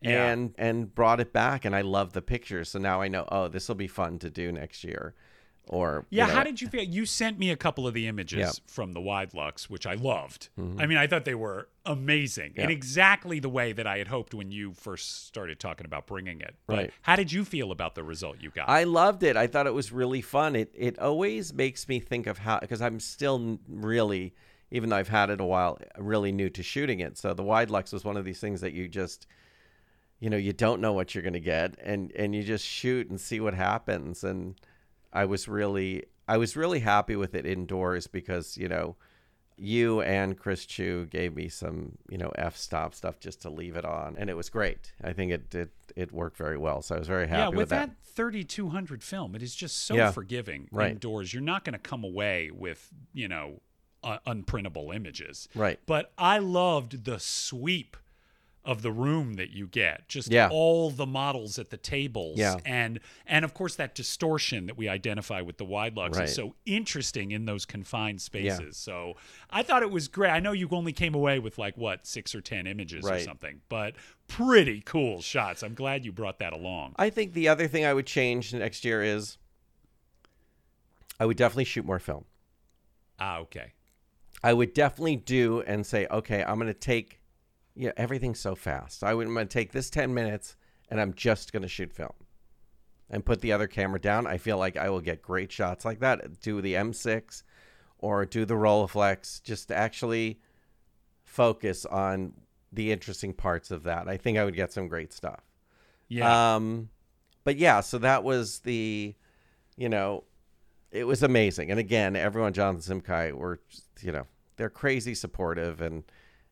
Yeah. 0.00 0.26
And 0.26 0.54
and 0.58 0.92
brought 0.92 1.20
it 1.20 1.32
back, 1.32 1.64
and 1.64 1.76
I 1.76 1.82
love 1.82 2.12
the 2.12 2.22
pictures. 2.22 2.70
So 2.70 2.80
now 2.80 3.00
I 3.00 3.06
know, 3.06 3.26
oh, 3.30 3.46
this 3.46 3.68
will 3.68 3.76
be 3.76 3.88
fun 3.88 4.18
to 4.18 4.28
do 4.28 4.50
next 4.50 4.82
year, 4.82 5.14
or 5.68 6.06
you 6.10 6.18
Yeah, 6.18 6.26
know, 6.26 6.32
how 6.34 6.42
did 6.44 6.60
you 6.60 6.68
feel? 6.68 6.82
You 6.82 7.06
sent 7.06 7.38
me 7.38 7.50
a 7.50 7.56
couple 7.56 7.86
of 7.86 7.94
the 7.94 8.06
images 8.06 8.38
Yeah. 8.38 8.46
Mm-hmm. 8.46 8.66
from 8.68 8.92
the 8.92 9.00
Widelux, 9.00 9.64
which 9.64 9.86
I 9.86 9.94
loved. 9.94 10.48
I 10.56 10.86
mean, 10.86 10.96
I 10.98 11.06
thought 11.06 11.24
they 11.24 11.34
were 11.34 11.68
amazing 11.84 12.52
in 12.56 12.70
exactly 12.70 13.38
the 13.40 13.48
way 13.48 13.72
that 13.72 13.86
I 13.86 13.98
had 13.98 14.08
hoped 14.08 14.34
when 14.34 14.50
you 14.50 14.72
first 14.74 15.26
started 15.26 15.58
talking 15.60 15.84
about 15.86 16.06
bringing 16.06 16.40
it. 16.40 16.54
But 16.66 16.76
Right. 16.76 16.90
how 17.02 17.16
did 17.16 17.32
you 17.32 17.44
feel 17.44 17.70
about 17.72 17.94
the 17.94 18.02
result 18.04 18.36
you 18.40 18.50
got? 18.50 18.68
I 18.68 18.84
loved 18.84 19.22
it. 19.22 19.36
I 19.36 19.46
thought 19.46 19.66
it 19.66 19.74
was 19.74 19.92
really 19.92 20.20
fun. 20.20 20.54
It 20.56 20.70
it 20.74 20.98
always 20.98 21.52
makes 21.52 21.88
me 21.88 22.00
think 22.00 22.26
of 22.26 22.38
how 22.38 22.58
because 22.60 22.80
I'm 22.82 23.00
still 23.00 23.58
really, 23.68 24.34
even 24.70 24.90
though 24.90 24.96
I've 24.96 25.08
had 25.08 25.30
it 25.30 25.40
a 25.40 25.44
while, 25.44 25.78
really 25.98 26.32
new 26.32 26.48
to 26.50 26.62
shooting 26.62 27.00
it. 27.00 27.18
So 27.18 27.34
the 27.34 27.42
Widelux 27.44 27.92
was 27.92 28.04
one 28.04 28.16
of 28.16 28.24
these 28.24 28.40
things 28.40 28.60
that 28.60 28.72
you 28.72 28.88
just, 28.88 29.26
you 30.20 30.30
know, 30.30 30.36
you 30.36 30.52
don't 30.52 30.80
know 30.80 30.92
what 30.92 31.14
you're 31.14 31.22
going 31.22 31.32
to 31.34 31.40
get, 31.40 31.76
and 31.82 32.12
and 32.12 32.34
you 32.34 32.42
just 32.42 32.64
shoot 32.64 33.08
and 33.10 33.20
see 33.20 33.40
what 33.40 33.54
happens. 33.54 34.22
And 34.24 34.54
I 35.16 35.24
was 35.24 35.48
really 35.48 36.04
I 36.28 36.36
was 36.36 36.56
really 36.56 36.80
happy 36.80 37.16
with 37.16 37.34
it 37.34 37.44
indoors 37.46 38.06
because 38.06 38.56
you 38.56 38.68
know. 38.68 38.96
You 39.58 40.02
and 40.02 40.38
Chris 40.38 40.66
Chu 40.66 41.06
gave 41.06 41.34
me 41.34 41.48
some, 41.48 41.96
you 42.10 42.18
know, 42.18 42.30
f 42.36 42.58
stop 42.58 42.94
stuff 42.94 43.18
just 43.18 43.40
to 43.40 43.48
leave 43.48 43.74
it 43.74 43.86
on, 43.86 44.14
and 44.18 44.28
it 44.28 44.34
was 44.36 44.50
great. 44.50 44.92
I 45.02 45.14
think 45.14 45.32
it 45.32 45.54
it, 45.54 45.70
it 45.96 46.12
worked 46.12 46.36
very 46.36 46.58
well, 46.58 46.82
so 46.82 46.94
I 46.94 46.98
was 46.98 47.08
very 47.08 47.26
happy 47.26 47.40
yeah, 47.40 47.48
with, 47.48 47.56
with 47.56 47.68
that. 47.70 47.88
that 47.88 47.96
3200 48.04 49.02
film, 49.02 49.34
it 49.34 49.42
is 49.42 49.54
just 49.54 49.86
so 49.86 49.94
Yeah. 49.94 50.10
forgiving 50.10 50.68
Right. 50.70 50.90
indoors. 50.90 51.32
You're 51.32 51.42
not 51.42 51.64
going 51.64 51.72
to 51.72 51.78
come 51.78 52.04
away 52.04 52.50
with, 52.50 52.92
you 53.14 53.28
know, 53.28 53.62
uh, 54.04 54.18
unprintable 54.26 54.94
images. 54.94 55.48
Right. 55.54 55.80
But 55.86 56.12
I 56.18 56.36
loved 56.38 57.04
the 57.06 57.18
sweep 57.18 57.96
of 58.66 58.82
the 58.82 58.90
room 58.90 59.34
that 59.34 59.50
you 59.50 59.66
get. 59.68 60.08
Just 60.08 60.30
Yeah. 60.30 60.48
all 60.50 60.90
the 60.90 61.06
models 61.06 61.58
at 61.58 61.70
the 61.70 61.76
tables. 61.76 62.36
Yeah. 62.36 62.56
And 62.66 62.98
and 63.24 63.44
of 63.44 63.54
course 63.54 63.76
that 63.76 63.94
distortion 63.94 64.66
that 64.66 64.76
we 64.76 64.88
identify 64.88 65.40
with 65.40 65.56
the 65.56 65.64
Widelux 65.64 66.16
Right. 66.16 66.24
is 66.24 66.34
so 66.34 66.56
interesting 66.66 67.30
in 67.30 67.46
those 67.46 67.64
confined 67.64 68.20
spaces. 68.20 68.76
So 68.76 69.14
I 69.50 69.62
thought 69.62 69.82
it 69.82 69.90
was 69.90 70.08
great. 70.08 70.30
I 70.30 70.40
know 70.40 70.52
you 70.52 70.68
only 70.72 70.92
came 70.92 71.14
away 71.14 71.38
with 71.38 71.56
like 71.58 71.76
what, 71.78 72.06
six 72.06 72.34
or 72.34 72.40
ten 72.40 72.66
images 72.66 73.06
or 73.06 73.18
something, 73.20 73.60
but 73.68 73.94
pretty 74.28 74.80
cool 74.84 75.22
shots. 75.22 75.62
I'm 75.62 75.74
glad 75.74 76.04
you 76.04 76.10
brought 76.12 76.40
that 76.40 76.52
along. 76.52 76.94
I 76.96 77.08
think 77.10 77.32
the 77.32 77.48
other 77.48 77.68
thing 77.68 77.84
I 77.84 77.94
would 77.94 78.06
change 78.06 78.52
next 78.52 78.84
year 78.84 79.02
is 79.02 79.38
I 81.18 81.24
would 81.26 81.36
definitely 81.36 81.64
shoot 81.64 81.84
more 81.84 81.98
film. 82.00 82.24
Ah, 83.18 83.38
okay. 83.38 83.72
I 84.42 84.52
would 84.52 84.74
definitely 84.74 85.16
do 85.16 85.62
and 85.62 85.86
say, 85.86 86.06
okay, 86.10 86.44
I'm 86.44 86.56
going 86.56 86.66
to 86.66 86.74
take, 86.74 87.20
yeah, 87.76 87.92
everything's 87.96 88.40
so 88.40 88.54
fast. 88.54 89.04
I 89.04 89.14
would, 89.14 89.26
I'm 89.26 89.34
going 89.34 89.46
to 89.46 89.52
take 89.52 89.72
this 89.72 89.90
10 89.90 90.12
minutes 90.12 90.56
and 90.88 91.00
I'm 91.00 91.12
just 91.14 91.52
going 91.52 91.62
to 91.62 91.68
shoot 91.68 91.92
film 91.92 92.12
and 93.10 93.24
put 93.24 93.40
the 93.40 93.52
other 93.52 93.66
camera 93.66 94.00
down. 94.00 94.26
I 94.26 94.38
feel 94.38 94.58
like 94.58 94.76
I 94.76 94.88
will 94.88 95.00
get 95.00 95.22
great 95.22 95.52
shots 95.52 95.84
like 95.84 96.00
that. 96.00 96.40
Do 96.40 96.60
the 96.60 96.74
M6 96.74 97.42
or 97.98 98.24
do 98.24 98.44
the 98.44 98.54
Rolleiflex, 98.54 99.42
just 99.42 99.68
to 99.68 99.76
actually 99.76 100.40
focus 101.24 101.84
on 101.86 102.32
the 102.72 102.92
interesting 102.92 103.32
parts 103.32 103.70
of 103.70 103.84
that. 103.84 104.08
I 104.08 104.16
think 104.16 104.38
I 104.38 104.44
would 104.44 104.56
get 104.56 104.72
some 104.72 104.88
great 104.88 105.12
stuff. 105.12 105.40
Yeah. 106.08 106.56
Um, 106.56 106.90
but 107.44 107.56
yeah, 107.56 107.80
so 107.80 107.98
that 107.98 108.22
was 108.22 108.60
the, 108.60 109.14
you 109.76 109.88
know, 109.88 110.24
it 110.90 111.04
was 111.04 111.22
amazing. 111.22 111.70
And 111.70 111.80
again, 111.80 112.16
everyone, 112.16 112.52
Jonathan 112.52 113.00
Simkhai, 113.00 113.32
were, 113.32 113.60
you 114.00 114.12
know, 114.12 114.26
they're 114.56 114.70
crazy 114.70 115.14
supportive 115.14 115.80
and 115.80 116.04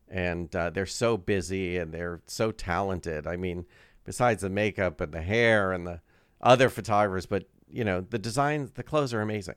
and 0.09 0.55
uh, 0.55 0.69
they're 0.69 0.85
so 0.85 1.17
busy 1.17 1.77
and 1.77 1.93
they're 1.93 2.21
so 2.27 2.51
talented. 2.51 3.27
I 3.27 3.35
mean, 3.35 3.65
besides 4.03 4.41
the 4.41 4.49
makeup 4.49 5.01
and 5.01 5.11
the 5.11 5.21
hair 5.21 5.71
and 5.71 5.85
the 5.85 6.01
other 6.41 6.69
photographers, 6.69 7.25
but 7.25 7.45
you 7.69 7.83
know, 7.83 8.01
the 8.01 8.19
designs, 8.19 8.71
the 8.71 8.83
clothes 8.83 9.13
are 9.13 9.21
amazing. 9.21 9.55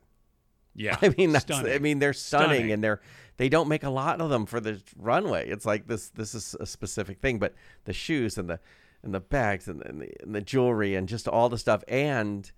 yeah. 0.75 0.97
I 1.03 1.11
mean, 1.17 1.33
that's 1.33 1.45
Stunning. 1.45 1.73
I 1.73 1.79
mean, 1.79 1.99
they're 1.99 2.13
stunning, 2.13 2.49
Stunning. 2.49 2.73
and 2.73 2.83
they're 2.85 3.01
they 3.37 3.49
don't 3.49 3.69
make 3.69 3.85
a 3.85 3.91
lot 3.91 4.21
of 4.21 4.31
them 4.31 4.47
for 4.47 4.59
the 4.61 4.81
runway. 4.97 5.49
It's 5.49 5.67
like 5.67 5.87
this 5.87 6.09
this 6.11 6.35
is 6.35 6.57
a 6.59 6.67
specific 6.67 7.21
thing, 7.21 7.39
but 7.39 7.55
the 7.85 7.93
shoes 7.93 8.37
and 8.39 8.49
the 8.51 8.59
and 9.03 9.15
the 9.15 9.21
bags 9.21 9.69
and, 9.69 9.81
and, 9.83 10.03
the, 10.03 10.13
and 10.23 10.35
the 10.35 10.41
jewelry 10.41 10.97
and 10.97 11.09
just 11.09 11.29
all 11.29 11.49
the 11.49 11.59
stuff, 11.59 11.85
and 11.87 12.51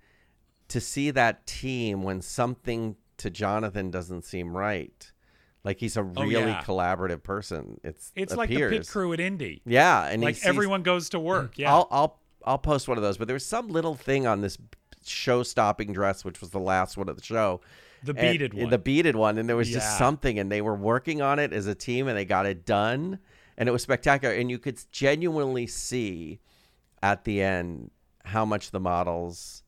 to 0.69 0.81
see 0.81 1.11
that 1.11 1.47
team 1.47 2.03
when 2.03 2.23
something 2.23 2.97
to 3.19 3.29
Jonathan 3.29 3.91
doesn't 3.91 4.25
seem 4.25 4.57
right, 4.57 5.13
like 5.65 5.79
he's 5.79 5.97
a 5.97 6.03
really 6.03 6.37
Oh, 6.37 6.47
yeah. 6.47 6.63
collaborative 6.63 7.23
person. 7.23 7.81
It's 7.85 8.13
It's 8.15 8.35
like 8.35 8.49
the 8.51 8.57
pit 8.69 8.89
crew 8.89 9.13
at 9.13 9.21
Indy. 9.21 9.63
Yeah, 9.67 10.07
and 10.07 10.23
like 10.23 10.39
everyone 10.45 10.83
goes 10.83 11.11
to 11.11 11.19
work. 11.21 11.59
Yeah. 11.59 11.73
I'll 11.75 11.89
I'll 11.91 12.19
I'll 12.45 12.59
post 12.59 12.89
one 12.89 12.97
of 12.97 13.03
those. 13.03 13.19
But 13.19 13.29
there 13.29 13.35
was 13.35 13.45
some 13.45 13.69
little 13.69 13.95
thing 13.95 14.27
on 14.27 14.41
this 14.41 14.57
show-stopping 15.05 15.93
dress, 15.93 16.25
which 16.25 16.41
was 16.41 16.51
the 16.51 16.61
last 16.61 16.97
one 16.97 17.09
of 17.09 17.17
the 17.17 17.23
show. 17.23 17.61
The 18.03 18.13
And- 18.13 18.21
beaded 18.33 18.55
one. 18.55 18.71
The 18.71 18.79
beaded 18.79 19.17
one, 19.17 19.37
and 19.39 19.49
there 19.49 19.57
was 19.57 19.69
Yeah. 19.71 19.79
just 19.79 19.99
something, 19.99 20.39
and 20.39 20.51
they 20.51 20.63
were 20.63 20.75
working 20.75 21.21
on 21.21 21.39
it 21.39 21.53
as 21.53 21.67
a 21.67 21.75
team, 21.75 22.09
and 22.09 22.17
they 22.17 22.25
got 22.25 22.47
it 22.47 22.65
done, 22.65 23.19
and 23.59 23.69
it 23.69 23.73
was 23.73 23.83
spectacular. 23.83 24.35
And 24.35 24.51
you 24.51 24.59
could 24.59 24.81
genuinely 24.91 25.67
see 25.67 26.41
at 27.03 27.25
the 27.25 27.43
end 27.43 27.91
how 28.25 28.45
much 28.47 28.71
the 28.71 28.81
models 28.81 29.63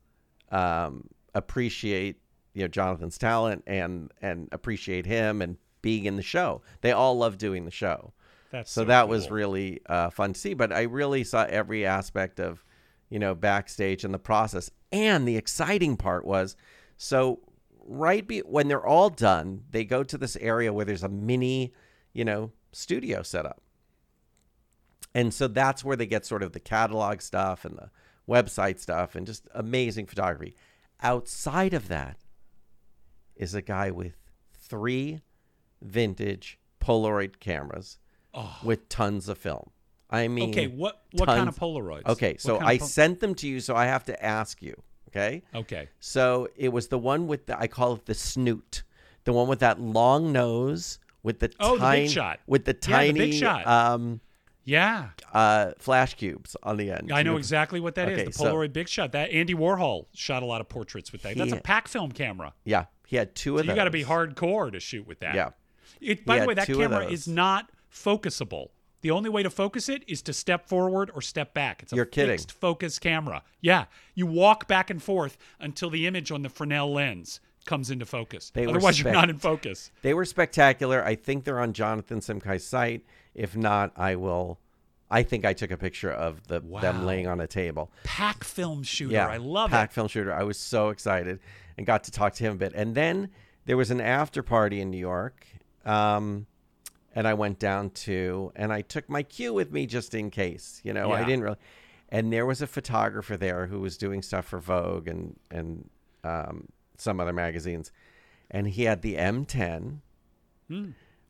um, 0.51 1.09
appreciate 1.35 2.17
you 2.55 2.61
know 2.63 2.69
Jonathan's 2.69 3.17
talent 3.17 3.63
and 3.67 4.11
and 4.21 4.49
appreciate 4.53 5.07
him 5.07 5.41
and 5.41 5.57
being 5.83 6.07
in 6.07 6.17
the 6.17 6.23
show. 6.23 6.63
They 6.81 6.93
all 6.93 7.19
love 7.19 7.39
doing 7.39 7.65
the 7.65 7.71
show. 7.71 8.13
That's 8.51 8.71
So, 8.71 8.83
so 8.83 8.85
that 8.87 9.09
was 9.09 9.31
really 9.31 9.81
uh, 9.87 10.11
fun 10.11 10.33
to 10.33 10.41
see. 10.41 10.55
But 10.55 10.73
I 10.73 10.83
really 10.83 11.25
saw 11.25 11.45
every 11.45 11.85
aspect 11.85 12.39
of, 12.41 12.65
you 13.09 13.19
know, 13.19 13.35
backstage 13.35 14.05
and 14.05 14.15
the 14.15 14.19
process. 14.19 14.71
And 14.91 15.27
the 15.27 15.37
exciting 15.37 15.97
part 15.97 16.25
was, 16.25 16.57
so 16.97 17.41
right 17.85 18.27
be- 18.27 18.41
when 18.41 18.69
they're 18.69 18.87
all 18.87 19.11
done, 19.11 19.65
they 19.71 19.85
go 19.85 20.03
to 20.05 20.19
this 20.19 20.37
area 20.37 20.73
where 20.73 20.85
there's 20.85 21.03
a 21.03 21.09
mini, 21.09 21.73
you 22.13 22.25
know, 22.25 22.53
studio 22.73 23.23
set 23.23 23.47
up. 23.47 23.63
And 25.15 25.33
so 25.35 25.49
that's 25.49 25.85
where 25.85 25.97
they 25.97 26.07
get 26.07 26.25
sort 26.25 26.43
of 26.43 26.53
the 26.53 26.61
catalog 26.61 27.21
stuff 27.21 27.65
and 27.65 27.77
the 27.77 27.91
website 28.29 28.79
stuff 28.79 29.15
and 29.15 29.27
just 29.27 29.49
amazing 29.55 30.07
photography. 30.07 30.57
Outside 31.03 31.75
of 31.75 31.89
that 31.89 32.19
is 33.35 33.55
a 33.55 33.63
guy 33.63 33.91
with 33.91 34.17
three 34.55 35.21
vintage 35.83 36.59
Polaroid 36.81 37.39
cameras 37.41 37.99
Oh. 38.35 38.59
with 38.65 38.89
tons 38.89 39.29
of 39.29 39.39
film. 39.39 39.71
I 40.09 40.29
mean, 40.29 40.51
Okay, 40.51 40.67
what 40.67 41.03
what 41.13 41.27
kind 41.27 41.49
of 41.49 41.57
Polaroids? 41.57 42.07
Okay, 42.07 42.37
so 42.39 42.59
I 42.61 42.79
po- 42.79 42.85
sent 42.87 43.21
them 43.21 43.35
to 43.37 43.49
you, 43.49 43.61
so 43.61 43.75
I 43.77 43.87
have 43.87 44.05
to 44.07 44.25
ask 44.25 44.63
you. 44.63 44.75
Okay, 45.09 45.43
Okay. 45.55 45.89
so 46.01 46.49
it 46.57 46.71
was 46.71 46.89
the 46.89 46.99
one 46.99 47.27
with 47.27 47.47
the 47.47 47.59
I 47.59 47.67
call 47.67 47.95
it 47.95 48.07
the 48.07 48.15
snoot, 48.15 48.83
the 49.25 49.33
one 49.33 49.49
with 49.49 49.61
that 49.61 49.81
long 49.81 50.33
nose 50.33 50.99
with 51.23 51.41
the 51.41 51.53
Oh, 51.61 51.79
the 51.79 51.91
big 51.91 52.11
shot. 52.11 52.41
with 52.47 52.65
the 52.65 52.73
Yeah, 52.73 52.75
the 52.75 52.93
tiny 52.93 53.19
big 53.19 53.35
shot. 53.35 53.67
um 53.67 54.21
Yeah. 54.65 55.11
uh 55.33 55.73
flash 55.79 56.15
cubes 56.15 56.57
on 56.63 56.77
the 56.79 56.91
end. 56.91 57.13
I 57.13 57.23
know 57.23 57.37
exactly 57.37 57.81
what 57.81 57.95
that 57.97 58.09
is. 58.09 58.19
Okay, 58.19 58.27
The 58.27 58.33
so- 58.33 58.45
Polaroid 58.45 58.73
Big 58.73 58.89
Shot. 58.89 59.13
That 59.13 59.31
Andy 59.31 59.55
Warhol 59.55 60.07
shot 60.15 60.43
a 60.43 60.47
lot 60.47 60.61
of 60.61 60.69
portraits 60.69 61.13
with 61.13 61.23
that. 61.23 61.37
That's 61.37 61.53
a 61.53 61.57
pack 61.61 61.89
film 61.89 62.13
camera. 62.13 62.55
Yeah, 62.65 62.87
he 63.07 63.17
had 63.17 63.35
two 63.35 63.57
So 63.57 63.61
of 63.61 63.67
them. 63.67 63.75
you 63.75 63.81
got 63.81 63.85
to 63.85 63.91
be 63.91 64.05
hardcore 64.05 64.73
to 64.73 64.81
shoot 64.81 65.07
with 65.07 65.21
that. 65.21 65.35
Yeah. 65.35 65.51
It, 66.03 66.27
by 66.27 66.35
He 66.37 66.41
the 66.41 66.47
way, 66.49 66.55
that 66.55 66.67
camera 66.67 67.07
is 67.07 67.27
not 67.29 67.71
focusable. 67.93 68.69
The 69.03 69.11
only 69.11 69.31
way 69.31 69.43
to 69.43 69.51
focus 69.51 69.89
it 69.89 70.05
is 70.07 70.23
to 70.23 70.33
step 70.33 70.69
forward 70.69 71.11
or 71.15 71.21
step 71.23 71.55
back. 71.55 71.83
It's 71.83 71.93
a 71.93 71.97
You're 71.97 72.05
kidding. 72.05 72.31
fixed 72.35 72.53
focus 72.53 72.99
camera. 72.99 73.43
Yeah, 73.61 73.87
you 74.15 74.27
walk 74.27 74.69
back 74.69 74.91
and 74.91 75.03
forth 75.03 75.37
until 75.59 75.91
the 75.91 76.07
image 76.07 76.31
on 76.31 76.43
the 76.43 76.49
Fresnel 76.49 76.93
lens 76.93 77.41
comes 77.65 77.91
into 77.91 78.07
focus. 78.07 78.51
They 78.55 78.67
Otherwise, 78.67 79.01
you're 79.01 79.13
not 79.13 79.29
in 79.31 79.39
focus. 79.39 79.91
They 80.03 80.15
were 80.15 80.25
spectacular. 80.25 81.05
I 81.05 81.15
think 81.17 81.45
they're 81.45 81.61
on 81.61 81.73
Jonathan 81.73 82.21
Simkhai's 82.21 82.65
site. 82.67 83.05
If 83.35 83.57
not, 83.57 83.93
I 83.97 84.17
will 84.17 84.59
I 85.11 85.23
think 85.25 85.45
I 85.45 85.53
took 85.53 85.71
a 85.71 85.77
picture 85.77 86.11
of 86.11 86.47
the 86.49 86.61
Wow. 86.61 86.81
them 86.81 87.05
laying 87.05 87.27
on 87.27 87.39
a 87.41 87.47
table. 87.47 87.91
Pack 88.05 88.45
film 88.45 88.83
shooter. 88.83 89.13
Yeah, 89.13 89.29
I 89.29 89.37
love 89.37 89.71
pack 89.71 89.77
it. 89.79 89.89
Pack 89.89 89.93
film 89.93 90.09
shooter. 90.09 90.33
I 90.33 90.43
was 90.45 90.59
so 90.59 90.89
excited 90.89 91.39
and 91.77 91.87
got 91.87 92.05
to 92.05 92.11
talk 92.11 92.33
to 92.35 92.45
him 92.45 92.53
a 92.55 92.57
bit. 92.57 92.73
And 92.75 92.95
then 92.95 93.29
there 93.67 93.77
was 93.77 93.91
an 93.91 94.01
after 94.01 94.43
party 94.43 94.81
in 94.81 94.91
New 94.91 94.99
York, 94.99 95.47
um, 95.85 96.47
and 97.15 97.29
I 97.29 97.35
went 97.35 97.59
down 97.59 97.91
to, 97.91 98.53
and 98.57 98.73
I 98.73 98.83
took 98.83 99.09
my 99.09 99.23
Q 99.23 99.53
with 99.55 99.73
me 99.73 99.87
just 99.87 100.15
in 100.15 100.31
case. 100.31 100.81
You 100.85 100.93
know, 100.93 101.09
I 101.13 101.25
didn't 101.25 101.43
really. 101.43 101.57
And 102.09 102.33
there 102.33 102.45
was 102.47 102.61
a 102.61 102.67
photographer 102.67 103.37
there 103.37 103.67
who 103.67 103.81
was 103.81 103.97
doing 103.97 104.23
stuff 104.23 104.47
for 104.47 104.59
Vogue 104.59 105.09
and 105.09 105.39
and 105.51 105.89
um, 106.25 106.69
some 106.97 107.21
other 107.21 107.33
magazines, 107.33 107.91
and 108.51 108.67
he 108.69 108.85
had 108.85 109.03
the 109.03 109.17
M10 109.17 109.99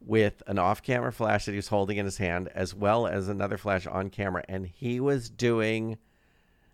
with 0.04 0.42
an 0.48 0.58
off-camera 0.58 1.12
flash 1.12 1.44
that 1.44 1.52
he 1.52 1.56
was 1.56 1.68
holding 1.68 1.96
in 1.96 2.04
his 2.04 2.18
hand, 2.18 2.48
as 2.54 2.74
well 2.74 3.06
as 3.06 3.28
another 3.28 3.56
flash 3.56 3.86
on 3.86 4.10
camera, 4.10 4.42
and 4.48 4.66
he 4.66 4.98
was 5.00 5.30
doing 5.30 5.96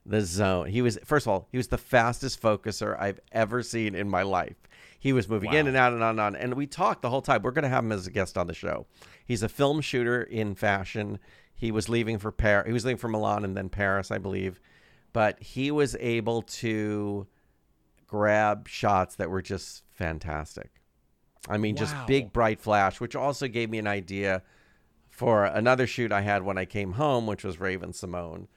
the 0.07 0.23
zone. 0.23 0.67
He 0.69 0.81
was 0.83 0.99
first 1.05 1.27
of 1.27 1.31
all, 1.31 1.49
he 1.53 1.59
was 1.59 1.69
the 1.69 1.79
fastest 1.79 2.41
focuser 2.41 2.99
I've 2.99 3.21
ever 3.33 3.63
seen 3.63 3.95
in 3.95 4.09
my 4.09 4.23
life. 4.23 4.57
He 4.99 5.13
was 5.13 5.29
moving 5.29 5.53
in 5.53 5.67
and 5.67 5.77
out 5.77 5.93
and 5.93 6.03
on 6.03 6.11
and 6.11 6.21
on. 6.21 6.37
And 6.37 6.55
we 6.55 6.67
talked 6.67 7.03
the 7.03 7.11
whole 7.11 7.23
time. 7.23 7.43
We're 7.43 7.53
going 7.53 7.63
to 7.63 7.69
have 7.69 7.85
him 7.85 7.93
as 7.93 8.07
a 8.07 8.11
guest 8.11 8.37
on 8.37 8.49
the 8.49 8.55
show. 8.55 8.87
He's 9.25 9.43
a 9.43 9.49
film 9.49 9.81
shooter 9.81 10.23
in 10.23 10.55
fashion. 10.55 11.19
He 11.55 11.71
was 11.71 11.89
leaving 11.89 12.19
for 12.19 12.33
Paris. 12.33 12.67
He 12.67 12.73
was 12.73 12.85
leaving 12.85 12.99
for 12.99 13.09
Milan 13.09 13.45
and 13.45 13.57
then 13.57 13.69
Paris, 13.69 14.11
I 14.11 14.19
believe. 14.19 14.61
But 15.13 15.41
he 15.41 15.71
was 15.71 15.97
able 16.01 16.43
to 16.43 17.27
grab 18.07 18.69
shots 18.69 19.15
that 19.17 19.31
were 19.31 19.43
just 19.43 19.85
fantastic. 19.91 20.71
I 21.49 21.59
mean, 21.59 21.77
just 21.77 21.95
big 22.07 22.33
bright 22.33 22.61
flash, 22.61 23.01
which 23.01 23.15
also 23.15 23.49
gave 23.49 23.71
me 23.71 23.79
an 23.79 23.87
idea 23.87 24.43
for 25.11 25.45
another 25.45 25.87
shoot 25.87 26.13
I 26.13 26.21
had 26.21 26.43
when 26.43 26.59
I 26.59 26.65
came 26.65 26.93
home, 26.93 27.27
which 27.27 27.45
was 27.45 27.61
Raven-Symoné. 27.61 28.49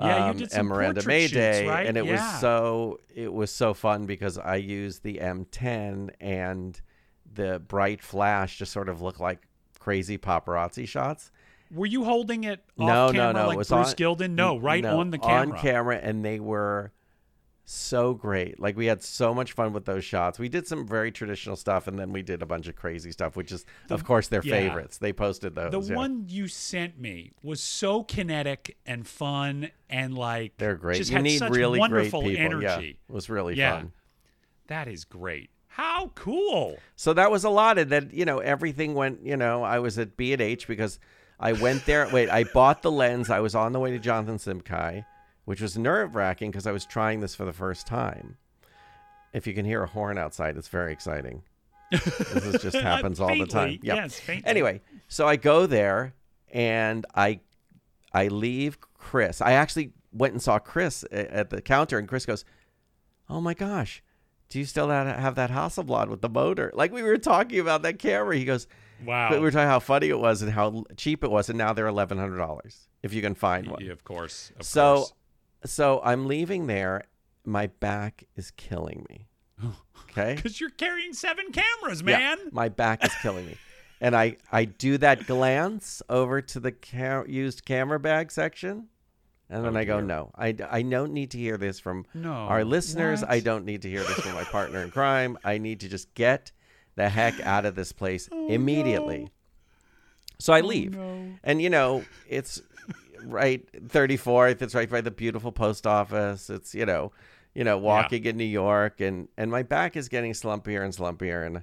Yeah, 0.00 0.24
you 0.26 0.30
um, 0.30 0.36
did 0.36 0.50
some 0.50 0.60
and 0.60 0.68
Miranda 0.68 1.00
portrait 1.00 1.22
shoots, 1.22 1.36
Maday, 1.36 1.68
right? 1.68 1.86
and 1.86 1.96
it 1.96 2.06
was 2.06 2.20
so 2.40 3.00
it 3.14 3.32
was 3.32 3.50
so 3.50 3.74
fun 3.74 4.06
because 4.06 4.38
I 4.38 4.56
used 4.56 5.02
the 5.02 5.18
M10 5.18 6.10
and 6.20 6.80
the 7.32 7.60
bright 7.60 8.02
flash 8.02 8.58
to 8.58 8.66
sort 8.66 8.88
of 8.88 9.02
look 9.02 9.18
like 9.20 9.46
crazy 9.78 10.18
paparazzi 10.18 10.86
shots. 10.86 11.30
Were 11.70 11.86
you 11.86 12.04
holding 12.04 12.44
it 12.44 12.60
off 12.78 13.12
no, 13.12 13.12
camera 13.12 13.32
no, 13.32 13.40
no, 13.40 13.46
like 13.48 13.54
it 13.54 13.58
was 13.58 13.68
Bruce 13.68 13.88
on, 13.88 13.94
Gilden? 13.94 14.30
No, 14.30 14.56
right 14.56 14.82
no, 14.82 15.00
on 15.00 15.10
the 15.10 15.18
camera. 15.18 15.56
On 15.56 15.62
camera, 15.62 15.96
and 15.96 16.24
they 16.24 16.40
were 16.40 16.92
so 17.68 18.14
great. 18.14 18.58
Like 18.58 18.76
we 18.76 18.86
had 18.86 19.02
so 19.02 19.34
much 19.34 19.52
fun 19.52 19.72
with 19.72 19.84
those 19.84 20.04
shots. 20.04 20.38
We 20.38 20.48
did 20.48 20.66
some 20.66 20.86
very 20.86 21.12
traditional 21.12 21.54
stuff, 21.54 21.86
and 21.86 21.98
then 21.98 22.12
we 22.12 22.22
did 22.22 22.40
a 22.40 22.46
bunch 22.46 22.66
of 22.66 22.76
crazy 22.76 23.12
stuff, 23.12 23.36
which 23.36 23.52
is, 23.52 23.66
of 23.90 24.04
course, 24.04 24.28
their 24.28 24.42
yeah. 24.42 24.52
favorites. 24.52 24.98
They 24.98 25.12
posted 25.12 25.54
those. 25.54 25.72
The 25.72 25.92
yeah. 25.92 25.96
one 25.96 26.24
you 26.28 26.48
sent 26.48 26.98
me 26.98 27.32
was 27.42 27.62
so 27.62 28.04
kinetic 28.04 28.78
and 28.86 29.06
fun 29.06 29.70
and 29.90 30.16
like 30.16 30.56
they're 30.56 30.76
great. 30.76 30.96
Just 30.96 31.10
you 31.10 31.16
had 31.16 31.24
need 31.24 31.38
such 31.38 31.52
really 31.52 31.78
wonderful 31.78 32.22
great 32.22 32.38
people. 32.38 32.62
Yeah, 32.62 32.72
energy. 32.72 32.98
it 33.08 33.12
was 33.12 33.28
really 33.28 33.54
Yeah. 33.54 33.76
fun. 33.76 33.92
That 34.68 34.88
is 34.88 35.04
great. 35.04 35.50
How 35.66 36.10
cool! 36.14 36.78
So 36.96 37.12
that 37.12 37.30
was 37.30 37.44
a 37.44 37.50
lot 37.50 37.78
of 37.78 37.90
that. 37.90 38.12
You 38.12 38.24
know, 38.24 38.38
everything 38.38 38.94
went. 38.94 39.24
You 39.24 39.36
know, 39.36 39.62
I 39.62 39.78
was 39.78 39.98
at 39.98 40.16
B 40.16 40.32
and 40.32 40.40
H 40.42 40.66
because 40.66 40.98
I 41.38 41.52
went 41.52 41.84
there. 41.84 42.08
wait, 42.10 42.30
I 42.30 42.44
bought 42.44 42.82
the 42.82 42.90
lens. 42.90 43.30
I 43.30 43.40
was 43.40 43.54
on 43.54 43.72
the 43.72 43.78
way 43.78 43.90
to 43.90 43.98
Jonathan 43.98 44.38
Simkhai, 44.38 45.04
which 45.48 45.62
was 45.62 45.78
nerve 45.78 46.14
wracking 46.14 46.50
because 46.50 46.66
I 46.66 46.72
was 46.72 46.84
trying 46.84 47.20
this 47.20 47.34
for 47.34 47.46
the 47.46 47.54
first 47.54 47.86
time. 47.86 48.36
If 49.32 49.46
you 49.46 49.54
can 49.54 49.64
hear 49.64 49.82
a 49.82 49.86
horn 49.86 50.18
outside, 50.18 50.58
it's 50.58 50.68
very 50.68 50.92
exciting. 50.92 51.42
this 51.90 52.60
just 52.60 52.76
happens 52.82 53.18
all 53.18 53.34
the 53.34 53.46
time. 53.46 53.78
Yep. 53.82 53.96
Yes, 53.96 54.20
faintly. 54.20 54.46
Anyway, 54.46 54.82
so 55.08 55.26
I 55.26 55.36
go 55.36 55.64
there 55.64 56.12
and 56.52 57.06
I 57.14 57.40
I 58.12 58.28
leave 58.28 58.76
Chris. 58.92 59.40
I 59.40 59.52
actually 59.52 59.92
went 60.12 60.34
and 60.34 60.42
saw 60.42 60.58
Chris 60.58 61.02
at 61.10 61.48
the 61.48 61.62
counter, 61.62 61.98
and 61.98 62.06
Chris 62.06 62.26
goes, 62.26 62.44
"Oh 63.30 63.40
my 63.40 63.54
gosh, 63.54 64.02
do 64.50 64.58
you 64.58 64.66
still 64.66 64.90
have 64.90 65.34
that 65.36 65.50
Hasselblad 65.50 66.08
with 66.08 66.20
the 66.20 66.28
motor?" 66.28 66.70
Like 66.74 66.92
we 66.92 67.02
were 67.02 67.16
talking 67.16 67.58
about 67.58 67.80
that 67.84 67.98
camera. 67.98 68.36
He 68.36 68.44
goes, 68.44 68.66
wow. 69.02 69.30
We 69.30 69.38
were 69.38 69.50
talking 69.50 69.66
how 69.66 69.80
funny 69.80 70.10
it 70.10 70.18
was 70.18 70.42
and 70.42 70.52
how 70.52 70.84
cheap 70.98 71.24
it 71.24 71.30
was, 71.30 71.48
and 71.48 71.56
now 71.56 71.72
they're 71.72 71.86
eleven 71.86 72.18
hundred 72.18 72.36
dollars 72.36 72.90
if 73.02 73.14
you 73.14 73.22
can 73.22 73.34
find 73.34 73.66
one." 73.66 73.82
Yeah, 73.82 73.92
of 73.92 74.04
course. 74.04 74.52
Of 74.60 74.66
so, 74.66 74.96
course. 74.96 75.12
So 75.64 76.00
I'm 76.04 76.26
leaving 76.26 76.66
there. 76.66 77.04
My 77.44 77.66
back 77.68 78.24
is 78.36 78.50
killing 78.52 79.04
me. 79.08 79.26
Okay. 80.10 80.36
Because 80.36 80.58
you're 80.60 80.70
carrying 80.70 81.12
seven 81.12 81.52
cameras, 81.52 82.02
man. 82.02 82.38
Yeah, 82.40 82.44
my 82.50 82.68
back 82.70 83.04
is 83.04 83.12
killing 83.20 83.46
me. 83.46 83.56
And 84.00 84.16
I, 84.16 84.36
I 84.50 84.64
do 84.64 84.96
that 84.98 85.26
glance 85.26 86.02
over 86.08 86.40
to 86.40 86.58
the 86.60 86.72
ca- 86.72 87.24
used 87.28 87.64
camera 87.64 88.00
bag 88.00 88.32
section. 88.32 88.86
And 89.50 89.64
then 89.64 89.76
Oh, 89.76 89.80
I 89.80 89.84
go, 89.84 89.98
dear. 89.98 90.06
no, 90.06 90.30
I, 90.34 90.56
I 90.70 90.82
don't 90.82 91.12
need 91.12 91.30
to 91.32 91.38
hear 91.38 91.56
this 91.58 91.78
from 91.78 92.06
No. 92.14 92.32
our 92.32 92.64
listeners. 92.64 93.20
What? 93.20 93.30
I 93.30 93.40
don't 93.40 93.64
need 93.64 93.82
to 93.82 93.88
hear 93.90 94.02
this 94.02 94.18
from 94.18 94.32
my 94.34 94.44
partner 94.50 94.82
in 94.82 94.90
crime. 94.90 95.36
I 95.44 95.58
need 95.58 95.80
to 95.80 95.88
just 95.88 96.12
get 96.14 96.52
the 96.96 97.08
heck 97.08 97.38
out 97.40 97.64
of 97.66 97.74
this 97.74 97.92
place 97.92 98.28
immediately. 98.48 99.16
Oh, 99.18 99.22
no. 99.24 99.28
So 100.40 100.52
I 100.52 100.62
oh, 100.62 100.66
leave. 100.66 100.96
no. 100.96 101.34
And, 101.44 101.60
you 101.60 101.70
know, 101.70 102.02
it's 102.28 102.62
right 103.24 103.66
34th. 103.72 104.62
It's 104.62 104.74
right 104.74 104.88
by 104.88 105.00
the 105.00 105.10
beautiful 105.10 105.52
post 105.52 105.86
office. 105.86 106.50
It's, 106.50 106.74
you 106.74 106.86
know, 106.86 107.12
you 107.54 107.64
know, 107.64 107.78
walking 107.78 108.24
in 108.24 108.36
New 108.36 108.44
York 108.44 109.00
and 109.00 109.28
and 109.36 109.50
my 109.50 109.62
back 109.62 109.96
is 109.96 110.08
getting 110.08 110.32
slumpier 110.32 110.84
and 110.84 110.94
slumpier 110.94 111.44
and 111.46 111.62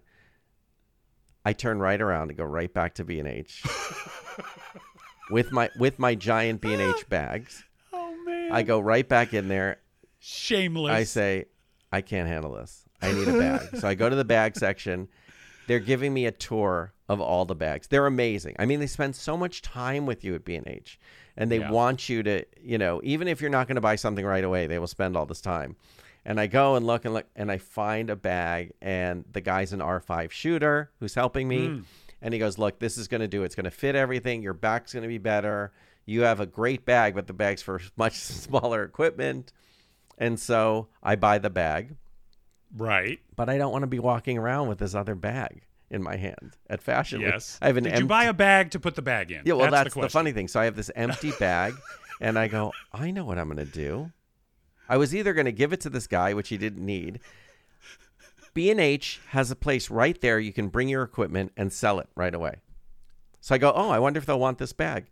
I 1.45 1.53
turn 1.53 1.79
right 1.79 2.01
around 2.01 2.29
and 2.29 2.37
go 2.37 2.43
right 2.43 2.73
back 2.73 2.95
to 2.95 3.05
B&H 3.05 3.63
with 5.29 5.51
my 5.51 5.69
with 5.77 5.99
my 5.99 6.15
giant 6.15 6.61
B&H 6.61 7.07
bags. 7.09 7.63
Oh 7.93 8.15
man. 8.25 8.51
I 8.51 8.63
go 8.63 8.79
right 8.79 9.07
back 9.07 9.33
in 9.33 9.47
there. 9.47 9.77
Shameless. 10.19 10.91
I 10.91 11.03
say, 11.03 11.45
I 11.91 12.01
can't 12.01 12.27
handle 12.27 12.53
this. 12.53 12.83
I 12.99 13.11
need 13.11 13.27
a 13.27 13.37
bag. 13.37 13.77
so 13.77 13.87
I 13.87 13.93
go 13.93 14.09
to 14.09 14.15
the 14.15 14.25
bag 14.25 14.57
section. 14.57 15.07
They're 15.67 15.79
giving 15.79 16.13
me 16.13 16.25
a 16.25 16.31
tour 16.31 16.94
of 17.07 17.21
all 17.21 17.45
the 17.45 17.55
bags. 17.55 17.87
They're 17.87 18.07
amazing. 18.07 18.55
I 18.57 18.65
mean, 18.65 18.79
they 18.79 18.87
spend 18.87 19.15
so 19.15 19.37
much 19.37 19.61
time 19.61 20.05
with 20.05 20.23
you 20.23 20.33
at 20.35 20.43
B&H 20.45 20.99
and 21.37 21.51
they 21.51 21.59
Yeah. 21.59 21.69
want 21.71 22.09
you 22.09 22.23
to, 22.23 22.45
you 22.61 22.77
know, 22.77 22.99
even 23.03 23.27
if 23.27 23.41
you're 23.41 23.49
not 23.49 23.67
going 23.67 23.75
to 23.75 23.81
buy 23.81 23.95
something 23.95 24.25
right 24.25 24.43
away, 24.43 24.67
they 24.67 24.79
will 24.79 24.87
spend 24.87 25.15
all 25.15 25.25
this 25.25 25.41
time. 25.41 25.75
And 26.25 26.39
I 26.39 26.47
go 26.47 26.75
and 26.75 26.87
look 26.87 27.05
and 27.05 27.13
look 27.13 27.27
and 27.35 27.51
I 27.51 27.59
find 27.59 28.09
a 28.09 28.15
bag 28.15 28.73
and 28.81 29.23
the 29.31 29.41
guy's 29.41 29.73
an 29.73 29.79
R5 29.81 30.31
shooter 30.31 30.89
who's 30.99 31.13
helping 31.13 31.47
me. 31.47 31.67
Hmm. 31.67 31.79
And 32.21 32.33
he 32.33 32.39
goes, 32.39 32.57
"Look, 32.57 32.79
this 32.79 32.97
is 32.97 33.07
going 33.07 33.21
to 33.21 33.27
do. 33.27 33.43
It's 33.43 33.53
going 33.53 33.65
to 33.65 33.71
fit 33.71 33.93
everything. 33.95 34.41
Your 34.41 34.53
back's 34.53 34.93
going 34.93 35.03
to 35.03 35.07
be 35.09 35.19
better. 35.19 35.71
You 36.07 36.21
have 36.21 36.39
a 36.39 36.47
great 36.47 36.83
bag, 36.85 37.13
but 37.13 37.27
the 37.27 37.33
bag's 37.33 37.61
for 37.61 37.79
much 37.97 38.13
smaller 38.15 38.83
equipment." 38.83 39.51
And 40.17 40.39
so 40.39 40.87
I 41.03 41.17
buy 41.17 41.37
the 41.37 41.51
bag, 41.51 41.95
right. 42.75 43.19
but 43.35 43.49
I 43.49 43.57
don't 43.59 43.71
want 43.71 43.83
to 43.83 43.87
be 43.87 43.99
walking 43.99 44.37
around 44.39 44.69
with 44.69 44.79
this 44.79 44.95
other 44.95 45.13
bag 45.13 45.61
in 45.89 46.01
my 46.01 46.15
hand 46.15 46.57
at 46.69 46.81
Fashion 46.81 47.19
Week. 47.19 47.29
Yes. 47.31 47.57
I 47.61 47.67
have 47.67 47.77
an 47.77 47.83
Did 47.83 47.93
empty. 47.93 48.03
you 48.03 48.07
buy 48.07 48.25
a 48.25 48.33
bag 48.33 48.71
to 48.71 48.79
put 48.79 48.95
the 48.95 49.01
bag 49.01 49.31
in? 49.31 49.41
yeah, 49.45 49.53
well, 49.53 49.69
that's, 49.71 49.93
the, 49.93 50.01
the, 50.01 50.09
funny 50.09 50.31
thing. 50.31 50.47
So 50.47 50.59
I 50.59 50.65
have 50.65 50.75
this 50.75 50.91
empty 50.95 51.31
bag, 51.39 51.73
and 52.21 52.37
I 52.37 52.47
go, 52.47 52.73
I 52.93 53.11
know 53.11 53.25
what 53.25 53.37
I'm 53.37 53.47
going 53.47 53.65
to 53.65 53.71
do. 53.71 54.11
I 54.87 54.97
was 54.97 55.15
either 55.15 55.33
going 55.33 55.45
to 55.45 55.51
give 55.51 55.73
it 55.73 55.81
to 55.81 55.89
this 55.89 56.07
guy, 56.07 56.33
which 56.33 56.49
he 56.49 56.57
didn't 56.57 56.85
need. 56.85 57.19
B 58.53 58.71
and 58.71 58.79
H 58.79 59.19
has 59.29 59.51
a 59.51 59.55
place 59.55 59.89
right 59.89 60.19
there. 60.21 60.39
You 60.39 60.53
can 60.53 60.69
bring 60.69 60.87
your 60.87 61.03
equipment 61.03 61.51
and 61.57 61.73
sell 61.73 61.99
it 61.99 62.07
right 62.15 62.33
away. 62.33 62.61
So 63.41 63.53
I 63.53 63.57
go, 63.57 63.71
oh, 63.75 63.89
I 63.89 63.99
wonder 63.99 64.17
if 64.17 64.25
they'll 64.25 64.39
want 64.39 64.57
this 64.57 64.73
bag. 64.73 65.05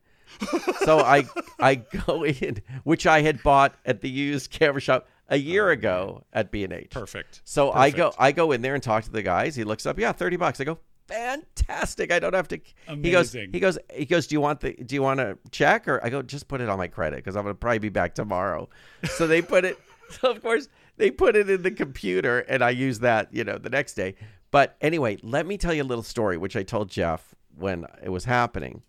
so 0.79 0.99
I 0.99 1.25
I 1.59 1.75
go 2.05 2.25
in, 2.25 2.61
which 2.83 3.05
I 3.05 3.21
had 3.21 3.43
bought 3.43 3.75
at 3.85 4.01
the 4.01 4.09
used 4.09 4.49
camera 4.49 4.81
shop 4.81 5.07
a 5.29 5.37
year 5.37 5.67
um, 5.67 5.77
ago 5.77 6.23
at 6.33 6.51
B 6.51 6.63
and 6.63 6.73
H. 6.73 6.89
Perfect. 6.91 7.41
So 7.43 7.71
I 7.71 7.89
go 7.89 8.13
I 8.17 8.31
go 8.31 8.51
in 8.51 8.61
there 8.61 8.73
and 8.75 8.83
talk 8.83 9.03
to 9.05 9.11
the 9.11 9.23
guys. 9.23 9.55
He 9.55 9.63
looks 9.63 9.85
up, 9.85 9.99
yeah, 9.99 10.11
thirty 10.11 10.37
bucks. 10.37 10.59
I 10.59 10.63
go, 10.63 10.79
fantastic. 11.07 12.11
I 12.11 12.19
don't 12.19 12.33
have 12.33 12.47
to. 12.49 12.59
Amazing. 12.87 13.03
He 13.03 13.11
goes. 13.11 13.33
He 13.33 13.59
goes. 13.59 13.77
He 13.93 14.05
goes. 14.05 14.27
Do 14.27 14.35
you 14.35 14.41
want 14.41 14.59
the? 14.61 14.73
Do 14.73 14.95
you 14.95 15.01
want 15.01 15.19
a 15.19 15.37
check 15.51 15.87
or? 15.87 16.03
I 16.03 16.09
go. 16.09 16.21
Just 16.21 16.47
put 16.47 16.61
it 16.61 16.69
on 16.69 16.77
my 16.77 16.87
credit 16.87 17.17
because 17.17 17.35
I'm 17.35 17.43
gonna 17.43 17.55
probably 17.55 17.79
be 17.79 17.89
back 17.89 18.15
tomorrow. 18.15 18.69
So 19.05 19.27
they 19.27 19.41
put 19.41 19.65
it. 19.65 19.79
So 20.21 20.29
of 20.29 20.43
course 20.43 20.67
they 20.97 21.09
put 21.09 21.35
it 21.35 21.49
in 21.49 21.63
the 21.63 21.71
computer, 21.71 22.39
and 22.41 22.63
I 22.63 22.69
use 22.69 22.99
that. 22.99 23.33
You 23.33 23.43
know, 23.43 23.57
the 23.57 23.69
next 23.69 23.93
day. 23.95 24.13
But 24.51 24.75
anyway, 24.79 25.17
let 25.23 25.47
me 25.47 25.57
tell 25.57 25.73
you 25.73 25.81
a 25.81 25.85
little 25.85 26.03
story, 26.03 26.37
which 26.37 26.55
I 26.55 26.61
told 26.61 26.89
Jeff 26.89 27.33
when 27.57 27.87
it 28.03 28.09
was 28.09 28.25
happening. 28.25 28.83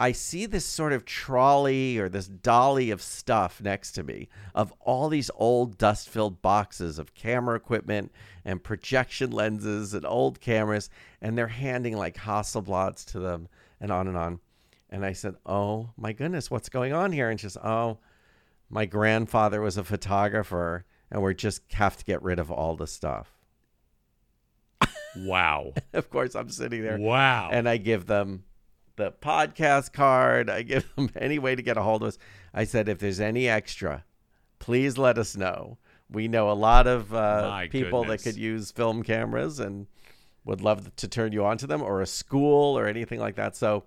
I 0.00 0.12
see 0.12 0.46
this 0.46 0.64
sort 0.64 0.92
of 0.92 1.04
trolley 1.04 1.98
or 1.98 2.08
this 2.08 2.28
dolly 2.28 2.90
of 2.90 3.02
stuff 3.02 3.60
next 3.60 3.92
to 3.92 4.04
me 4.04 4.28
of 4.54 4.72
all 4.80 5.08
these 5.08 5.30
old 5.34 5.76
dust 5.76 6.08
filled 6.08 6.40
boxes 6.40 6.98
of 6.98 7.14
camera 7.14 7.56
equipment 7.56 8.12
and 8.44 8.62
projection 8.62 9.32
lenses 9.32 9.94
and 9.94 10.06
old 10.06 10.40
cameras, 10.40 10.88
and 11.20 11.36
they're 11.36 11.48
handing 11.48 11.96
like 11.96 12.16
Hasselblads 12.16 13.04
to 13.06 13.18
them 13.18 13.48
and 13.80 13.90
on 13.90 14.06
and 14.06 14.16
on. 14.16 14.40
And 14.88 15.04
I 15.04 15.12
said, 15.12 15.34
Oh 15.44 15.90
my 15.96 16.12
goodness, 16.12 16.50
what's 16.50 16.68
going 16.68 16.92
on 16.92 17.10
here? 17.12 17.28
And 17.28 17.40
she's, 17.40 17.56
Oh, 17.56 17.98
my 18.70 18.86
grandfather 18.86 19.60
was 19.60 19.76
a 19.76 19.84
photographer, 19.84 20.84
and 21.10 21.22
we 21.22 21.34
just 21.34 21.62
have 21.72 21.96
to 21.96 22.04
get 22.04 22.22
rid 22.22 22.38
of 22.38 22.50
all 22.50 22.76
the 22.76 22.86
stuff. 22.86 23.32
Wow. 25.16 25.72
Of 25.92 26.10
course, 26.10 26.36
I'm 26.36 26.50
sitting 26.50 26.82
there 26.82 26.98
wow. 26.98 27.48
and 27.50 27.68
I 27.68 27.78
give 27.78 28.06
them 28.06 28.44
the 28.98 29.12
podcast 29.12 29.94
card. 29.94 30.50
I 30.50 30.60
give 30.62 30.92
them 30.96 31.10
any 31.16 31.38
way 31.38 31.54
to 31.54 31.62
get 31.62 31.78
a 31.78 31.82
hold 31.82 32.02
of 32.02 32.08
us. 32.08 32.18
I 32.52 32.64
said, 32.64 32.88
if 32.90 32.98
there's 32.98 33.20
any 33.20 33.48
extra, 33.48 34.04
please 34.58 34.98
let 34.98 35.16
us 35.16 35.36
know. 35.36 35.78
We 36.10 36.28
know 36.28 36.50
a 36.50 36.52
lot 36.52 36.86
of 36.86 37.14
uh, 37.14 37.66
people 37.70 38.02
goodness. 38.02 38.22
that 38.22 38.30
could 38.30 38.38
use 38.38 38.70
film 38.70 39.02
cameras 39.02 39.60
and 39.60 39.86
would 40.44 40.60
love 40.60 40.94
to 40.96 41.08
turn 41.08 41.32
you 41.32 41.44
on 41.44 41.58
to 41.58 41.66
them, 41.66 41.82
or 41.82 42.00
a 42.00 42.06
school 42.06 42.78
or 42.78 42.86
anything 42.86 43.20
like 43.20 43.36
that. 43.36 43.54
So 43.56 43.84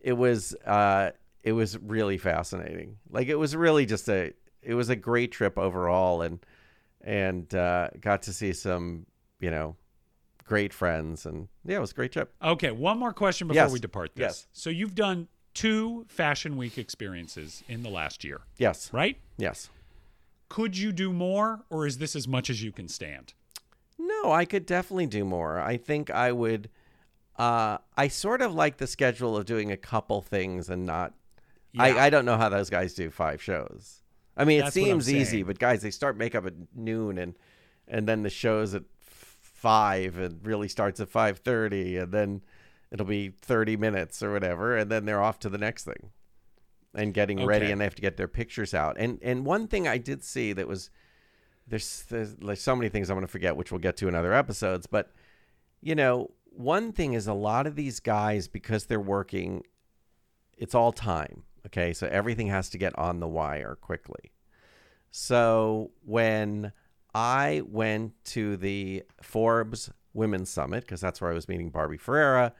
it 0.00 0.12
was 0.12 0.54
uh, 0.64 1.10
it 1.42 1.52
was 1.52 1.76
really 1.78 2.16
fascinating. 2.16 2.98
Like 3.10 3.26
it 3.26 3.34
was 3.34 3.56
really 3.56 3.86
just 3.86 4.08
a 4.08 4.32
it 4.62 4.74
was 4.74 4.88
a 4.88 4.96
great 4.96 5.32
trip 5.32 5.58
overall, 5.58 6.22
and 6.22 6.38
and 7.00 7.52
uh, 7.52 7.88
got 8.00 8.22
to 8.22 8.32
see 8.32 8.52
some 8.52 9.06
you 9.40 9.50
know 9.50 9.74
great 10.52 10.74
friends, 10.74 11.24
and 11.24 11.48
yeah, 11.64 11.78
it 11.78 11.80
was 11.80 11.92
a 11.92 11.94
great 11.94 12.12
trip. 12.12 12.30
Okay, 12.42 12.70
one 12.70 12.98
more 12.98 13.14
question 13.14 13.48
before 13.48 13.62
Yes. 13.62 13.72
we 13.72 13.78
depart 13.80 14.10
this. 14.14 14.20
Yes. 14.22 14.46
So 14.52 14.68
you've 14.68 14.94
done 14.94 15.28
two 15.54 16.04
Fashion 16.08 16.58
Week 16.58 16.76
experiences 16.76 17.62
in 17.68 17.82
the 17.82 17.88
last 17.88 18.22
year, 18.22 18.42
Yes, 18.58 18.92
right? 18.92 19.16
yes. 19.38 19.70
Could 20.50 20.76
you 20.76 20.92
do 20.92 21.10
more, 21.10 21.64
or 21.70 21.86
is 21.86 21.96
this 21.96 22.14
as 22.14 22.28
much 22.28 22.50
as 22.50 22.62
you 22.62 22.70
can 22.70 22.86
stand? 22.86 23.32
No, 23.98 24.30
I 24.30 24.44
could 24.44 24.66
definitely 24.66 25.06
do 25.06 25.24
more. 25.24 25.58
I 25.58 25.78
think 25.78 26.10
I 26.10 26.32
would. 26.32 26.68
Uh, 27.38 27.78
I 27.96 28.08
sort 28.08 28.42
of 28.42 28.52
like 28.54 28.76
the 28.76 28.86
schedule 28.86 29.36
of 29.38 29.46
doing 29.46 29.72
a 29.72 29.76
couple 29.78 30.20
things 30.20 30.68
and 30.68 30.84
not. 30.84 31.14
Yeah. 31.72 31.84
I, 31.84 32.06
I 32.06 32.10
don't 32.10 32.26
know 32.26 32.36
how 32.36 32.50
those 32.50 32.68
guys 32.68 32.92
do 32.92 33.10
five 33.10 33.40
shows. 33.40 34.02
I 34.36 34.44
mean, 34.44 34.58
it 34.58 34.64
That's 34.64 34.76
I'm 34.76 34.82
seems 34.84 35.12
easy, 35.12 35.42
but 35.42 35.58
guys, 35.58 35.80
they 35.80 35.90
start 35.90 36.18
makeup 36.18 36.44
at 36.46 36.52
noon 36.74 37.16
and 37.16 37.34
and 37.88 38.06
then 38.06 38.22
the 38.22 38.30
show's 38.30 38.74
at 38.74 38.82
five 39.62 40.18
and 40.18 40.44
really 40.44 40.66
starts 40.66 40.98
at 40.98 41.08
five 41.08 41.38
thirty, 41.38 41.96
and 41.96 42.10
then 42.10 42.42
it'll 42.90 43.06
be 43.06 43.28
thirty 43.40 43.76
minutes 43.76 44.20
or 44.22 44.32
whatever, 44.32 44.76
and 44.76 44.90
then 44.90 45.04
they're 45.04 45.22
off 45.22 45.38
to 45.38 45.48
the 45.48 45.56
next 45.56 45.84
thing, 45.84 46.10
and 46.94 47.14
getting 47.14 47.46
ready, 47.46 47.70
and 47.70 47.80
they 47.80 47.84
have 47.84 47.94
to 47.94 48.02
get 48.02 48.16
their 48.16 48.26
pictures 48.26 48.74
out. 48.74 48.96
And 48.98 49.20
and 49.22 49.46
one 49.46 49.68
thing 49.68 49.86
I 49.86 49.98
did 49.98 50.24
see 50.24 50.52
that 50.52 50.66
was 50.66 50.90
there's 51.68 52.02
there's 52.08 52.42
like 52.42 52.58
so 52.58 52.74
many 52.74 52.88
things 52.88 53.08
I'm 53.08 53.14
going 53.14 53.24
to 53.24 53.30
forget, 53.30 53.56
which 53.56 53.70
we'll 53.70 53.78
get 53.78 53.96
to 53.98 54.08
in 54.08 54.16
other 54.16 54.34
episodes. 54.34 54.88
But 54.88 55.12
you 55.80 55.94
know, 55.94 56.32
one 56.50 56.92
thing 56.92 57.12
is 57.12 57.28
a 57.28 57.34
lot 57.34 57.68
of 57.68 57.76
these 57.76 58.00
guys 58.00 58.48
because 58.48 58.86
they're 58.86 59.00
working, 59.00 59.62
it's 60.58 60.74
all 60.74 60.90
time. 60.90 61.44
Okay, 61.66 61.92
so 61.92 62.08
everything 62.08 62.48
has 62.48 62.68
to 62.70 62.78
get 62.78 62.98
on 62.98 63.20
the 63.20 63.28
wire 63.28 63.76
quickly. 63.80 64.32
So 65.12 65.92
when 66.04 66.72
I 67.14 67.62
went 67.66 68.12
to 68.26 68.56
the 68.56 69.02
Forbes 69.22 69.90
Women's 70.14 70.50
Summit 70.50 70.82
because 70.82 71.00
that's 71.00 71.20
where 71.20 71.30
I 71.30 71.34
was 71.34 71.48
meeting 71.48 71.70
Barbie 71.70 71.96
Ferreira, 71.98 72.52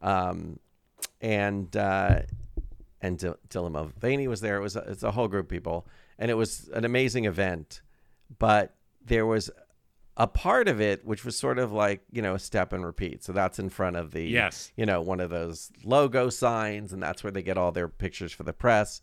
um, 0.00 0.58
and 1.20 1.74
uh, 1.76 2.20
and 3.00 3.18
D- 3.18 3.32
Dylan 3.48 3.72
Mulvaney 3.72 4.28
was 4.28 4.40
there. 4.40 4.56
It 4.56 4.60
was 4.62 4.76
a, 4.76 4.80
it's 4.80 5.02
a 5.02 5.10
whole 5.12 5.28
group 5.28 5.46
of 5.46 5.50
people, 5.50 5.86
and 6.18 6.30
it 6.30 6.34
was 6.34 6.68
an 6.74 6.84
amazing 6.84 7.24
event. 7.26 7.80
But 8.38 8.74
there 9.04 9.26
was 9.26 9.50
a 10.16 10.26
part 10.26 10.68
of 10.68 10.78
it 10.80 11.04
which 11.06 11.24
was 11.24 11.38
sort 11.38 11.58
of 11.58 11.72
like 11.72 12.02
you 12.12 12.20
know 12.22 12.34
a 12.34 12.38
step 12.38 12.72
and 12.72 12.84
repeat. 12.84 13.22
So 13.24 13.32
that's 13.32 13.58
in 13.58 13.68
front 13.68 13.96
of 13.96 14.10
the 14.12 14.24
Yes. 14.24 14.70
you 14.76 14.84
know 14.86 15.00
one 15.00 15.20
of 15.20 15.30
those 15.30 15.70
logo 15.84 16.28
signs, 16.28 16.92
and 16.92 17.02
that's 17.02 17.22
where 17.24 17.30
they 17.30 17.42
get 17.42 17.56
all 17.58 17.72
their 17.72 17.88
pictures 17.88 18.32
for 18.32 18.42
the 18.42 18.52
press. 18.52 19.00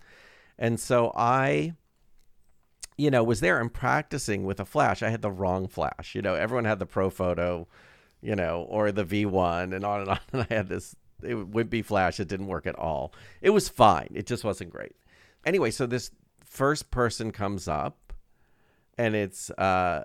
And 0.57 0.79
so 0.79 1.11
I 1.15 1.73
you 2.99 3.09
know, 3.09 3.23
was 3.23 3.39
there 3.39 3.61
and 3.61 3.73
practicing 3.73 4.43
with 4.43 4.59
a 4.59 4.65
flash. 4.65 5.01
I 5.01 5.09
had 5.09 5.21
the 5.21 5.31
wrong 5.31 5.69
flash. 5.69 6.15
You 6.15 6.21
know, 6.21 6.35
everyone 6.35 6.65
had 6.65 6.79
the 6.79 6.85
Profoto, 6.85 7.65
you 8.21 8.35
know, 8.35 8.65
or 8.67 8.91
the 8.91 9.05
V1 9.05 9.73
and 9.73 9.85
on 9.85 10.01
and 10.01 10.09
on. 10.09 10.19
And 10.33 10.45
I 10.49 10.53
had 10.53 10.67
this 10.67 10.97
it 11.23 11.35
would 11.35 11.69
be 11.69 11.81
flash. 11.81 12.19
It 12.19 12.27
didn't 12.27 12.47
work 12.47 12.67
at 12.67 12.75
all. 12.75 13.13
It 13.41 13.51
was 13.51 13.69
fine. 13.69 14.09
It 14.13 14.25
just 14.25 14.43
wasn't 14.43 14.71
great. 14.71 14.95
Anyway, 15.45 15.71
so 15.71 15.85
this 15.85 16.11
first 16.43 16.91
person 16.91 17.31
comes 17.31 17.69
up 17.69 18.11
and 18.97 19.15
it's 19.15 19.49
uh 19.51 20.03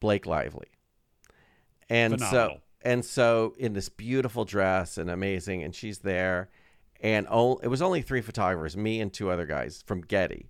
Blake 0.00 0.24
Lively. 0.24 0.68
And 1.90 2.14
Phenomenal. 2.14 2.56
so 2.56 2.60
and 2.80 3.04
so 3.04 3.54
in 3.58 3.74
this 3.74 3.90
beautiful 3.90 4.46
dress 4.46 4.96
and 4.96 5.10
amazing 5.10 5.62
and 5.62 5.74
she's 5.74 5.98
there 5.98 6.48
and 7.02 7.26
oh, 7.30 7.58
it 7.58 7.68
was 7.68 7.82
only 7.82 8.00
three 8.00 8.22
photographers, 8.22 8.74
me 8.74 9.02
and 9.02 9.12
two 9.12 9.30
other 9.30 9.44
guys 9.44 9.82
from 9.86 10.00
Getty 10.00 10.48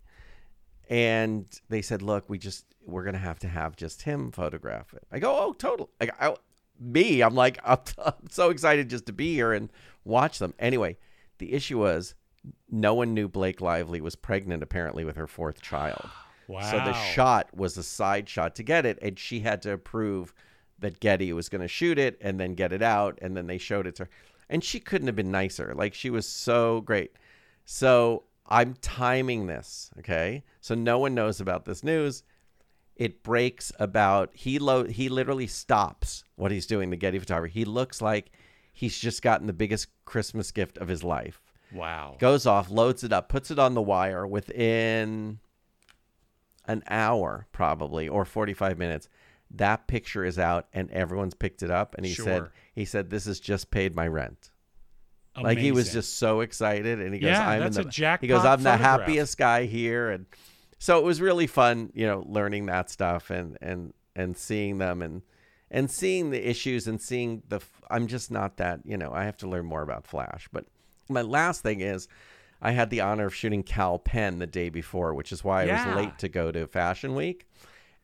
and 0.93 1.47
they 1.71 1.81
said, 1.81 2.03
"Look, 2.03 2.29
we 2.29 2.37
just 2.37 2.67
we're 2.85 3.03
gonna 3.03 3.17
have 3.17 3.39
to 3.39 3.49
have 3.49 3.77
just 3.77 4.03
him 4.03 4.31
photograph 4.31 4.93
it." 4.93 5.03
I 5.11 5.21
go, 5.21 5.35
"Oh, 5.35 5.55
totally." 5.55 5.89
Like 5.99 6.15
I, 6.21 6.37
me, 6.79 7.23
I'm 7.23 7.35
like, 7.35 7.59
I'm, 7.65 7.79
I'm 8.05 8.29
so 8.29 8.51
excited 8.51 8.91
just 8.91 9.07
to 9.07 9.13
be 9.13 9.33
here 9.33 9.55
and 9.55 9.71
watch 10.05 10.39
them. 10.39 10.53
Anyway, 10.59 10.99
the 11.39 11.55
issue 11.55 11.79
was 11.79 12.15
no 12.71 12.93
one 12.93 13.15
knew 13.15 13.27
Blake 13.27 13.63
Lively 13.63 14.03
was 14.03 14.17
pregnant 14.17 14.63
apparently 14.63 15.03
with 15.03 15.17
her 15.17 15.27
fourth 15.27 15.63
child. 15.63 16.11
Wow. 16.47 16.61
So 16.71 16.77
the 16.77 16.93
shot 16.93 17.49
was 17.57 17.79
a 17.79 17.83
side 17.83 18.29
shot 18.29 18.55
to 18.57 18.63
get 18.63 18.85
it, 18.85 18.99
and 19.01 19.19
she 19.19 19.41
had 19.41 19.63
to 19.63 19.73
approve 19.73 20.35
that 20.81 21.01
Getty 21.01 21.33
was 21.33 21.49
going 21.49 21.63
to 21.63 21.69
shoot 21.69 21.99
it 21.99 22.19
and 22.21 22.39
then 22.39 22.55
get 22.55 22.71
it 22.71 22.83
out, 22.83 23.19
and 23.23 23.35
then 23.35 23.47
they 23.47 23.57
showed 23.57 23.87
it 23.87 23.97
to 23.97 24.05
her. 24.05 24.11
And 24.51 24.63
she 24.63 24.79
couldn't 24.79 25.07
have 25.07 25.17
been 25.17 25.31
nicer. 25.31 25.73
Like 25.75 25.95
she 25.95 26.11
was 26.11 26.29
so 26.29 26.83
great. 26.83 27.13
So 27.65 28.25
I'm 28.47 28.75
timing 28.83 29.47
this, 29.47 29.91
okay? 30.01 30.43
So 30.61 30.75
no 30.75 30.99
one 30.99 31.15
knows 31.15 31.41
about 31.41 31.65
this 31.65 31.83
news. 31.85 32.23
It 32.97 33.23
breaks 33.23 33.73
about 33.79 34.31
he 34.35 34.59
lo- 34.59 34.87
he 34.87 35.09
literally 35.09 35.47
stops 35.47 36.25
what 36.37 36.51
he's 36.51 36.67
doing, 36.67 36.91
the 36.91 36.97
Getty 36.97 37.19
photography. 37.19 37.61
He 37.61 37.65
looks 37.65 38.03
like 38.03 38.31
he's 38.73 38.99
just 38.99 39.23
gotten 39.23 39.47
the 39.47 39.53
biggest 39.53 39.89
Christmas 40.05 40.51
gift 40.51 40.77
of 40.79 40.89
his 40.89 41.03
life 41.03 41.41
Wow. 41.73 42.17
goes 42.19 42.47
off, 42.47 42.71
loads 42.71 43.03
it 43.03 43.13
up, 43.13 43.29
puts 43.29 43.51
it 43.51 43.59
on 43.59 43.75
the 43.75 43.83
wire 43.83 44.27
within 44.27 45.39
an 46.67 46.83
hour, 46.89 47.47
probably, 47.53 48.09
or 48.09 48.25
45 48.25 48.79
minutes. 48.79 49.09
That 49.51 49.87
picture 49.89 50.25
is 50.25 50.39
out 50.39 50.69
and 50.73 50.91
everyone's 50.91 51.35
picked 51.35 51.63
it 51.63 51.71
up. 51.71 51.95
And 51.97 52.07
he 52.07 52.13
said, 52.25 52.51
he 52.75 52.85
said, 52.85 53.11
this 53.11 53.25
has 53.25 53.41
just 53.41 53.71
paid 53.71 53.95
my 53.97 54.07
rent. 54.07 54.51
Like 55.41 55.59
he 55.59 55.73
was 55.73 55.93
just 55.93 56.19
so 56.19 56.41
excited. 56.41 57.01
And 57.01 57.15
he 57.15 57.21
goes, 57.21 57.31
Yeah, 57.31 57.49
I'm 57.49 57.61
that's 57.61 57.77
in 57.77 57.83
a 57.83 57.85
the, 57.85 57.91
jackpot 57.91 58.23
he 58.23 58.29
goes, 58.29 58.45
I'm 58.45 58.63
the 58.63 58.77
happiest 58.77 59.39
guy 59.39 59.65
here. 59.65 60.11
And 60.11 60.27
so 60.79 60.99
it 60.99 61.05
was 61.05 61.21
really 61.21 61.47
fun, 61.47 61.91
you 61.95 62.07
know, 62.07 62.25
learning 62.27 62.67
that 62.67 62.91
stuff 62.91 63.31
and, 63.31 63.57
and, 63.63 63.95
and 64.15 64.37
seeing 64.37 64.79
them 64.79 65.01
and, 65.01 65.23
and 65.71 65.91
seeing 65.91 66.31
the 66.31 66.49
issues 66.49 66.87
and 66.87 67.01
seeing 67.01 67.43
the, 67.49 67.61
I'm 67.91 68.09
just 68.09 68.31
not 68.31 68.59
that, 68.59 68.81
you 68.85 68.99
know, 68.99 69.11
I 69.13 69.25
have 69.25 69.39
to 69.39 69.49
learn 69.49 69.65
more 69.65 69.83
about 69.83 70.07
Flash. 70.07 70.49
But 70.53 70.67
my 71.09 71.23
last 71.23 71.63
thing 71.63 71.81
is, 71.81 72.09
I 72.61 72.71
had 72.71 72.91
the 72.91 73.01
honor 73.01 73.27
of 73.27 73.35
shooting 73.35 73.65
Kal 73.65 73.99
Penn 73.99 74.39
the 74.39 74.47
day 74.47 74.69
before, 74.69 75.15
which 75.15 75.33
is 75.33 75.43
why 75.43 75.65
I 75.65 75.87
was 75.87 75.97
late 75.97 76.19
to 76.19 76.29
go 76.29 76.53
to 76.53 76.67
Fashion 76.69 77.15
Week. 77.17 77.49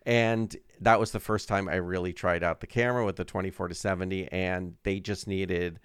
And 0.04 0.54
that 0.80 0.98
was 0.98 1.12
the 1.12 1.20
first 1.20 1.46
time 1.46 1.68
I 1.68 1.76
really 1.76 2.12
tried 2.12 2.42
out 2.42 2.60
the 2.60 2.66
camera 2.66 3.04
with 3.04 3.16
the 3.16 3.24
24 3.24 3.68
to 3.68 3.74
70. 3.74 4.32
And 4.32 4.74
they 4.82 4.98
just 4.98 5.28
needed 5.28 5.78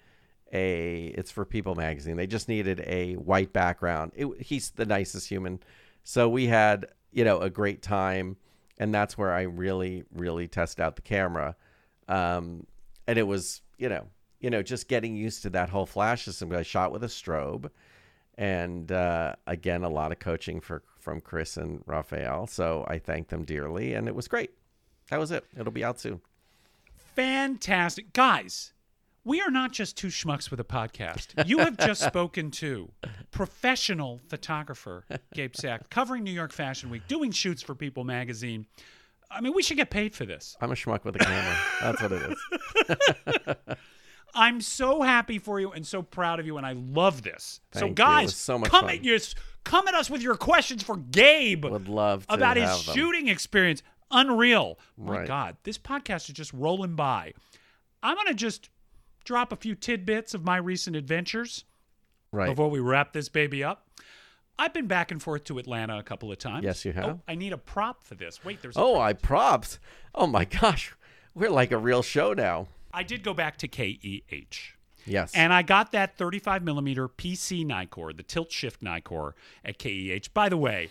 a, 0.52 1.06
it's 1.16 1.30
for 1.30 1.44
People 1.44 1.74
magazine. 1.74 2.16
They 2.16 2.26
just 2.26 2.48
needed 2.48 2.82
a 2.86 3.14
white 3.14 3.52
background. 3.52 4.12
It, 4.14 4.28
he's 4.40 4.70
the 4.70 4.86
nicest 4.86 5.28
human. 5.28 5.60
So 6.04 6.28
we 6.28 6.46
had, 6.46 6.86
you 7.12 7.24
know, 7.24 7.40
a 7.40 7.50
great 7.50 7.82
time. 7.82 8.36
And 8.78 8.92
that's 8.92 9.16
where 9.16 9.32
I 9.32 9.42
really, 9.42 10.04
really 10.12 10.48
test 10.48 10.80
out 10.80 10.96
the 10.96 11.02
camera. 11.02 11.56
Um, 12.08 12.66
and 13.06 13.18
it 13.18 13.22
was, 13.22 13.62
you 13.78 13.88
know, 13.88 14.06
you 14.40 14.50
know, 14.50 14.62
just 14.62 14.88
getting 14.88 15.16
used 15.16 15.42
to 15.42 15.50
that 15.50 15.70
whole 15.70 15.86
flash 15.86 16.24
system. 16.24 16.52
I 16.52 16.62
shot 16.62 16.92
with 16.92 17.04
a 17.04 17.08
strobe 17.08 17.70
and 18.36 18.90
uh, 18.90 19.34
again 19.46 19.84
a 19.84 19.88
lot 19.88 20.10
of 20.10 20.18
coaching 20.18 20.60
for 20.60 20.82
from 20.98 21.20
chris 21.20 21.56
and 21.56 21.84
raphael 21.86 22.48
so 22.48 22.84
i 22.88 22.98
thank 22.98 23.28
them 23.28 23.44
dearly 23.44 23.94
and 23.94 24.08
it 24.08 24.14
was 24.14 24.26
great 24.26 24.50
that 25.08 25.20
was 25.20 25.30
it 25.30 25.44
it'll 25.56 25.70
be 25.70 25.84
out 25.84 26.00
soon 26.00 26.20
Fantastic. 27.14 28.12
Guys, 28.12 28.72
we 29.24 29.40
are 29.40 29.50
not 29.50 29.72
just 29.72 29.96
two 29.96 30.08
schmucks 30.08 30.50
with 30.50 30.60
a 30.60 30.64
podcast. 30.64 31.46
You 31.46 31.58
have 31.58 31.76
just 31.78 32.02
spoken 32.06 32.50
to 32.52 32.90
professional 33.30 34.20
photographer 34.28 35.04
Gabe 35.34 35.54
Sack, 35.56 35.90
covering 35.90 36.24
New 36.24 36.30
York 36.32 36.52
Fashion 36.52 36.90
Week, 36.90 37.02
doing 37.08 37.30
shoots 37.30 37.62
for 37.62 37.74
People 37.74 38.04
magazine. 38.04 38.66
I 39.30 39.40
mean, 39.40 39.52
we 39.54 39.62
should 39.62 39.76
get 39.78 39.90
paid 39.90 40.14
for 40.14 40.24
this. 40.26 40.56
i'm 40.60 40.70
a 40.70 40.74
schmuck 40.74 41.02
with 41.04 41.16
a 41.16 41.18
camera 41.18 41.56
that's 41.80 42.02
what 42.02 42.12
it 42.12 42.30
is 43.58 43.76
I'm 44.36 44.60
so 44.60 45.00
happy 45.00 45.38
for 45.38 45.60
you 45.60 45.70
and 45.70 45.86
so 45.86 46.02
proud 46.02 46.40
of 46.40 46.46
you, 46.46 46.56
and 46.56 46.66
I 46.66 46.72
love 46.72 47.22
this. 47.22 47.60
so, 47.72 47.80
Thank. 47.80 47.92
It 47.92 47.94
guys, 47.94 48.34
so 48.34 48.58
come 48.58 48.86
fun. 48.86 48.90
at 48.90 49.04
you, 49.04 49.16
come 49.62 49.86
at 49.86 49.94
us 49.94 50.10
with 50.10 50.22
your 50.22 50.34
questions 50.34 50.82
for 50.82 50.96
Gabe 50.96 51.64
would 51.64 51.86
love 51.88 52.26
to 52.26 52.34
about 52.34 52.56
his 52.56 52.84
them. 52.84 52.94
shooting 52.96 53.28
experience. 53.28 53.84
Unreal. 54.10 54.80
My 54.98 55.18
Right. 55.18 55.28
God, 55.28 55.56
this 55.62 55.78
podcast 55.78 56.28
is 56.28 56.34
just 56.34 56.52
rolling 56.52 56.96
by. 56.96 57.32
I'm 58.02 58.16
gonna 58.16 58.34
just 58.34 58.70
drop 59.24 59.52
a 59.52 59.56
few 59.56 59.74
tidbits 59.74 60.34
of 60.34 60.44
my 60.44 60.56
recent 60.56 60.96
adventures 60.96 61.64
right 62.32 62.48
before 62.48 62.70
we 62.70 62.80
wrap 62.80 63.12
this 63.12 63.28
baby 63.28 63.64
up. 63.64 63.88
I've 64.58 64.72
been 64.72 64.86
back 64.86 65.10
and 65.10 65.20
forth 65.20 65.44
to 65.44 65.58
Atlanta 65.58 65.98
a 65.98 66.02
couple 66.02 66.30
of 66.30 66.38
times. 66.38 66.64
Yes, 66.64 66.84
you 66.84 66.92
oh, 66.96 67.00
have. 67.00 67.10
Oh, 67.10 67.20
I 67.26 67.34
need 67.34 67.52
a 67.52 67.58
prop 67.58 68.04
for 68.04 68.14
this. 68.14 68.44
Wait, 68.44 68.62
there's. 68.62 68.76
A 68.76 68.80
oh 68.80 69.00
i 69.00 69.12
props 69.12 69.78
oh 70.14 70.26
my 70.26 70.44
gosh 70.44 70.94
we're 71.34 71.50
like 71.50 71.72
a 71.72 71.78
real 71.78 72.02
show 72.02 72.32
now 72.32 72.68
I 72.94 73.02
did 73.02 73.24
go 73.24 73.34
back 73.34 73.56
to 73.58 73.68
KEH. 73.68 74.76
Yes. 75.04 75.32
And 75.34 75.52
I 75.52 75.62
got 75.62 75.92
that 75.92 76.16
35 76.16 76.62
millimeter 76.62 77.08
PC 77.08 77.66
Nikkor, 77.66 78.16
the 78.16 78.22
tilt 78.22 78.52
shift 78.52 78.82
Nikkor 78.82 79.32
at 79.64 79.78
KEH. 79.78 80.32
By 80.32 80.48
the 80.48 80.56
way, 80.56 80.90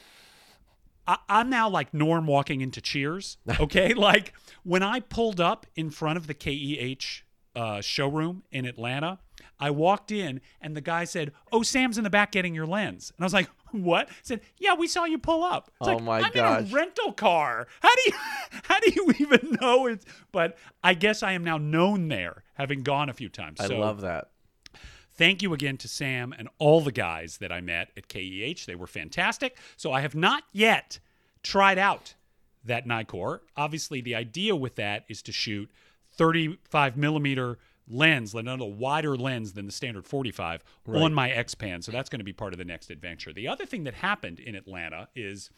I, 1.07 1.17
I'm 1.29 1.49
now 1.49 1.69
like 1.69 1.93
Norm 1.93 2.27
walking 2.27 2.61
into 2.61 2.81
Cheers. 2.81 3.37
Okay, 3.59 3.93
like 3.93 4.33
when 4.63 4.83
I 4.83 4.99
pulled 4.99 5.39
up 5.39 5.65
in 5.75 5.89
front 5.89 6.17
of 6.17 6.27
the 6.27 6.33
KEH 6.33 7.23
uh, 7.55 7.81
showroom 7.81 8.43
in 8.51 8.65
Atlanta, 8.65 9.19
I 9.59 9.69
walked 9.69 10.11
in 10.11 10.41
and 10.61 10.75
the 10.75 10.81
guy 10.81 11.03
said, 11.03 11.31
"Oh, 11.51 11.61
Sam's 11.63 11.97
in 11.97 12.03
the 12.03 12.09
back 12.09 12.31
getting 12.31 12.55
your 12.55 12.65
lens," 12.65 13.11
and 13.15 13.23
I 13.23 13.25
was 13.25 13.33
like, 13.33 13.49
"What?" 13.71 14.09
He 14.09 14.15
said, 14.23 14.41
"Yeah, 14.57 14.73
we 14.73 14.87
saw 14.87 15.05
you 15.05 15.17
pull 15.19 15.43
up." 15.43 15.69
It's 15.79 15.87
Oh 15.87 15.93
like, 15.93 16.03
my 16.03 16.21
I'm 16.21 16.31
gosh. 16.33 16.61
in 16.61 16.67
a 16.67 16.75
rental 16.75 17.13
car. 17.13 17.67
How 17.81 17.93
do 17.95 18.01
you 18.07 18.13
how 18.63 18.79
do 18.79 18.91
you 18.95 19.13
even 19.19 19.57
know 19.61 19.85
it's? 19.87 20.05
But 20.31 20.57
I 20.83 20.93
guess 20.95 21.21
I 21.23 21.33
am 21.33 21.43
now 21.43 21.57
known 21.57 22.07
there, 22.07 22.43
having 22.55 22.81
gone 22.83 23.09
a 23.09 23.13
few 23.13 23.29
times. 23.29 23.59
I 23.59 23.67
so 23.67 23.77
love 23.77 24.01
that. 24.01 24.31
thank 25.13 25.41
you 25.41 25.53
again 25.53 25.77
to 25.77 25.87
Sam 25.87 26.33
and 26.37 26.49
all 26.57 26.81
the 26.81 26.91
guys 26.91 27.37
that 27.37 27.51
I 27.51 27.61
met 27.61 27.89
at 27.95 28.07
KEH. 28.07 28.65
They 28.65 28.75
were 28.75 28.87
fantastic. 28.87 29.57
So 29.77 29.91
I 29.91 30.01
have 30.01 30.15
not 30.15 30.43
yet 30.51 30.99
tried 31.43 31.77
out 31.77 32.15
that 32.65 32.87
Nikkor. 32.87 33.41
Obviously, 33.55 34.01
the 34.01 34.15
idea 34.15 34.55
with 34.55 34.75
that 34.75 35.05
is 35.07 35.21
to 35.23 35.31
shoot 35.31 35.69
35 36.17 36.97
millimeter 36.97 37.57
lens, 37.87 38.33
another 38.33 38.65
wider 38.65 39.15
lens 39.17 39.53
than 39.53 39.65
the 39.65 39.71
standard 39.71 40.07
45 40.07 40.63
on 40.87 41.13
my 41.13 41.29
XPan. 41.29 41.83
So 41.83 41.91
that's 41.91 42.09
going 42.09 42.19
to 42.19 42.25
be 42.25 42.33
part 42.33 42.53
of 42.53 42.57
the 42.57 42.65
next 42.65 42.89
adventure. 42.89 43.33
The 43.33 43.47
other 43.47 43.65
thing 43.65 43.83
that 43.83 43.95
happened 43.95 44.39
in 44.39 44.55
Atlanta 44.55 45.09
is 45.15 45.49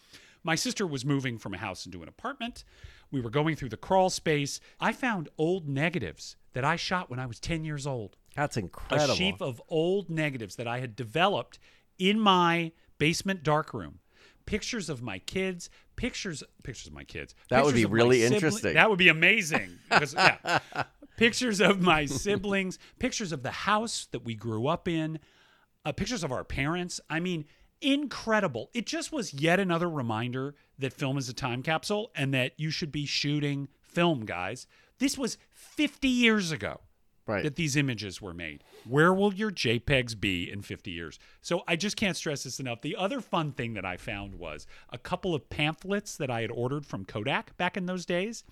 my 0.44 0.56
sister 0.56 0.86
was 0.88 1.06
moving 1.06 1.38
from 1.38 1.54
a 1.54 1.58
house 1.58 1.86
into 1.86 2.02
an 2.02 2.10
apartment. 2.10 2.64
We 3.12 3.22
were 3.22 3.30
going 3.30 3.56
through 3.56 3.70
the 3.70 3.78
crawl 3.78 4.10
space. 4.10 4.60
I 4.80 4.92
found 4.92 5.30
old 5.38 5.68
negatives 5.68 6.36
that 6.54 6.66
I 6.66 6.76
shot 6.76 7.10
when 7.10 7.20
I 7.20 7.26
was 7.26 7.40
10 7.40 7.64
years 7.64 7.86
old 7.86 8.18
That's 8.36 8.58
incredible. 8.58 9.14
a 9.14 9.16
sheaf 9.16 9.42
of 9.42 9.62
old 9.70 10.10
negatives 10.10 10.56
that 10.56 10.68
I 10.68 10.80
had 10.80 10.96
developed 10.96 11.60
in 12.00 12.20
my 12.20 12.72
basement 12.98 13.44
darkroom. 13.44 14.00
Pictures 14.46 14.90
of 14.90 15.02
my 15.02 15.20
kids, 15.20 15.70
pictures 15.96 16.44
pictures 16.64 16.88
of 16.88 16.94
my 16.94 17.04
kids. 17.04 17.34
That 17.50 17.66
would 17.66 17.76
be 17.76 17.86
really 17.86 18.24
interesting. 18.24 18.74
That 18.74 18.90
would 18.90 19.00
be 19.00 19.10
amazing. 19.10 19.80
Because, 19.90 20.14
yeah. 20.14 20.60
pictures 21.18 21.62
of 21.62 21.82
my 21.82 22.06
siblings, 22.06 22.78
pictures 23.00 23.32
of 23.32 23.44
the 23.44 23.52
house 23.52 24.08
that 24.12 24.26
we 24.26 24.36
grew 24.36 24.68
up 24.68 24.88
in, 24.88 25.20
uh, 25.86 25.92
pictures 25.92 26.24
of 26.24 26.32
our 26.32 26.44
parents. 26.44 27.00
I 27.10 27.20
mean, 27.20 27.46
incredible. 27.82 28.70
It 28.74 28.86
just 28.86 29.12
was 29.12 29.34
yet 29.34 29.60
another 29.60 29.90
reminder 29.90 30.56
that 30.80 30.94
film 30.94 31.18
is 31.18 31.30
a 31.30 31.34
time 31.34 31.64
capsule 31.64 32.12
and 32.16 32.34
that 32.34 32.54
you 32.58 32.72
should 32.72 32.92
be 32.92 33.06
shooting 33.06 33.70
film, 33.82 34.26
guys. 34.26 34.68
This 35.00 35.18
was 35.18 35.38
50 35.52 36.08
years 36.08 36.52
ago 36.52 36.82
right. 37.28 37.44
that 37.44 37.56
these 37.56 37.76
images 37.76 38.22
were 38.22 38.34
made. 38.34 38.64
Where 38.88 39.14
will 39.14 39.34
your 39.34 39.52
JPEGs 39.52 40.20
be 40.20 40.52
in 40.52 40.62
50 40.62 40.92
years? 40.92 41.20
So 41.42 41.64
I 41.68 41.76
just 41.76 41.98
can't 41.98 42.18
stress 42.18 42.44
this 42.44 42.60
enough. 42.60 42.82
The 42.82 42.96
other 42.96 43.22
fun 43.22 43.52
thing 43.52 43.74
that 43.74 43.86
I 43.86 43.98
found 43.98 44.36
was 44.36 44.68
a 44.90 44.98
couple 44.98 45.34
of 45.34 45.50
pamphlets 45.50 46.18
that 46.18 46.30
I 46.30 46.42
had 46.42 46.52
ordered 46.52 46.86
from 46.86 47.06
Kodak 47.06 47.56
back 47.58 47.78
in 47.78 47.86
those 47.86 48.06
days. 48.06 48.44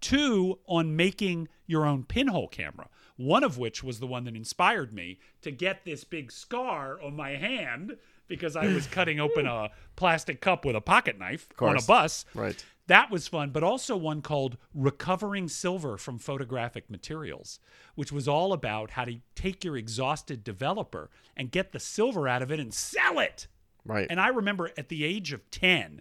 Two 0.00 0.60
on 0.66 0.94
making 0.94 1.48
your 1.66 1.84
own 1.84 2.04
pinhole 2.04 2.48
camera. 2.48 2.88
One 3.16 3.42
of 3.42 3.58
which 3.58 3.82
was 3.82 3.98
the 3.98 4.06
one 4.06 4.24
that 4.24 4.36
inspired 4.36 4.92
me 4.92 5.18
to 5.42 5.50
get 5.50 5.84
this 5.84 6.04
big 6.04 6.30
scar 6.30 7.02
on 7.02 7.16
my 7.16 7.30
hand 7.30 7.96
because 8.28 8.54
I 8.54 8.66
was 8.66 8.86
cutting 8.86 9.18
open 9.18 9.46
a 9.46 9.70
plastic 9.96 10.40
cup 10.40 10.64
with 10.64 10.76
a 10.76 10.80
pocket 10.80 11.18
knife 11.18 11.48
on 11.60 11.76
a 11.76 11.82
bus. 11.82 12.24
Right. 12.34 12.64
That 12.88 13.10
was 13.10 13.28
fun, 13.28 13.50
but 13.50 13.62
also 13.62 13.96
one 13.96 14.22
called 14.22 14.56
Recovering 14.74 15.48
Silver 15.48 15.98
from 15.98 16.18
Photographic 16.18 16.90
Materials, 16.90 17.60
which 17.94 18.10
was 18.10 18.26
all 18.26 18.54
about 18.54 18.90
how 18.92 19.04
to 19.04 19.20
take 19.34 19.62
your 19.62 19.76
exhausted 19.76 20.42
developer 20.42 21.10
and 21.36 21.50
get 21.50 21.72
the 21.72 21.80
silver 21.80 22.26
out 22.26 22.40
of 22.40 22.50
it 22.50 22.58
and 22.58 22.72
sell 22.72 23.18
it. 23.18 23.46
Right. 23.84 24.06
And 24.08 24.18
I 24.18 24.28
remember 24.28 24.70
at 24.78 24.88
the 24.88 25.04
age 25.04 25.34
of 25.34 25.48
10, 25.50 26.00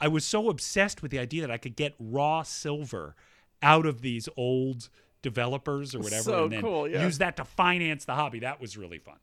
I 0.00 0.08
was 0.08 0.24
so 0.24 0.50
obsessed 0.50 1.02
with 1.02 1.12
the 1.12 1.20
idea 1.20 1.40
that 1.40 1.52
I 1.52 1.56
could 1.56 1.76
get 1.76 1.94
raw 2.00 2.42
silver 2.42 3.14
out 3.62 3.86
of 3.86 4.02
these 4.02 4.28
old 4.36 4.88
developers 5.22 5.94
or 5.94 6.00
whatever 6.00 6.22
So 6.22 6.44
and 6.44 6.52
then 6.52 6.60
cool, 6.62 6.88
yeah. 6.88 7.04
use 7.04 7.18
that 7.18 7.36
to 7.36 7.44
finance 7.44 8.04
the 8.04 8.14
hobby. 8.14 8.40
That 8.40 8.60
was 8.60 8.76
really 8.76 8.98
fun. 8.98 9.18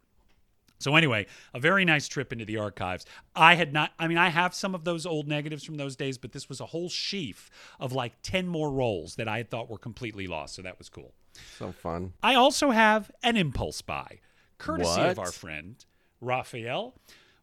So 0.82 0.96
anyway, 0.96 1.28
a 1.54 1.60
very 1.60 1.86
nice 1.86 2.08
trip 2.08 2.34
into 2.34 2.46
the 2.46 2.58
archives. 2.58 3.06
I 3.36 3.56
had 3.56 3.74
not 3.74 3.92
I 4.00 4.08
mean 4.08 4.18
I 4.18 4.30
have 4.30 4.54
some 4.54 4.76
of 4.76 4.84
those 4.84 5.06
old 5.06 5.28
negatives 5.28 5.64
from 5.64 5.76
those 5.76 5.96
days, 5.96 6.18
but 6.18 6.32
this 6.32 6.50
was 6.50 6.60
a 6.60 6.66
whole 6.66 6.90
sheaf 6.90 7.50
of 7.80 7.94
like 7.94 8.14
10 8.24 8.48
more 8.48 8.72
rolls 8.72 9.16
that 9.16 9.28
I 9.28 9.38
had 9.38 9.50
thought 9.50 9.70
were 9.70 9.78
completely 9.78 10.28
lost, 10.28 10.56
so 10.56 10.62
that 10.62 10.78
was 10.78 10.90
cool. 10.90 11.14
so 11.58 11.72
fun. 11.72 12.14
I 12.22 12.36
also 12.36 12.72
have 12.72 13.12
an 13.24 13.38
impulse 13.38 13.82
buy, 13.82 14.20
courtesy 14.58 15.02
of 15.02 15.20
our 15.20 15.32
friend 15.32 15.84
Raphael. 16.20 16.96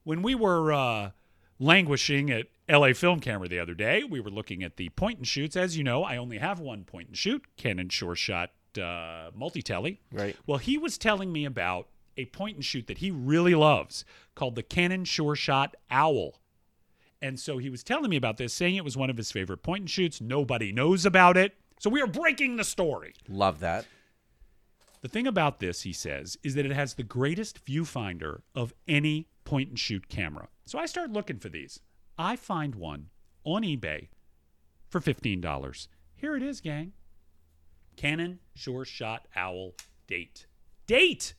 When 0.04 0.22
we 0.22 0.34
were 0.34 0.72
uh, 0.72 1.10
languishing 1.58 2.30
at 2.30 2.46
LA 2.68 2.92
Film 2.92 3.20
Camera 3.20 3.48
the 3.48 3.58
other 3.58 3.74
day, 3.74 4.04
we 4.04 4.20
were 4.20 4.30
looking 4.30 4.62
at 4.62 4.76
the 4.76 4.88
point 4.90 5.18
and 5.18 5.26
shoots. 5.26 5.56
As 5.56 5.76
you 5.76 5.84
know, 5.84 6.04
I 6.04 6.16
only 6.16 6.38
have 6.38 6.60
one 6.60 6.84
point 6.84 7.08
and 7.08 7.16
shoot, 7.16 7.44
Canon 7.56 7.88
Sure 7.88 8.14
Shot 8.14 8.50
uh, 8.78 9.30
multi 9.34 9.62
tele. 9.62 10.00
Right. 10.12 10.36
Well, 10.46 10.58
he 10.58 10.78
was 10.78 10.98
telling 10.98 11.32
me 11.32 11.44
about 11.44 11.88
a 12.18 12.26
point 12.26 12.56
and 12.56 12.64
shoot 12.64 12.86
that 12.88 12.98
he 12.98 13.10
really 13.10 13.54
loves 13.54 14.04
called 14.34 14.56
the 14.56 14.62
Canon 14.62 15.04
Sure 15.04 15.34
Shot 15.34 15.76
Owl. 15.90 16.40
And 17.22 17.38
so 17.40 17.58
he 17.58 17.70
was 17.70 17.82
telling 17.82 18.10
me 18.10 18.16
about 18.16 18.36
this, 18.36 18.52
saying 18.52 18.76
it 18.76 18.84
was 18.84 18.96
one 18.96 19.10
of 19.10 19.16
his 19.16 19.32
favorite 19.32 19.62
point 19.62 19.82
and 19.82 19.90
shoots. 19.90 20.20
Nobody 20.20 20.72
knows 20.72 21.06
about 21.06 21.36
it. 21.36 21.56
So 21.80 21.90
we 21.90 22.02
are 22.02 22.06
breaking 22.06 22.56
the 22.56 22.64
story. 22.64 23.14
Love 23.28 23.60
that. 23.60 23.86
The 25.00 25.08
thing 25.08 25.26
about 25.26 25.60
this, 25.60 25.82
he 25.82 25.92
says, 25.92 26.36
is 26.42 26.54
that 26.54 26.66
it 26.66 26.72
has 26.72 26.94
the 26.94 27.04
greatest 27.04 27.64
viewfinder 27.64 28.40
of 28.54 28.74
any 28.88 29.28
point 29.44 29.70
and 29.70 29.78
shoot 29.78 30.08
camera. 30.08 30.48
So 30.66 30.78
I 30.78 30.86
start 30.86 31.12
looking 31.12 31.38
for 31.38 31.48
these. 31.48 31.80
I 32.18 32.34
find 32.34 32.74
one 32.74 33.10
on 33.44 33.62
eBay 33.62 34.08
for 34.88 35.00
$15. 35.00 35.88
Here 36.16 36.36
it 36.36 36.42
is, 36.42 36.60
gang. 36.60 36.92
Canon 37.96 38.40
Sure 38.54 38.84
Shot 38.84 39.26
Owl 39.36 39.74
Date. 40.08 40.46
Date! 40.86 41.34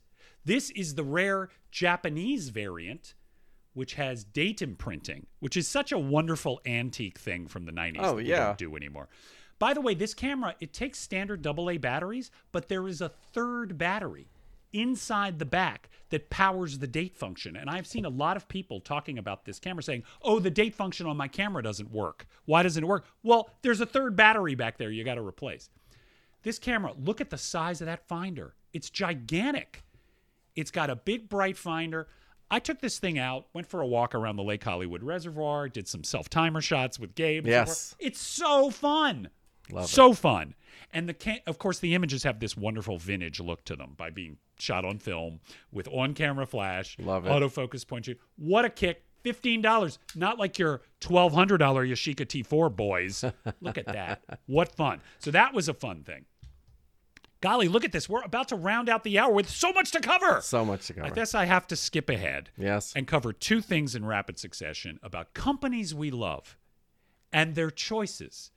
This 0.49 0.71
is 0.71 0.95
the 0.95 1.03
rare 1.03 1.49
Japanese 1.69 2.49
variant, 2.49 3.13
which 3.73 3.93
has 3.93 4.23
date 4.23 4.63
imprinting, 4.63 5.27
which 5.39 5.55
is 5.55 5.67
such 5.67 5.91
a 5.91 5.99
wonderful 5.99 6.59
antique 6.65 7.19
thing 7.19 7.47
from 7.47 7.65
the 7.65 7.71
90s 7.71 7.97
Oh, 7.99 8.15
that 8.15 8.25
yeah. 8.25 8.45
don't 8.47 8.57
do 8.57 8.75
anymore. 8.75 9.09
By 9.59 9.75
the 9.75 9.81
way, 9.81 9.93
this 9.93 10.15
camera, 10.15 10.55
it 10.59 10.73
takes 10.73 10.97
standard 10.97 11.45
AA 11.45 11.77
batteries, 11.77 12.31
but 12.51 12.67
there 12.67 12.87
is 12.87 12.99
a 12.99 13.09
third 13.09 13.77
battery 13.77 14.31
inside 14.73 15.37
the 15.37 15.45
back 15.45 15.87
that 16.09 16.31
powers 16.31 16.79
the 16.79 16.87
date 16.87 17.15
function. 17.15 17.55
And 17.55 17.69
I've 17.69 17.85
seen 17.85 18.05
a 18.05 18.09
lot 18.09 18.35
of 18.35 18.47
people 18.47 18.79
talking 18.79 19.19
about 19.19 19.45
this 19.45 19.59
camera 19.59 19.83
saying, 19.83 20.01
oh, 20.23 20.39
the 20.39 20.49
date 20.49 20.73
function 20.73 21.05
on 21.05 21.15
my 21.15 21.27
camera 21.27 21.61
doesn't 21.61 21.91
work. 21.91 22.25
Why 22.45 22.63
doesn't 22.63 22.83
it 22.83 22.87
work? 22.87 23.05
Well, 23.21 23.51
there's 23.61 23.81
a 23.81 23.85
third 23.85 24.15
battery 24.15 24.55
back 24.55 24.79
there 24.79 24.89
you 24.89 25.03
got 25.03 25.15
to 25.15 25.21
replace. 25.21 25.69
This 26.41 26.57
camera, 26.57 26.93
look 26.97 27.21
at 27.21 27.29
the 27.29 27.37
size 27.37 27.81
of 27.81 27.85
that 27.85 28.07
finder. 28.07 28.55
It's 28.73 28.89
gigantic. 28.89 29.83
It's 30.55 30.71
got 30.71 30.89
a 30.89 30.95
big 30.95 31.29
bright 31.29 31.57
finder. 31.57 32.07
I 32.51 32.59
took 32.59 32.79
this 32.81 32.97
thing 32.97 33.19
out, 33.19 33.45
went 33.53 33.67
for 33.67 33.81
a 33.81 33.85
walk 33.87 34.15
around 34.15 34.35
the 34.37 34.43
Lake 34.43 34.63
Hollywood 34.63 35.03
Reservoir, 35.03 35.69
did 35.69 35.87
some 35.87 36.03
self 36.03 36.29
timer 36.29 36.61
shots 36.61 36.99
with 36.99 37.13
Gabe. 37.15 37.45
Yes. 37.45 37.95
It's 37.99 38.19
so 38.19 38.69
fun. 38.71 39.29
Love 39.71 39.87
so 39.87 40.13
fun. 40.13 40.55
And 40.91 41.07
the 41.07 41.13
ca- 41.13 41.43
of 41.45 41.59
course 41.59 41.77
the 41.77 41.93
images 41.93 42.23
have 42.23 42.39
this 42.39 42.57
wonderful 42.57 42.97
vintage 42.97 43.39
look 43.39 43.63
to 43.65 43.75
them 43.75 43.93
by 43.97 44.09
being 44.09 44.37
shot 44.57 44.83
on 44.83 44.97
film 44.97 45.39
with 45.71 45.87
on-camera 45.89 46.47
flash, 46.47 46.97
Love 46.99 47.27
it. 47.27 47.29
autofocus 47.29 47.87
point 47.87 48.05
shoot. 48.05 48.19
What 48.37 48.65
a 48.65 48.69
kick. 48.69 49.03
$15. 49.25 49.97
Not 50.15 50.39
like 50.39 50.57
your 50.57 50.81
$1200 51.01 51.59
Yashica 51.59 52.25
T4 52.25 52.73
boys. 52.73 53.23
Look 53.61 53.77
at 53.77 53.85
that. 53.87 54.23
What 54.47 54.73
fun. 54.75 55.01
So 55.19 55.29
that 55.31 55.53
was 55.53 55.67
a 55.69 55.73
fun 55.73 56.03
thing. 56.03 56.25
Golly, 57.41 57.67
look 57.69 57.85
at 57.85 57.91
this. 57.93 58.09
We're 58.09 58.21
about 58.23 58.49
to 58.49 58.55
round 58.55 58.89
out 58.89 59.03
the 59.03 59.17
hour 59.17 59.31
with 59.33 59.49
so 59.49 59.71
much 59.71 59.91
to 59.91 60.01
cover. 60.01 60.41
So 60.41 60.65
much 60.65 60.87
to 60.87 60.93
cover. 60.93 61.07
I 61.07 61.09
guess 61.09 61.33
I 61.33 61.45
have 61.45 61.67
to 61.67 61.75
skip 61.75 62.09
ahead 62.09 62.49
Yes. 62.57 62.91
and 62.95 63.07
cover 63.07 63.31
two 63.31 63.61
things 63.61 63.95
in 63.95 64.05
rapid 64.05 64.37
succession 64.37 64.99
about 65.01 65.33
companies 65.33 65.95
we 65.95 66.11
love 66.11 66.57
and 67.31 67.55
their 67.55 67.71
choices 67.71 68.51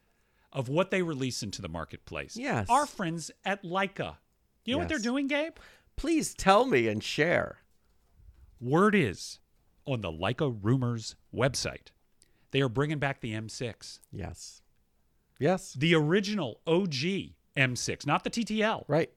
of 0.52 0.68
what 0.68 0.90
they 0.90 1.02
release 1.02 1.42
into 1.44 1.62
the 1.62 1.68
marketplace. 1.68 2.36
Yes. 2.36 2.66
Our 2.68 2.86
friends 2.86 3.30
at 3.44 3.62
Leica. 3.62 4.16
Do 4.64 4.70
you 4.70 4.74
know 4.74 4.78
what 4.80 4.88
they're 4.88 4.98
doing, 4.98 5.28
Gabe? 5.28 5.54
Please 5.96 6.34
tell 6.34 6.64
me 6.66 6.88
and 6.88 7.02
share. 7.04 7.58
Word 8.60 8.94
is 8.94 9.38
on 9.86 10.00
the 10.00 10.10
Leica 10.12 10.56
Rumors 10.62 11.16
website, 11.34 11.88
they 12.52 12.60
are 12.60 12.68
bringing 12.68 12.98
back 12.98 13.20
the 13.20 13.32
M6, 13.32 13.98
Yes. 14.12 14.62
Yes. 15.38 15.72
the 15.72 15.94
original 15.94 16.60
OG 16.66 17.34
M6, 17.56 18.06
not 18.06 18.24
the 18.24 18.30
TTL. 18.30 18.84
Right. 18.88 19.10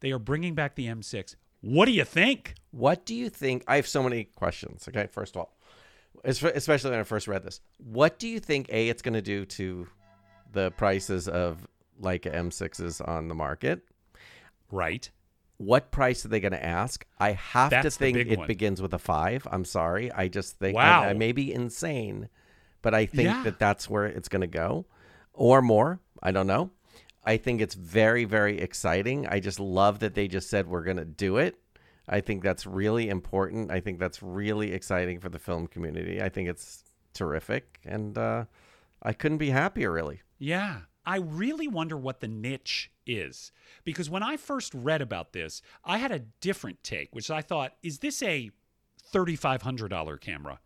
They 0.00 0.10
are 0.12 0.18
bringing 0.18 0.54
back 0.54 0.74
the 0.74 0.86
M6. 0.86 1.36
What 1.60 1.84
do 1.86 1.92
you 1.92 2.04
think? 2.04 2.54
What 2.72 3.06
do 3.06 3.14
you 3.14 3.28
think? 3.28 3.62
I 3.68 3.76
have 3.76 3.86
so 3.86 4.02
many 4.02 4.24
questions. 4.24 4.86
Okay, 4.88 5.06
first 5.06 5.36
of 5.36 5.40
all, 5.40 5.56
especially 6.24 6.90
when 6.90 6.98
I 7.00 7.04
first 7.04 7.28
read 7.28 7.44
this, 7.44 7.60
what 7.78 8.18
do 8.18 8.26
you 8.28 8.40
think? 8.40 8.68
A, 8.70 8.88
it's 8.88 9.02
going 9.02 9.14
to 9.14 9.22
do 9.22 9.44
to 9.44 9.86
the 10.52 10.70
prices 10.72 11.28
of 11.28 11.66
Leica 12.00 12.34
M6s 12.34 13.06
on 13.06 13.28
the 13.28 13.34
market, 13.34 13.82
Right. 14.70 15.08
what 15.58 15.90
price 15.92 16.24
are 16.24 16.28
they 16.28 16.40
going 16.40 16.52
to 16.52 16.64
ask? 16.64 17.06
I 17.20 17.32
have 17.32 17.70
to 17.70 17.76
That's 17.82 17.96
the 17.96 18.12
think 18.12 18.16
it 18.18 18.38
one. 18.38 18.46
begins 18.48 18.82
with 18.82 18.92
a 18.94 18.98
five. 18.98 19.46
I'm 19.50 19.64
sorry. 19.64 20.10
I 20.10 20.28
just 20.28 20.58
think 20.58 20.74
Wow. 20.76 21.02
I, 21.02 21.10
I 21.10 21.12
may 21.12 21.30
be 21.32 21.52
insane, 21.52 22.28
but 22.82 22.92
I 22.94 23.06
think 23.06 23.26
Yeah. 23.28 23.42
that 23.44 23.58
that's 23.60 23.88
where 23.88 24.06
it's 24.06 24.28
going 24.28 24.40
to 24.40 24.46
go, 24.48 24.86
or 25.32 25.62
more. 25.62 26.00
I 26.22 26.32
don't 26.32 26.46
know. 26.48 26.70
I 27.24 27.36
think 27.36 27.60
it's 27.60 27.74
very, 27.74 28.24
very 28.24 28.60
exciting. 28.60 29.26
I 29.28 29.40
just 29.40 29.60
love 29.60 30.00
that 30.00 30.14
they 30.14 30.28
just 30.28 30.50
said 30.50 30.66
we're 30.66 30.82
going 30.82 30.96
to 30.96 31.04
do 31.04 31.36
it. 31.36 31.56
I 32.08 32.20
think 32.20 32.42
that's 32.42 32.66
really 32.66 33.08
important. 33.08 33.70
I 33.70 33.80
think 33.80 34.00
that's 34.00 34.22
really 34.22 34.72
exciting 34.72 35.20
for 35.20 35.28
the 35.28 35.38
film 35.38 35.68
community. 35.68 36.20
I 36.20 36.28
think 36.28 36.48
it's 36.48 36.82
terrific, 37.14 37.78
and 37.84 38.18
uh, 38.18 38.44
I 39.02 39.12
couldn't 39.12 39.38
be 39.38 39.50
happier. 39.50 39.92
Really. 39.92 40.22
Yeah. 40.38 40.80
I 41.04 41.16
really 41.16 41.66
wonder 41.66 41.96
what 41.96 42.20
the 42.20 42.28
niche 42.28 42.90
is. 43.06 43.50
Because 43.84 44.08
when 44.08 44.22
I 44.22 44.36
first 44.36 44.72
read 44.74 45.02
about 45.02 45.32
this, 45.32 45.62
I 45.84 45.98
had 45.98 46.12
a 46.12 46.20
different 46.40 46.82
take, 46.84 47.08
which 47.12 47.30
I 47.30 47.42
thought, 47.42 47.72
is 47.82 47.98
this 47.98 48.22
a 48.22 48.50
$3,500 49.12 50.20
camera? 50.20 50.60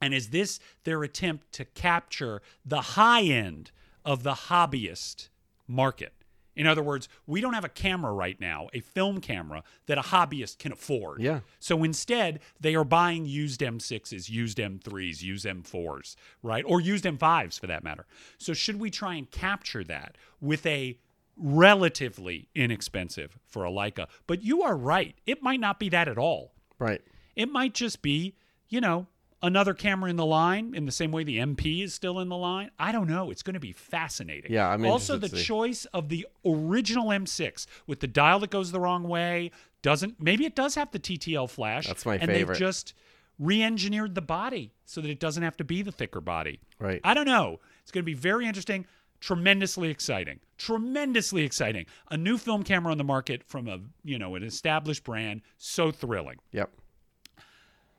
And 0.00 0.14
is 0.14 0.30
this 0.30 0.60
their 0.84 1.02
attempt 1.02 1.52
to 1.52 1.66
capture 1.66 2.40
the 2.64 2.80
high 2.80 3.22
end 3.22 3.70
of 4.02 4.22
the 4.22 4.32
hobbyist 4.32 5.28
market? 5.70 6.12
In 6.56 6.66
other 6.66 6.82
words, 6.82 7.08
we 7.26 7.40
don't 7.40 7.54
have 7.54 7.64
a 7.64 7.70
camera 7.70 8.12
right 8.12 8.38
now, 8.40 8.68
a 8.74 8.80
film 8.80 9.20
camera 9.20 9.62
that 9.86 9.98
a 9.98 10.02
hobbyist 10.02 10.58
can 10.58 10.72
afford. 10.72 11.22
Yeah. 11.22 11.40
So 11.58 11.84
instead, 11.84 12.40
they 12.60 12.74
are 12.74 12.84
buying 12.84 13.24
used 13.24 13.60
M6s, 13.60 14.28
used 14.28 14.58
M3s, 14.58 15.22
used 15.22 15.46
M4s, 15.46 16.16
right? 16.42 16.64
Or 16.66 16.80
used 16.80 17.04
M5s 17.04 17.58
for 17.58 17.66
that 17.68 17.84
matter. 17.84 18.04
So 18.36 18.52
should 18.52 18.80
we 18.80 18.90
try 18.90 19.14
and 19.14 19.30
capture 19.30 19.84
that 19.84 20.18
with 20.40 20.66
a 20.66 20.98
relatively 21.36 22.48
inexpensive 22.54 23.38
for 23.46 23.64
a 23.64 23.70
Leica? 23.70 24.08
But 24.26 24.42
you 24.42 24.62
are 24.62 24.76
right. 24.76 25.14
It 25.26 25.42
might 25.42 25.60
not 25.60 25.78
be 25.78 25.88
that 25.90 26.08
at 26.08 26.18
all. 26.18 26.52
Right. 26.78 27.00
It 27.36 27.48
might 27.48 27.74
just 27.74 28.02
be, 28.02 28.34
you 28.68 28.80
know, 28.80 29.06
another 29.42 29.74
camera 29.74 30.10
in 30.10 30.16
the 30.16 30.26
line 30.26 30.74
in 30.74 30.86
the 30.86 30.92
same 30.92 31.12
way 31.12 31.24
the 31.24 31.38
MP 31.38 31.82
is 31.82 31.94
still 31.94 32.20
in 32.20 32.28
the 32.28 32.36
line. 32.36 32.70
I 32.78 32.92
don't 32.92 33.08
know. 33.08 33.30
It's 33.30 33.42
going 33.42 33.54
to 33.54 33.60
be 33.60 33.72
fascinating. 33.72 34.52
Yeah, 34.52 34.68
I'm 34.68 34.84
also 34.84 35.16
the 35.16 35.28
choice 35.28 35.86
of 35.86 36.08
the 36.08 36.26
original 36.44 37.08
M6 37.08 37.66
with 37.86 38.00
the 38.00 38.06
dial 38.06 38.40
that 38.40 38.50
goes 38.50 38.72
the 38.72 38.80
wrong 38.80 39.04
way 39.04 39.50
doesn't. 39.82 40.20
Maybe 40.20 40.44
it 40.44 40.54
does 40.54 40.74
have 40.74 40.90
the 40.90 40.98
TTL 40.98 41.48
flash. 41.48 41.86
That's 41.86 42.04
my 42.04 42.14
and 42.14 42.26
favorite. 42.26 42.54
they've 42.54 42.58
just 42.58 42.94
re-engineered 43.38 44.14
the 44.14 44.22
body 44.22 44.72
so 44.84 45.00
that 45.00 45.10
it 45.10 45.18
doesn't 45.18 45.42
have 45.42 45.56
to 45.56 45.64
be 45.64 45.82
the 45.82 45.92
thicker 45.92 46.20
body. 46.20 46.60
Right. 46.78 47.00
I 47.02 47.14
don't 47.14 47.26
know. 47.26 47.60
It's 47.82 47.90
going 47.90 48.02
to 48.02 48.06
be 48.06 48.14
very 48.14 48.46
interesting. 48.46 48.86
Tremendously 49.20 49.90
exciting. 49.90 50.40
Tremendously 50.58 51.44
exciting. 51.44 51.86
A 52.10 52.16
new 52.16 52.38
film 52.38 52.62
camera 52.62 52.92
on 52.92 52.98
the 52.98 53.04
market 53.04 53.42
from 53.44 53.68
a 53.68 53.80
you 54.02 54.18
know 54.18 54.34
an 54.34 54.42
established 54.42 55.04
brand. 55.04 55.42
So 55.58 55.90
thrilling. 55.90 56.38
Yep. 56.52 56.70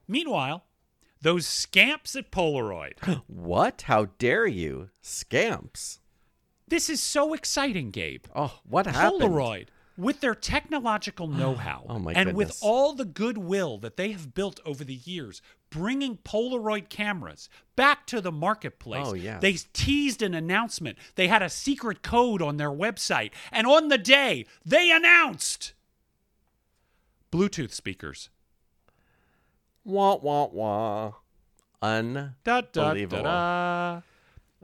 Meanwhile, 0.08 0.64
those 1.22 1.46
scamps 1.46 2.16
at 2.16 2.32
Polaroid. 2.32 2.94
What? 3.28 3.84
How 3.84 4.06
dare 4.18 4.48
you? 4.48 4.90
Scamps. 5.02 6.00
this 6.68 6.90
is 6.90 7.02
so 7.02 7.34
exciting, 7.34 7.92
Gabe. 7.92 8.26
Oh, 8.36 8.60
what 8.64 8.86
happened? 8.88 9.22
Polaroid, 9.22 9.68
with 9.98 10.22
their 10.22 10.36
technological 10.36 11.28
know 11.42 11.56
how 11.56 11.86
Oh, 11.90 12.10
and 12.10 12.34
with 12.34 12.58
all 12.62 12.94
the 12.94 13.06
goodwill 13.06 13.78
that 13.80 13.98
they 13.98 14.12
have 14.12 14.34
built 14.34 14.60
over 14.66 14.84
the 14.84 14.96
years, 14.96 15.42
bringing 15.70 16.18
Polaroid 16.18 16.90
cameras 16.90 17.50
back 17.76 18.06
to 18.08 18.22
the 18.22 18.32
marketplace. 18.32 19.06
Oh, 19.08 19.14
yes. 19.14 19.42
They 19.42 19.54
teased 19.74 20.22
an 20.22 20.34
announcement. 20.34 20.98
They 21.16 21.28
had 21.28 21.42
a 21.42 21.50
secret 21.50 22.02
code 22.04 22.42
on 22.42 22.58
their 22.58 22.72
website. 22.72 23.32
And 23.52 23.68
on 23.68 23.90
the 23.90 23.98
day, 23.98 24.46
they 24.66 24.92
announced 24.92 25.74
Bluetooth 27.32 27.74
speakers. 27.74 28.30
Wah 29.84 30.16
wah 30.16 30.46
wah. 30.48 31.14
Un. 31.82 32.36
Da, 32.44 32.62
da, 32.62 32.68
da, 32.72 32.82
Unbelievable. 32.90 34.04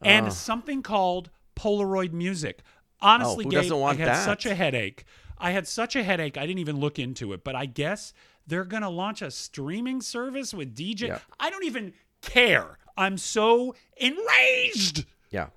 And 0.03 0.27
Ugh. 0.27 0.31
something 0.31 0.83
called 0.83 1.29
Polaroid 1.55 2.11
Music. 2.11 2.61
Honestly, 3.01 3.45
Oh, 3.45 3.49
Gabe, 3.49 3.71
I 3.73 3.93
had 3.95 4.07
that? 4.09 4.25
such 4.25 4.45
a 4.45 4.53
headache. 4.53 5.05
I 5.39 5.51
had 5.51 5.67
such 5.67 5.95
a 5.95 6.03
headache. 6.03 6.37
I 6.37 6.45
didn't 6.45 6.59
even 6.59 6.79
look 6.79 6.99
into 6.99 7.33
it, 7.33 7.43
but 7.43 7.55
I 7.55 7.65
guess 7.65 8.13
they're 8.45 8.63
going 8.65 8.83
to 8.83 8.89
launch 8.89 9.21
a 9.21 9.29
streaming 9.31 10.01
service 10.01 10.53
with 10.53 10.75
DJ. 10.75 11.07
Yeah. 11.07 11.19
I 11.39 11.49
don't 11.49 11.63
even 11.65 11.93
care. 12.21 12.77
I'm 12.95 13.17
so 13.17 13.75
enraged. 13.97 15.05
Yeah. 15.31 15.47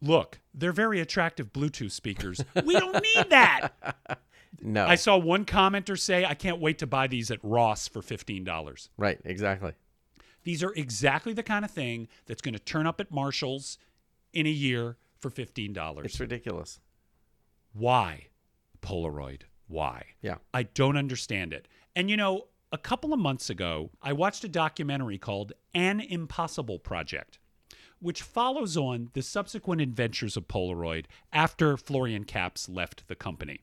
Look, 0.00 0.40
they're 0.52 0.72
very 0.72 1.00
attractive 1.00 1.52
Bluetooth 1.52 1.92
speakers. 1.92 2.44
We 2.64 2.74
don't 2.74 3.00
need 3.02 3.30
that. 3.30 3.72
No. 4.60 4.86
I 4.86 4.96
saw 4.96 5.16
one 5.16 5.44
commenter 5.44 5.98
say, 5.98 6.24
I 6.24 6.34
can't 6.34 6.60
wait 6.60 6.78
to 6.78 6.86
buy 6.86 7.06
these 7.06 7.30
at 7.30 7.38
Ross 7.42 7.88
for 7.88 8.00
$15. 8.00 8.88
right. 8.96 9.18
Exactly. 9.24 9.72
These 10.44 10.62
are 10.62 10.72
exactly 10.74 11.32
the 11.32 11.42
kind 11.42 11.64
of 11.64 11.70
thing 11.70 12.08
that's 12.26 12.42
going 12.42 12.54
to 12.54 12.58
turn 12.58 12.86
up 12.86 13.00
at 13.00 13.10
Marshall's 13.12 13.78
in 14.32 14.46
a 14.46 14.50
year 14.50 14.96
for 15.20 15.30
$15. 15.30 16.04
It's 16.04 16.18
ridiculous. 16.18 16.80
Why? 17.72 18.26
Polaroid. 18.80 19.42
Why? 19.68 20.04
Yeah. 20.20 20.36
I 20.52 20.64
don't 20.64 20.96
understand 20.96 21.52
it. 21.52 21.68
And 21.94 22.10
you 22.10 22.16
know, 22.16 22.48
a 22.72 22.78
couple 22.78 23.12
of 23.12 23.20
months 23.20 23.50
ago, 23.50 23.90
I 24.02 24.12
watched 24.12 24.44
a 24.44 24.48
documentary 24.48 25.18
called 25.18 25.52
An 25.74 26.00
Impossible 26.00 26.78
Project, 26.78 27.38
which 28.00 28.22
follows 28.22 28.76
on 28.76 29.10
the 29.12 29.22
subsequent 29.22 29.80
adventures 29.80 30.36
of 30.36 30.48
Polaroid 30.48 31.04
after 31.32 31.76
Florian 31.76 32.24
Kaps 32.24 32.68
left 32.68 33.06
the 33.06 33.14
company. 33.14 33.60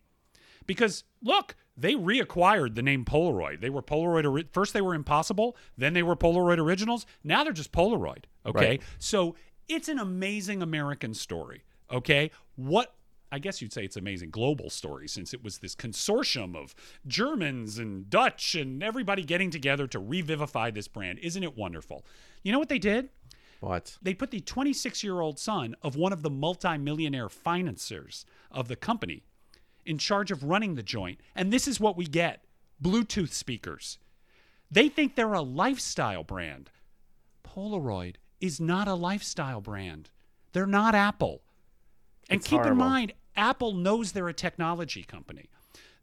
Because 0.70 1.03
look, 1.24 1.55
they 1.76 1.95
reacquired 1.95 2.76
the 2.76 2.84
name 2.84 3.03
Polaroid. 3.03 3.59
They 3.59 3.72
were 3.72 3.82
Polaroid 3.82 4.24
ori- 4.24 4.47
first 4.51 4.72
they 4.72 4.82
were 4.82 4.93
Impossible, 4.93 5.57
then 5.76 5.93
they 5.93 6.03
were 6.03 6.15
Polaroid 6.15 6.59
Originals, 6.59 7.07
now 7.24 7.43
they're 7.43 7.53
just 7.53 7.72
Polaroid, 7.72 8.26
okay? 8.45 8.70
Right. 8.70 8.82
So, 8.99 9.36
it's 9.67 9.89
an 9.89 9.97
amazing 9.97 10.61
American 10.61 11.15
story, 11.15 11.63
okay? 11.91 12.30
What 12.55 12.93
I 13.32 13.39
guess 13.39 13.63
you'd 13.63 13.74
say 13.74 13.84
it's 13.84 13.97
amazing 13.97 14.30
global 14.30 14.70
story 14.70 15.07
since 15.07 15.34
it 15.34 15.43
was 15.43 15.57
this 15.57 15.76
consortium 15.76 16.55
of 16.55 16.76
Germans 17.07 17.80
and 17.80 18.07
Dutch 18.07 18.53
and 18.53 18.84
everybody 18.84 19.24
getting 19.24 19.49
together 19.49 19.88
to 19.88 19.97
revivify 19.97 20.70
this 20.70 20.88
brand. 20.88 21.17
Isn't 21.17 21.43
it 21.43 21.57
wonderful? 21.57 22.05
You 22.43 22.51
know 22.51 22.59
what 22.59 22.70
they 22.70 22.80
did? 22.80 23.09
What? 23.59 23.97
They 24.03 24.13
put 24.13 24.30
the 24.30 24.39
26 24.39 25.03
year 25.03 25.20
old 25.20 25.39
son 25.39 25.76
of 25.82 25.95
one 25.95 26.13
of 26.13 26.22
the 26.22 26.30
multimillionaire 26.30 27.30
financiers 27.30 28.24
of 28.51 28.67
the 28.67 28.76
company 28.76 29.24
in 29.86 29.97
charge 29.97 30.32
of 30.32 30.43
running 30.43 30.75
the 30.75 30.84
joint. 30.84 31.19
And 31.36 31.51
this 31.51 31.67
is 31.67 31.80
what 31.80 31.97
we 31.97 32.05
get 32.05 32.43
Bluetooth 32.82 33.32
speakers. 33.32 33.97
They 34.71 34.89
think 34.89 35.15
they're 35.15 35.34
a 35.34 35.41
lifestyle 35.41 36.23
brand. 36.23 36.69
Polaroid 37.43 38.15
is 38.39 38.59
not 38.59 38.88
a 38.88 38.93
lifestyle 38.93 39.61
brand, 39.61 40.09
they're 40.53 40.67
not 40.67 40.95
Apple. 40.95 41.41
And 42.30 42.39
It's 42.39 42.47
keep 42.47 42.63
in 42.65 42.77
mind, 42.77 43.13
Apple 43.36 43.73
knows 43.73 44.11
they're 44.11 44.30
a 44.30 44.34
technology 44.34 45.03
company. 45.03 45.49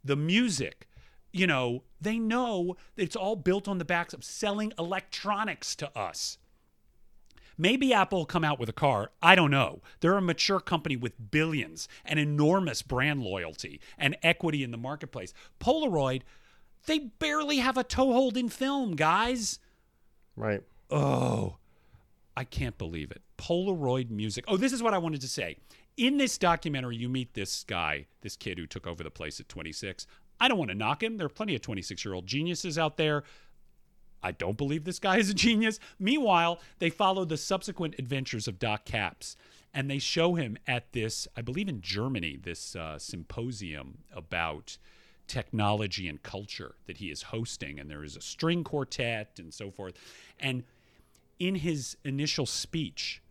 The 0.03 0.17
music, 0.17 0.87
you 1.31 1.47
know, 1.47 1.83
they 2.01 2.19
know 2.19 2.75
that 2.95 3.03
it's 3.03 3.15
all 3.15 3.35
built 3.35 3.67
on 3.67 3.77
the 3.77 3.85
backs 3.85 4.13
of 4.13 4.23
selling 4.23 4.73
electronics 4.77 5.75
to 5.77 5.97
us. 5.97 6.37
Maybe 7.57 7.93
Apple 7.93 8.19
will 8.19 8.25
come 8.25 8.43
out 8.43 8.59
with 8.59 8.69
a 8.69 8.73
car. 8.73 9.11
I 9.21 9.35
don't 9.35 9.51
know. 9.51 9.81
They're 9.99 10.17
a 10.17 10.21
mature 10.21 10.59
company 10.59 10.95
with 10.95 11.31
billions 11.31 11.87
and 12.05 12.19
enormous 12.19 12.81
brand 12.81 13.23
loyalty 13.23 13.79
and 13.97 14.15
equity 14.21 14.63
in 14.63 14.71
the 14.71 14.77
marketplace. 14.77 15.33
Polaroid, 15.59 16.21
they 16.85 16.99
barely 16.99 17.57
have 17.57 17.77
a 17.77 17.83
toehold 17.83 18.37
in 18.37 18.49
film, 18.49 18.95
guys. 18.95 19.59
Right. 20.35 20.61
Oh, 20.91 21.55
I 22.35 22.43
can't 22.43 22.77
believe 22.77 23.11
it. 23.11 23.21
Polaroid 23.37 24.11
music. 24.11 24.45
Oh, 24.47 24.57
this 24.57 24.71
is 24.71 24.83
what 24.83 24.93
I 24.93 24.99
wanted 24.99 25.21
to 25.21 25.27
say. 25.27 25.57
In 25.97 26.17
this 26.17 26.37
documentary, 26.37 26.95
you 26.95 27.09
meet 27.09 27.33
this 27.33 27.63
guy, 27.63 28.05
this 28.21 28.35
kid 28.35 28.59
who 28.59 28.67
took 28.67 28.85
over 28.85 29.03
the 29.03 29.09
place 29.09 29.39
at 29.39 29.49
26. 29.49 30.05
I 30.39 30.47
don't 30.47 30.59
want 30.59 30.69
to 30.69 30.77
knock 30.77 31.01
him. 31.01 31.17
There 31.17 31.25
are 31.25 31.29
plenty 31.29 31.55
of 31.55 31.61
26 31.61 32.05
year 32.05 32.13
old 32.13 32.27
geniuses 32.27 32.77
out 32.77 32.97
there. 32.97 33.23
I 34.23 34.31
don't 34.31 34.57
believe 34.57 34.83
this 34.83 34.99
guy 34.99 35.17
is 35.17 35.29
a 35.29 35.33
genius. 35.33 35.79
Meanwhile, 35.99 36.59
they 36.79 36.89
follow 36.89 37.25
the 37.25 37.37
subsequent 37.37 37.95
adventures 37.99 38.47
of 38.47 38.59
Doc 38.59 38.85
Kaps 38.85 39.37
and 39.73 39.89
they 39.89 39.99
show 39.99 40.33
him 40.33 40.57
at 40.65 40.91
this, 40.93 41.27
I 41.35 41.41
believe 41.41 41.69
in 41.69 41.81
Germany, 41.81 42.39
this 42.41 42.75
uh, 42.75 42.97
symposium 42.97 43.99
about 44.11 44.77
technology 45.27 46.07
and 46.07 46.23
culture 46.23 46.75
that 46.87 46.97
he 46.97 47.11
is 47.11 47.21
hosting. 47.21 47.79
And 47.79 47.89
there 47.89 48.03
is 48.03 48.15
a 48.15 48.21
string 48.21 48.63
quartet 48.63 49.33
and 49.37 49.53
so 49.53 49.69
forth. 49.69 49.93
And 50.39 50.63
in 51.37 51.55
his 51.55 51.97
initial 52.03 52.45
speech, 52.45 53.21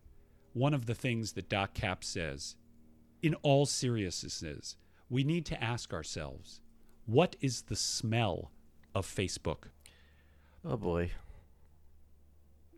one 0.53 0.73
of 0.73 0.87
the 0.87 0.95
things 0.95 1.33
that 1.33 1.49
Doc 1.49 1.75
Cap 1.75 2.05
says, 2.05 2.55
in 3.23 3.35
all 3.37 3.67
seriousness, 3.67 4.43
is 4.43 4.77
we 5.11 5.25
need 5.25 5.47
to 5.47 5.63
ask 5.63 5.93
ourselves, 5.93 6.61
what 7.07 7.35
is 7.41 7.63
the 7.63 7.77
smell 7.77 8.53
of 8.95 9.07
Facebook? 9.07 9.71
Oh 10.69 10.77
boy. 10.77 11.13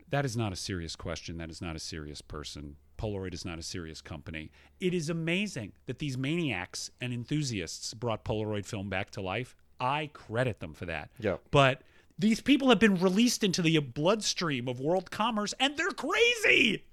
That 0.09 0.25
is 0.25 0.35
not 0.35 0.51
a 0.53 0.55
serious 0.55 0.95
question. 0.95 1.37
That 1.37 1.49
is 1.49 1.61
not 1.61 1.75
a 1.75 1.79
serious 1.79 2.21
person. 2.21 2.75
Polaroid 2.97 3.33
is 3.33 3.45
not 3.45 3.59
a 3.59 3.63
serious 3.63 4.01
company. 4.01 4.51
It 4.79 4.93
is 4.93 5.09
amazing 5.09 5.73
that 5.85 5.99
these 5.99 6.17
maniacs 6.17 6.91
and 6.99 7.13
enthusiasts 7.13 7.93
brought 7.93 8.25
Polaroid 8.25 8.65
film 8.65 8.89
back 8.89 9.11
to 9.11 9.21
life. 9.21 9.55
I 9.79 10.09
credit 10.13 10.59
them 10.59 10.73
for 10.73 10.85
that. 10.85 11.09
Yep. 11.19 11.41
But 11.51 11.81
these 12.17 12.41
people 12.41 12.69
have 12.69 12.79
been 12.79 12.99
released 12.99 13.43
into 13.43 13.61
the 13.61 13.77
bloodstream 13.79 14.67
of 14.67 14.79
world 14.79 15.09
commerce 15.09 15.53
and 15.59 15.77
they're 15.77 15.89
crazy. 15.91 16.83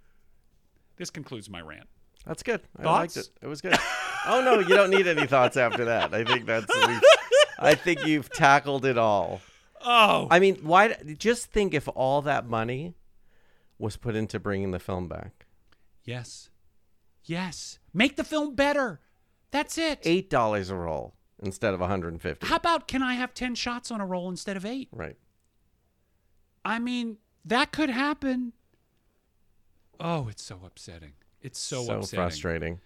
This 0.97 1.11
concludes 1.11 1.51
my 1.51 1.61
rant. 1.61 1.89
That's 2.27 2.43
good. 2.43 2.61
I 2.79 2.85
liked 2.85 3.17
it. 3.17 3.29
It 3.43 3.47
was 3.47 3.61
good. 3.61 3.77
oh 4.27 4.41
no, 4.43 4.61
you 4.61 4.75
don't 4.75 4.91
need 4.91 5.07
any 5.07 5.27
thoughts 5.27 5.57
after 5.57 5.85
that. 5.87 6.13
I 6.15 6.25
think 6.25 6.47
that's. 6.47 6.67
I 7.59 7.75
think 7.75 8.05
you've 8.05 8.31
tackled 8.31 8.85
it 8.85 8.99
all. 8.99 9.41
Oh, 9.89 10.27
I 10.31 10.41
mean, 10.41 10.57
why? 10.63 10.97
Just 11.17 11.47
think 11.53 11.73
if 11.73 11.89
all 11.95 12.21
that 12.23 12.49
money 12.49 12.95
was 13.79 13.97
put 13.97 14.17
into 14.17 14.41
bringing 14.41 14.73
the 14.73 14.79
film 14.81 15.07
back. 15.09 15.47
yes. 16.05 16.51
Yes. 17.29 17.79
Make 17.93 18.15
the 18.17 18.23
film 18.25 18.55
better. 18.55 19.01
That's 19.51 19.77
it. 19.79 19.99
Eight 20.05 20.31
dollars 20.31 20.71
a 20.71 20.77
roll 20.77 21.15
instead 21.43 21.75
of 21.75 21.81
150. 21.81 22.47
How 22.47 22.55
about 22.57 22.87
can 22.87 23.03
I 23.03 23.15
have 23.15 23.35
10 23.35 23.57
shots 23.57 23.91
on 23.91 24.01
a 24.01 24.07
roll 24.07 24.29
instead 24.29 24.57
of 24.57 24.65
8? 24.65 24.89
Right. 24.93 25.17
I 26.65 26.79
mean, 26.79 27.19
that 27.45 27.73
could 27.73 27.91
happen. 27.91 28.53
Oh, 29.99 30.29
it's 30.29 30.43
so 30.45 30.61
upsetting. 30.65 31.15
It's 31.41 31.59
so, 31.59 31.83
so 31.85 31.93
upsetting. 31.99 32.17
frustrating. 32.17 32.81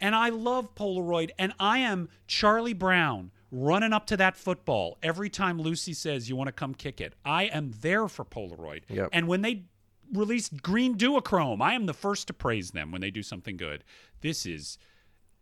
And 0.00 0.14
I 0.14 0.30
love 0.30 0.74
Polaroid, 0.74 1.30
and 1.38 1.52
I 1.60 1.78
am 1.78 2.08
Charlie 2.26 2.72
Brown 2.72 3.30
running 3.54 3.92
up 3.92 4.06
to 4.06 4.16
that 4.16 4.36
football 4.36 4.98
every 5.02 5.30
time 5.30 5.60
Lucy 5.60 5.94
says, 5.94 6.28
You 6.28 6.36
want 6.36 6.48
to 6.48 6.52
come 6.52 6.74
kick 6.74 7.00
it. 7.00 7.14
I 7.24 7.44
am 7.44 7.72
there 7.80 8.08
for 8.08 8.24
Polaroid. 8.24 8.82
Yep. 8.88 9.10
And 9.12 9.28
when 9.28 9.42
they 9.42 9.64
released 10.12 10.62
Green 10.62 10.96
Duochrome, 10.96 11.62
I 11.62 11.74
am 11.74 11.86
the 11.86 11.94
first 11.94 12.26
to 12.26 12.32
praise 12.32 12.72
them 12.72 12.90
when 12.90 13.00
they 13.00 13.10
do 13.10 13.22
something 13.22 13.56
good. 13.56 13.84
This 14.20 14.44
is 14.44 14.76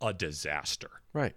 a 0.01 0.13
disaster. 0.13 0.91
Right. 1.13 1.35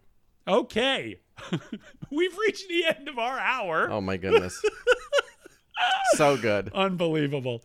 Okay. 0.48 1.22
We've 2.12 2.38
reached 2.38 2.68
the 2.68 2.86
end 2.86 3.08
of 3.08 3.18
our 3.18 3.40
hour. 3.40 3.90
Oh 3.90 4.02
my 4.02 4.18
goodness. 4.18 4.62
so 6.16 6.38
good. 6.38 6.72
Unbelievable. 6.74 7.64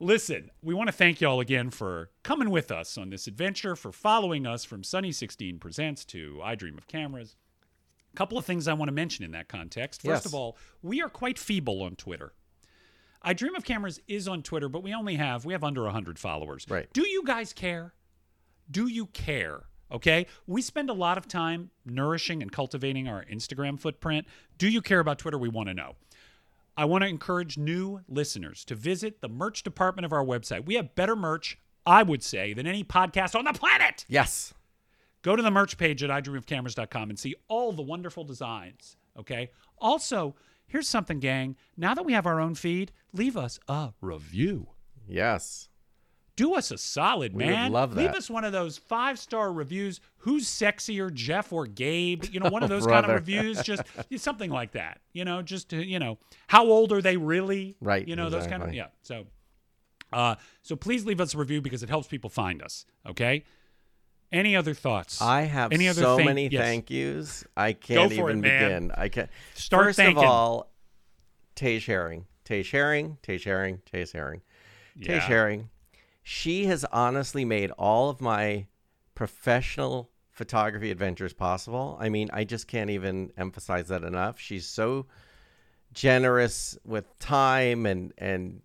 Listen, 0.00 0.50
we 0.62 0.74
want 0.74 0.88
to 0.88 0.92
thank 0.92 1.20
y'all 1.20 1.40
again 1.40 1.70
for 1.70 2.10
coming 2.22 2.50
with 2.50 2.70
us 2.70 2.96
on 2.96 3.10
this 3.10 3.26
adventure, 3.26 3.74
for 3.74 3.90
following 3.90 4.46
us 4.46 4.64
from 4.64 4.84
Sunny 4.84 5.10
16 5.10 5.58
Presents 5.58 6.04
to 6.06 6.40
I 6.42 6.54
Dream 6.54 6.78
of 6.78 6.86
Cameras. 6.86 7.34
A 8.12 8.16
couple 8.16 8.38
of 8.38 8.44
things 8.44 8.66
I 8.68 8.72
want 8.72 8.88
to 8.88 8.92
mention 8.92 9.24
in 9.24 9.30
that 9.32 9.48
context. 9.48 10.02
First 10.02 10.24
Yes. 10.24 10.26
of 10.26 10.34
all, 10.34 10.56
we 10.82 11.00
are 11.02 11.08
quite 11.08 11.38
feeble 11.38 11.82
on 11.82 11.94
Twitter. 11.96 12.32
I 13.22 13.32
Dream 13.32 13.54
of 13.56 13.64
Cameras 13.64 14.00
is 14.08 14.28
on 14.28 14.42
Twitter, 14.42 14.68
but 14.68 14.82
we 14.82 14.94
only 14.94 15.16
have 15.16 15.44
we 15.44 15.52
have 15.52 15.64
under 15.64 15.82
100 15.84 16.18
followers. 16.18 16.64
Right. 16.68 16.92
Do 16.92 17.06
you 17.06 17.22
guys 17.24 17.52
care? 17.52 17.94
Do 18.70 18.86
you 18.86 19.06
care? 19.06 19.64
Okay? 19.90 20.26
We 20.46 20.62
spend 20.62 20.88
a 20.90 20.92
lot 20.94 21.18
of 21.18 21.26
time 21.26 21.70
nourishing 21.84 22.42
and 22.42 22.52
cultivating 22.52 23.08
our 23.08 23.24
Instagram 23.24 23.78
footprint. 23.80 24.26
Do 24.56 24.68
you 24.68 24.80
care 24.82 25.00
about 25.00 25.18
Twitter? 25.18 25.38
We 25.38 25.48
want 25.48 25.68
to 25.68 25.74
know. 25.74 25.96
I 26.76 26.84
want 26.84 27.02
to 27.02 27.08
encourage 27.08 27.58
new 27.58 28.02
listeners 28.06 28.64
to 28.66 28.76
visit 28.76 29.20
the 29.20 29.28
merch 29.28 29.62
department 29.64 30.04
of 30.06 30.12
our 30.12 30.24
website. 30.24 30.64
We 30.64 30.74
have 30.76 30.94
better 30.94 31.16
merch, 31.16 31.58
I 31.84 32.04
would 32.04 32.22
say, 32.22 32.52
than 32.52 32.66
any 32.68 32.84
podcast 32.84 33.34
on 33.34 33.44
the 33.46 33.52
planet. 33.52 34.04
Yes. 34.08 34.54
Go 35.22 35.34
to 35.36 35.42
the 35.42 35.50
merch 35.50 35.76
page 35.78 36.02
at 36.02 36.10
idreamofcameras.com 36.10 37.10
and 37.10 37.18
see 37.18 37.34
all 37.48 37.72
the 37.72 37.82
wonderful 37.82 38.24
designs. 38.24 38.96
Okay. 39.18 39.50
Also, 39.78 40.34
here's 40.66 40.88
something, 40.88 41.18
gang. 41.18 41.56
Now 41.76 41.94
that 41.94 42.04
we 42.04 42.12
have 42.12 42.26
our 42.26 42.40
own 42.40 42.54
feed, 42.54 42.92
leave 43.12 43.36
us 43.36 43.58
a 43.68 43.90
review. 44.00 44.68
Yes. 45.06 45.68
Do 46.36 46.54
us 46.54 46.70
a 46.70 46.78
solid, 46.78 47.34
We 47.34 47.46
man. 47.46 47.72
love 47.72 47.96
Leave 47.96 48.10
us 48.10 48.30
one 48.30 48.44
of 48.44 48.52
those 48.52 48.78
five 48.78 49.18
star 49.18 49.52
reviews. 49.52 50.00
Who's 50.18 50.46
sexier, 50.46 51.12
Jeff 51.12 51.52
or 51.52 51.66
Gabe? 51.66 52.26
You 52.30 52.38
know, 52.38 52.48
one 52.48 52.62
of 52.62 52.68
those 52.68 52.86
kind 52.86 53.04
of 53.04 53.10
reviews. 53.12 53.60
Just 53.62 53.82
something 54.18 54.48
like 54.50 54.70
that. 54.72 55.00
You 55.12 55.24
know, 55.24 55.42
just 55.42 55.70
to, 55.70 55.84
you 55.84 55.98
know, 55.98 56.18
how 56.46 56.64
old 56.64 56.92
are 56.92 57.02
they 57.02 57.16
really? 57.16 57.76
Right, 57.80 58.06
You 58.06 58.14
know, 58.14 58.30
those 58.30 58.46
kind 58.46 58.62
of 58.62 58.68
exactly. 58.68 58.76
yeah. 58.76 58.86
So, 59.02 59.24
uh, 60.12 60.36
so 60.62 60.76
please 60.76 61.04
leave 61.04 61.20
us 61.20 61.34
a 61.34 61.38
review 61.38 61.60
because 61.60 61.82
it 61.82 61.88
helps 61.88 62.06
people 62.06 62.30
find 62.30 62.62
us. 62.62 62.84
Okay. 63.04 63.42
Any 64.30 64.54
other 64.56 64.74
thoughts? 64.74 65.22
I 65.22 65.42
have 65.42 65.72
Any 65.72 65.88
other 65.88 66.02
so 66.02 66.16
thank- 66.16 66.26
many 66.28 66.48
yes. 66.48 66.62
thank 66.62 66.90
yous. 66.90 67.44
I 67.56 67.72
can't 67.72 68.12
it, 68.12 68.18
even 68.18 68.40
man. 68.40 68.60
begin. 68.88 68.92
I 68.94 69.08
can't. 69.08 69.30
Start 69.54 69.86
First 69.86 69.96
thanking. 69.96 70.18
of 70.22 70.30
all, 70.30 70.72
Tage 71.54 71.86
Herring. 71.86 72.26
Tage 72.44 72.70
Herring. 72.70 73.18
Tage 73.22 73.44
Herring. 73.44 73.80
Tage 73.90 74.12
Herring. 74.12 74.42
Tage 75.00 75.08
Yeah. 75.08 75.20
Herring. 75.20 75.70
She 76.22 76.66
has 76.66 76.84
honestly 76.92 77.44
made 77.46 77.70
all 77.72 78.10
of 78.10 78.20
my 78.20 78.66
professional 79.14 80.10
photography 80.30 80.90
adventures 80.90 81.32
possible. 81.32 81.96
I 82.00 82.10
mean, 82.10 82.28
I 82.32 82.44
just 82.44 82.68
can't 82.68 82.90
even 82.90 83.32
emphasize 83.36 83.88
that 83.88 84.04
enough. 84.04 84.38
She's 84.38 84.66
so 84.66 85.06
generous 85.92 86.78
with 86.84 87.18
time 87.18 87.86
and 87.86 88.12
and 88.18 88.60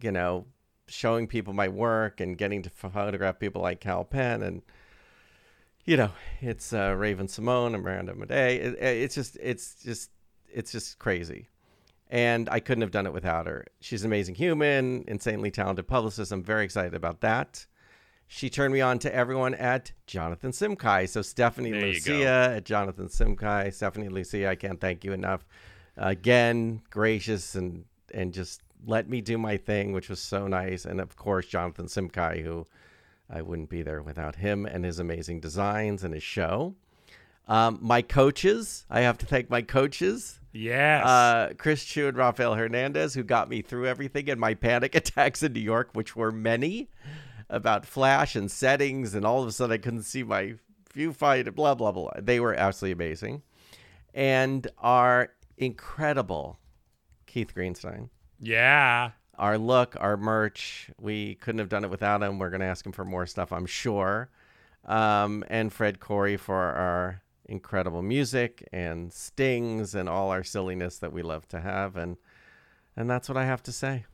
you 0.00 0.12
know 0.12 0.46
showing 0.86 1.26
people 1.26 1.52
my 1.52 1.68
work 1.68 2.20
and 2.20 2.38
getting 2.38 2.62
to 2.62 2.70
photograph 2.70 3.38
people 3.38 3.60
like 3.60 3.80
Kal 3.80 4.04
Penn 4.04 4.42
and 4.42 4.62
you 5.88 5.96
know 5.96 6.10
it's 6.40 6.72
uh, 6.72 6.94
Raven-Symoné 6.96 7.74
and 7.74 7.82
Miranda 7.82 8.12
Maday. 8.12 8.56
It, 8.66 8.74
it- 8.74 8.96
it's 9.04 9.14
just 9.14 9.36
it's 9.40 9.82
just 9.82 10.10
it's 10.52 10.70
just 10.72 10.98
crazy. 10.98 11.48
And 12.10 12.48
I 12.48 12.60
couldn't 12.60 12.80
have 12.82 12.90
done 12.90 13.06
it 13.06 13.12
without 13.12 13.46
her. 13.46 13.66
She's 13.80 14.02
an 14.02 14.08
amazing 14.08 14.34
human, 14.34 15.04
insanely 15.06 15.50
talented 15.50 15.86
publicist. 15.86 16.32
I'm 16.32 16.42
very 16.42 16.64
excited 16.64 16.94
about 16.94 17.20
that. 17.20 17.66
She 18.26 18.48
turned 18.48 18.72
me 18.72 18.80
on 18.80 18.98
to 19.00 19.14
everyone 19.14 19.54
at 19.54 19.92
Jonathan 20.06 20.52
Simkhai. 20.52 21.06
So 21.08 21.20
Stephanie 21.22 21.70
There 21.70 21.80
Lucia 21.86 22.54
at 22.56 22.64
Jonathan 22.64 23.08
Simkhai. 23.08 23.72
Stephanie 23.74 24.08
Lucia, 24.08 24.48
I 24.48 24.54
can't 24.54 24.80
thank 24.80 25.04
you 25.04 25.12
enough. 25.12 25.46
Again, 25.96 26.82
gracious 26.90 27.54
and 27.54 27.84
and 28.14 28.32
just 28.32 28.62
let 28.86 29.08
me 29.08 29.20
do 29.20 29.36
my 29.36 29.56
thing, 29.56 29.92
which 29.92 30.08
was 30.08 30.20
so 30.20 30.46
nice. 30.46 30.84
And 30.86 31.00
of 31.00 31.16
course, 31.16 31.46
Jonathan 31.46 31.86
Simkhai, 31.86 32.42
who 32.42 32.66
I 33.30 33.42
wouldn't 33.42 33.68
be 33.70 33.82
there 33.82 34.02
without 34.02 34.36
him 34.36 34.64
and 34.66 34.84
his 34.84 34.98
amazing 34.98 35.40
designs 35.40 36.02
and 36.04 36.14
his 36.14 36.22
show. 36.22 36.74
Um, 37.46 37.78
my 37.80 38.02
coaches, 38.02 38.84
I 38.90 39.00
have 39.00 39.18
to 39.18 39.26
thank 39.26 39.48
my 39.50 39.62
coaches, 39.62 40.38
Yes. 40.52 41.04
uh, 41.06 41.52
Chris 41.56 41.84
Chu 41.84 42.08
and 42.08 42.16
Rafael 42.16 42.54
Hernandez, 42.54 43.14
who 43.14 43.22
got 43.22 43.48
me 43.48 43.62
through 43.62 43.86
everything 43.86 44.28
and 44.28 44.38
my 44.40 44.54
panic 44.54 44.94
attacks 44.94 45.42
in 45.42 45.52
New 45.52 45.60
York, 45.60 45.90
which 45.94 46.14
were 46.16 46.30
many, 46.32 46.88
about 47.50 47.86
flash 47.86 48.34
and 48.36 48.50
settings, 48.50 49.14
and 49.14 49.24
all 49.24 49.42
of 49.42 49.48
a 49.48 49.52
sudden 49.52 49.72
I 49.74 49.78
couldn't 49.78 50.02
see 50.02 50.22
my 50.22 50.54
viewfinder, 50.94 51.54
blah 51.54 51.74
blah 51.74 51.92
blah. 51.92 52.10
They 52.18 52.40
were 52.40 52.54
absolutely 52.54 52.92
amazing, 53.06 53.42
and 54.14 54.66
our 54.78 55.30
incredible 55.56 56.58
Keith 57.26 57.54
Greenstein. 57.54 58.08
yeah. 58.40 59.12
Our 59.38 59.56
look, 59.56 59.96
our 60.00 60.16
merch, 60.16 60.90
we 61.00 61.36
couldn't 61.36 61.60
have 61.60 61.68
done 61.68 61.84
it 61.84 61.90
without 61.90 62.22
him. 62.22 62.38
We're 62.38 62.50
going 62.50 62.60
to 62.60 62.66
ask 62.66 62.84
him 62.84 62.92
for 62.92 63.04
more 63.04 63.24
stuff, 63.26 63.52
I'm 63.52 63.66
sure. 63.66 64.28
Um, 64.84 65.44
and 65.48 65.72
Fred 65.72 66.00
Corey 66.00 66.36
for 66.36 66.56
our 66.56 67.22
incredible 67.46 68.02
music 68.02 68.66
and 68.72 69.12
stings 69.12 69.94
and 69.94 70.08
all 70.08 70.30
our 70.30 70.42
silliness 70.42 70.98
that 70.98 71.12
we 71.12 71.22
love 71.22 71.46
to 71.48 71.60
have. 71.60 71.96
And 71.96 72.16
and 72.96 73.08
that's 73.08 73.28
what 73.28 73.38
I 73.38 73.44
have 73.44 73.62
to 73.64 73.72
say. 73.72 74.06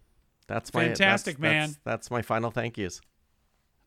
That's 0.47 0.75
my 0.75 0.89
Fantastic, 0.89 1.39
that's- 1.39 1.53
man. 1.53 1.69
That's, 1.69 1.79
that's 1.85 2.11
my 2.11 2.21
final 2.23 2.51
thank 2.51 2.77
yous. 2.77 3.01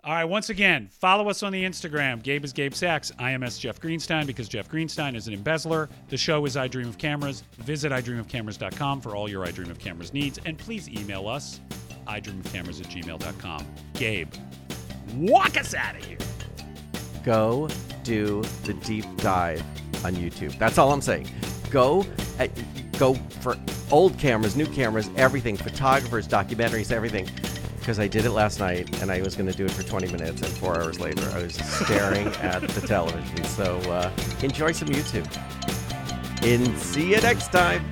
All 0.04 0.14
right, 0.14 0.24
once 0.26 0.50
again, 0.50 0.88
follow 0.90 1.28
us 1.30 1.44
on 1.44 1.52
the 1.52 1.64
Instagram. 1.64 2.24
Gabe 2.24 2.46
is 2.46 2.54
Gabe 2.54 2.74
Sachs. 2.74 3.12
I 3.20 3.32
am 3.32 3.44
S. 3.44 3.58
Jeff 3.58 3.82
Greenstein 3.82 4.26
because 4.26 4.48
Jeff 4.48 4.70
Greenstein 4.70 5.16
is 5.16 5.28
an 5.28 5.34
embezzler. 5.34 5.90
The 6.08 6.16
show 6.16 6.46
is 6.46 6.56
I 6.56 6.68
Dream 6.70 6.88
of 6.88 6.98
Cameras. 6.98 7.44
Visit 7.58 7.92
idreamofcameras.com 7.92 9.02
for 9.02 9.16
all 9.16 9.28
your 9.30 9.46
I 9.46 9.52
Dream 9.52 9.70
of 9.70 9.80
Cameras 9.80 10.14
needs. 10.14 10.40
And 10.46 10.58
please 10.58 10.88
email 10.88 11.28
us, 11.28 11.60
idreamofcameras 12.08 12.80
at 12.80 12.88
gmail.com. 12.88 13.66
Gabe, 13.96 14.32
walk 15.16 15.58
us 15.58 15.74
out 15.74 15.98
of 15.98 16.06
here. 16.06 16.18
Go 17.26 17.68
do 18.04 18.44
the 18.64 18.74
deep 18.76 19.06
dive 19.18 19.62
on 20.06 20.16
YouTube. 20.16 20.58
That's 20.58 20.78
all 20.78 20.94
I'm 20.94 21.02
saying. 21.02 21.28
Go 21.70 22.06
uh, 22.40 22.48
go 22.98 23.16
for 23.42 23.58
old 23.92 24.18
cameras, 24.18 24.56
new 24.56 24.68
cameras, 24.68 25.10
everything, 25.18 25.58
photographers, 25.58 26.28
documentaries, 26.28 26.92
everything. 26.94 27.28
Because 27.88 28.00
I 28.00 28.08
did 28.10 28.26
it 28.26 28.32
last 28.32 28.60
night 28.60 29.02
and 29.02 29.10
I 29.10 29.22
was 29.22 29.34
going 29.34 29.50
to 29.50 29.56
do 29.56 29.64
it 29.64 29.72
for 29.72 29.82
20 29.82 30.12
minutes, 30.12 30.42
and 30.42 30.52
four 30.52 30.76
hours 30.76 31.00
later, 31.00 31.26
I 31.34 31.44
was 31.44 31.56
staring 31.56 32.28
at 32.42 32.62
the 32.68 32.86
television. 32.86 33.46
So 33.46 33.78
uh, 33.90 34.12
enjoy 34.44 34.74
some 34.74 34.90
YouTube. 34.90 35.26
And 36.44 36.78
see 36.78 37.12
you 37.12 37.22
next 37.22 37.50
time. 37.54 37.86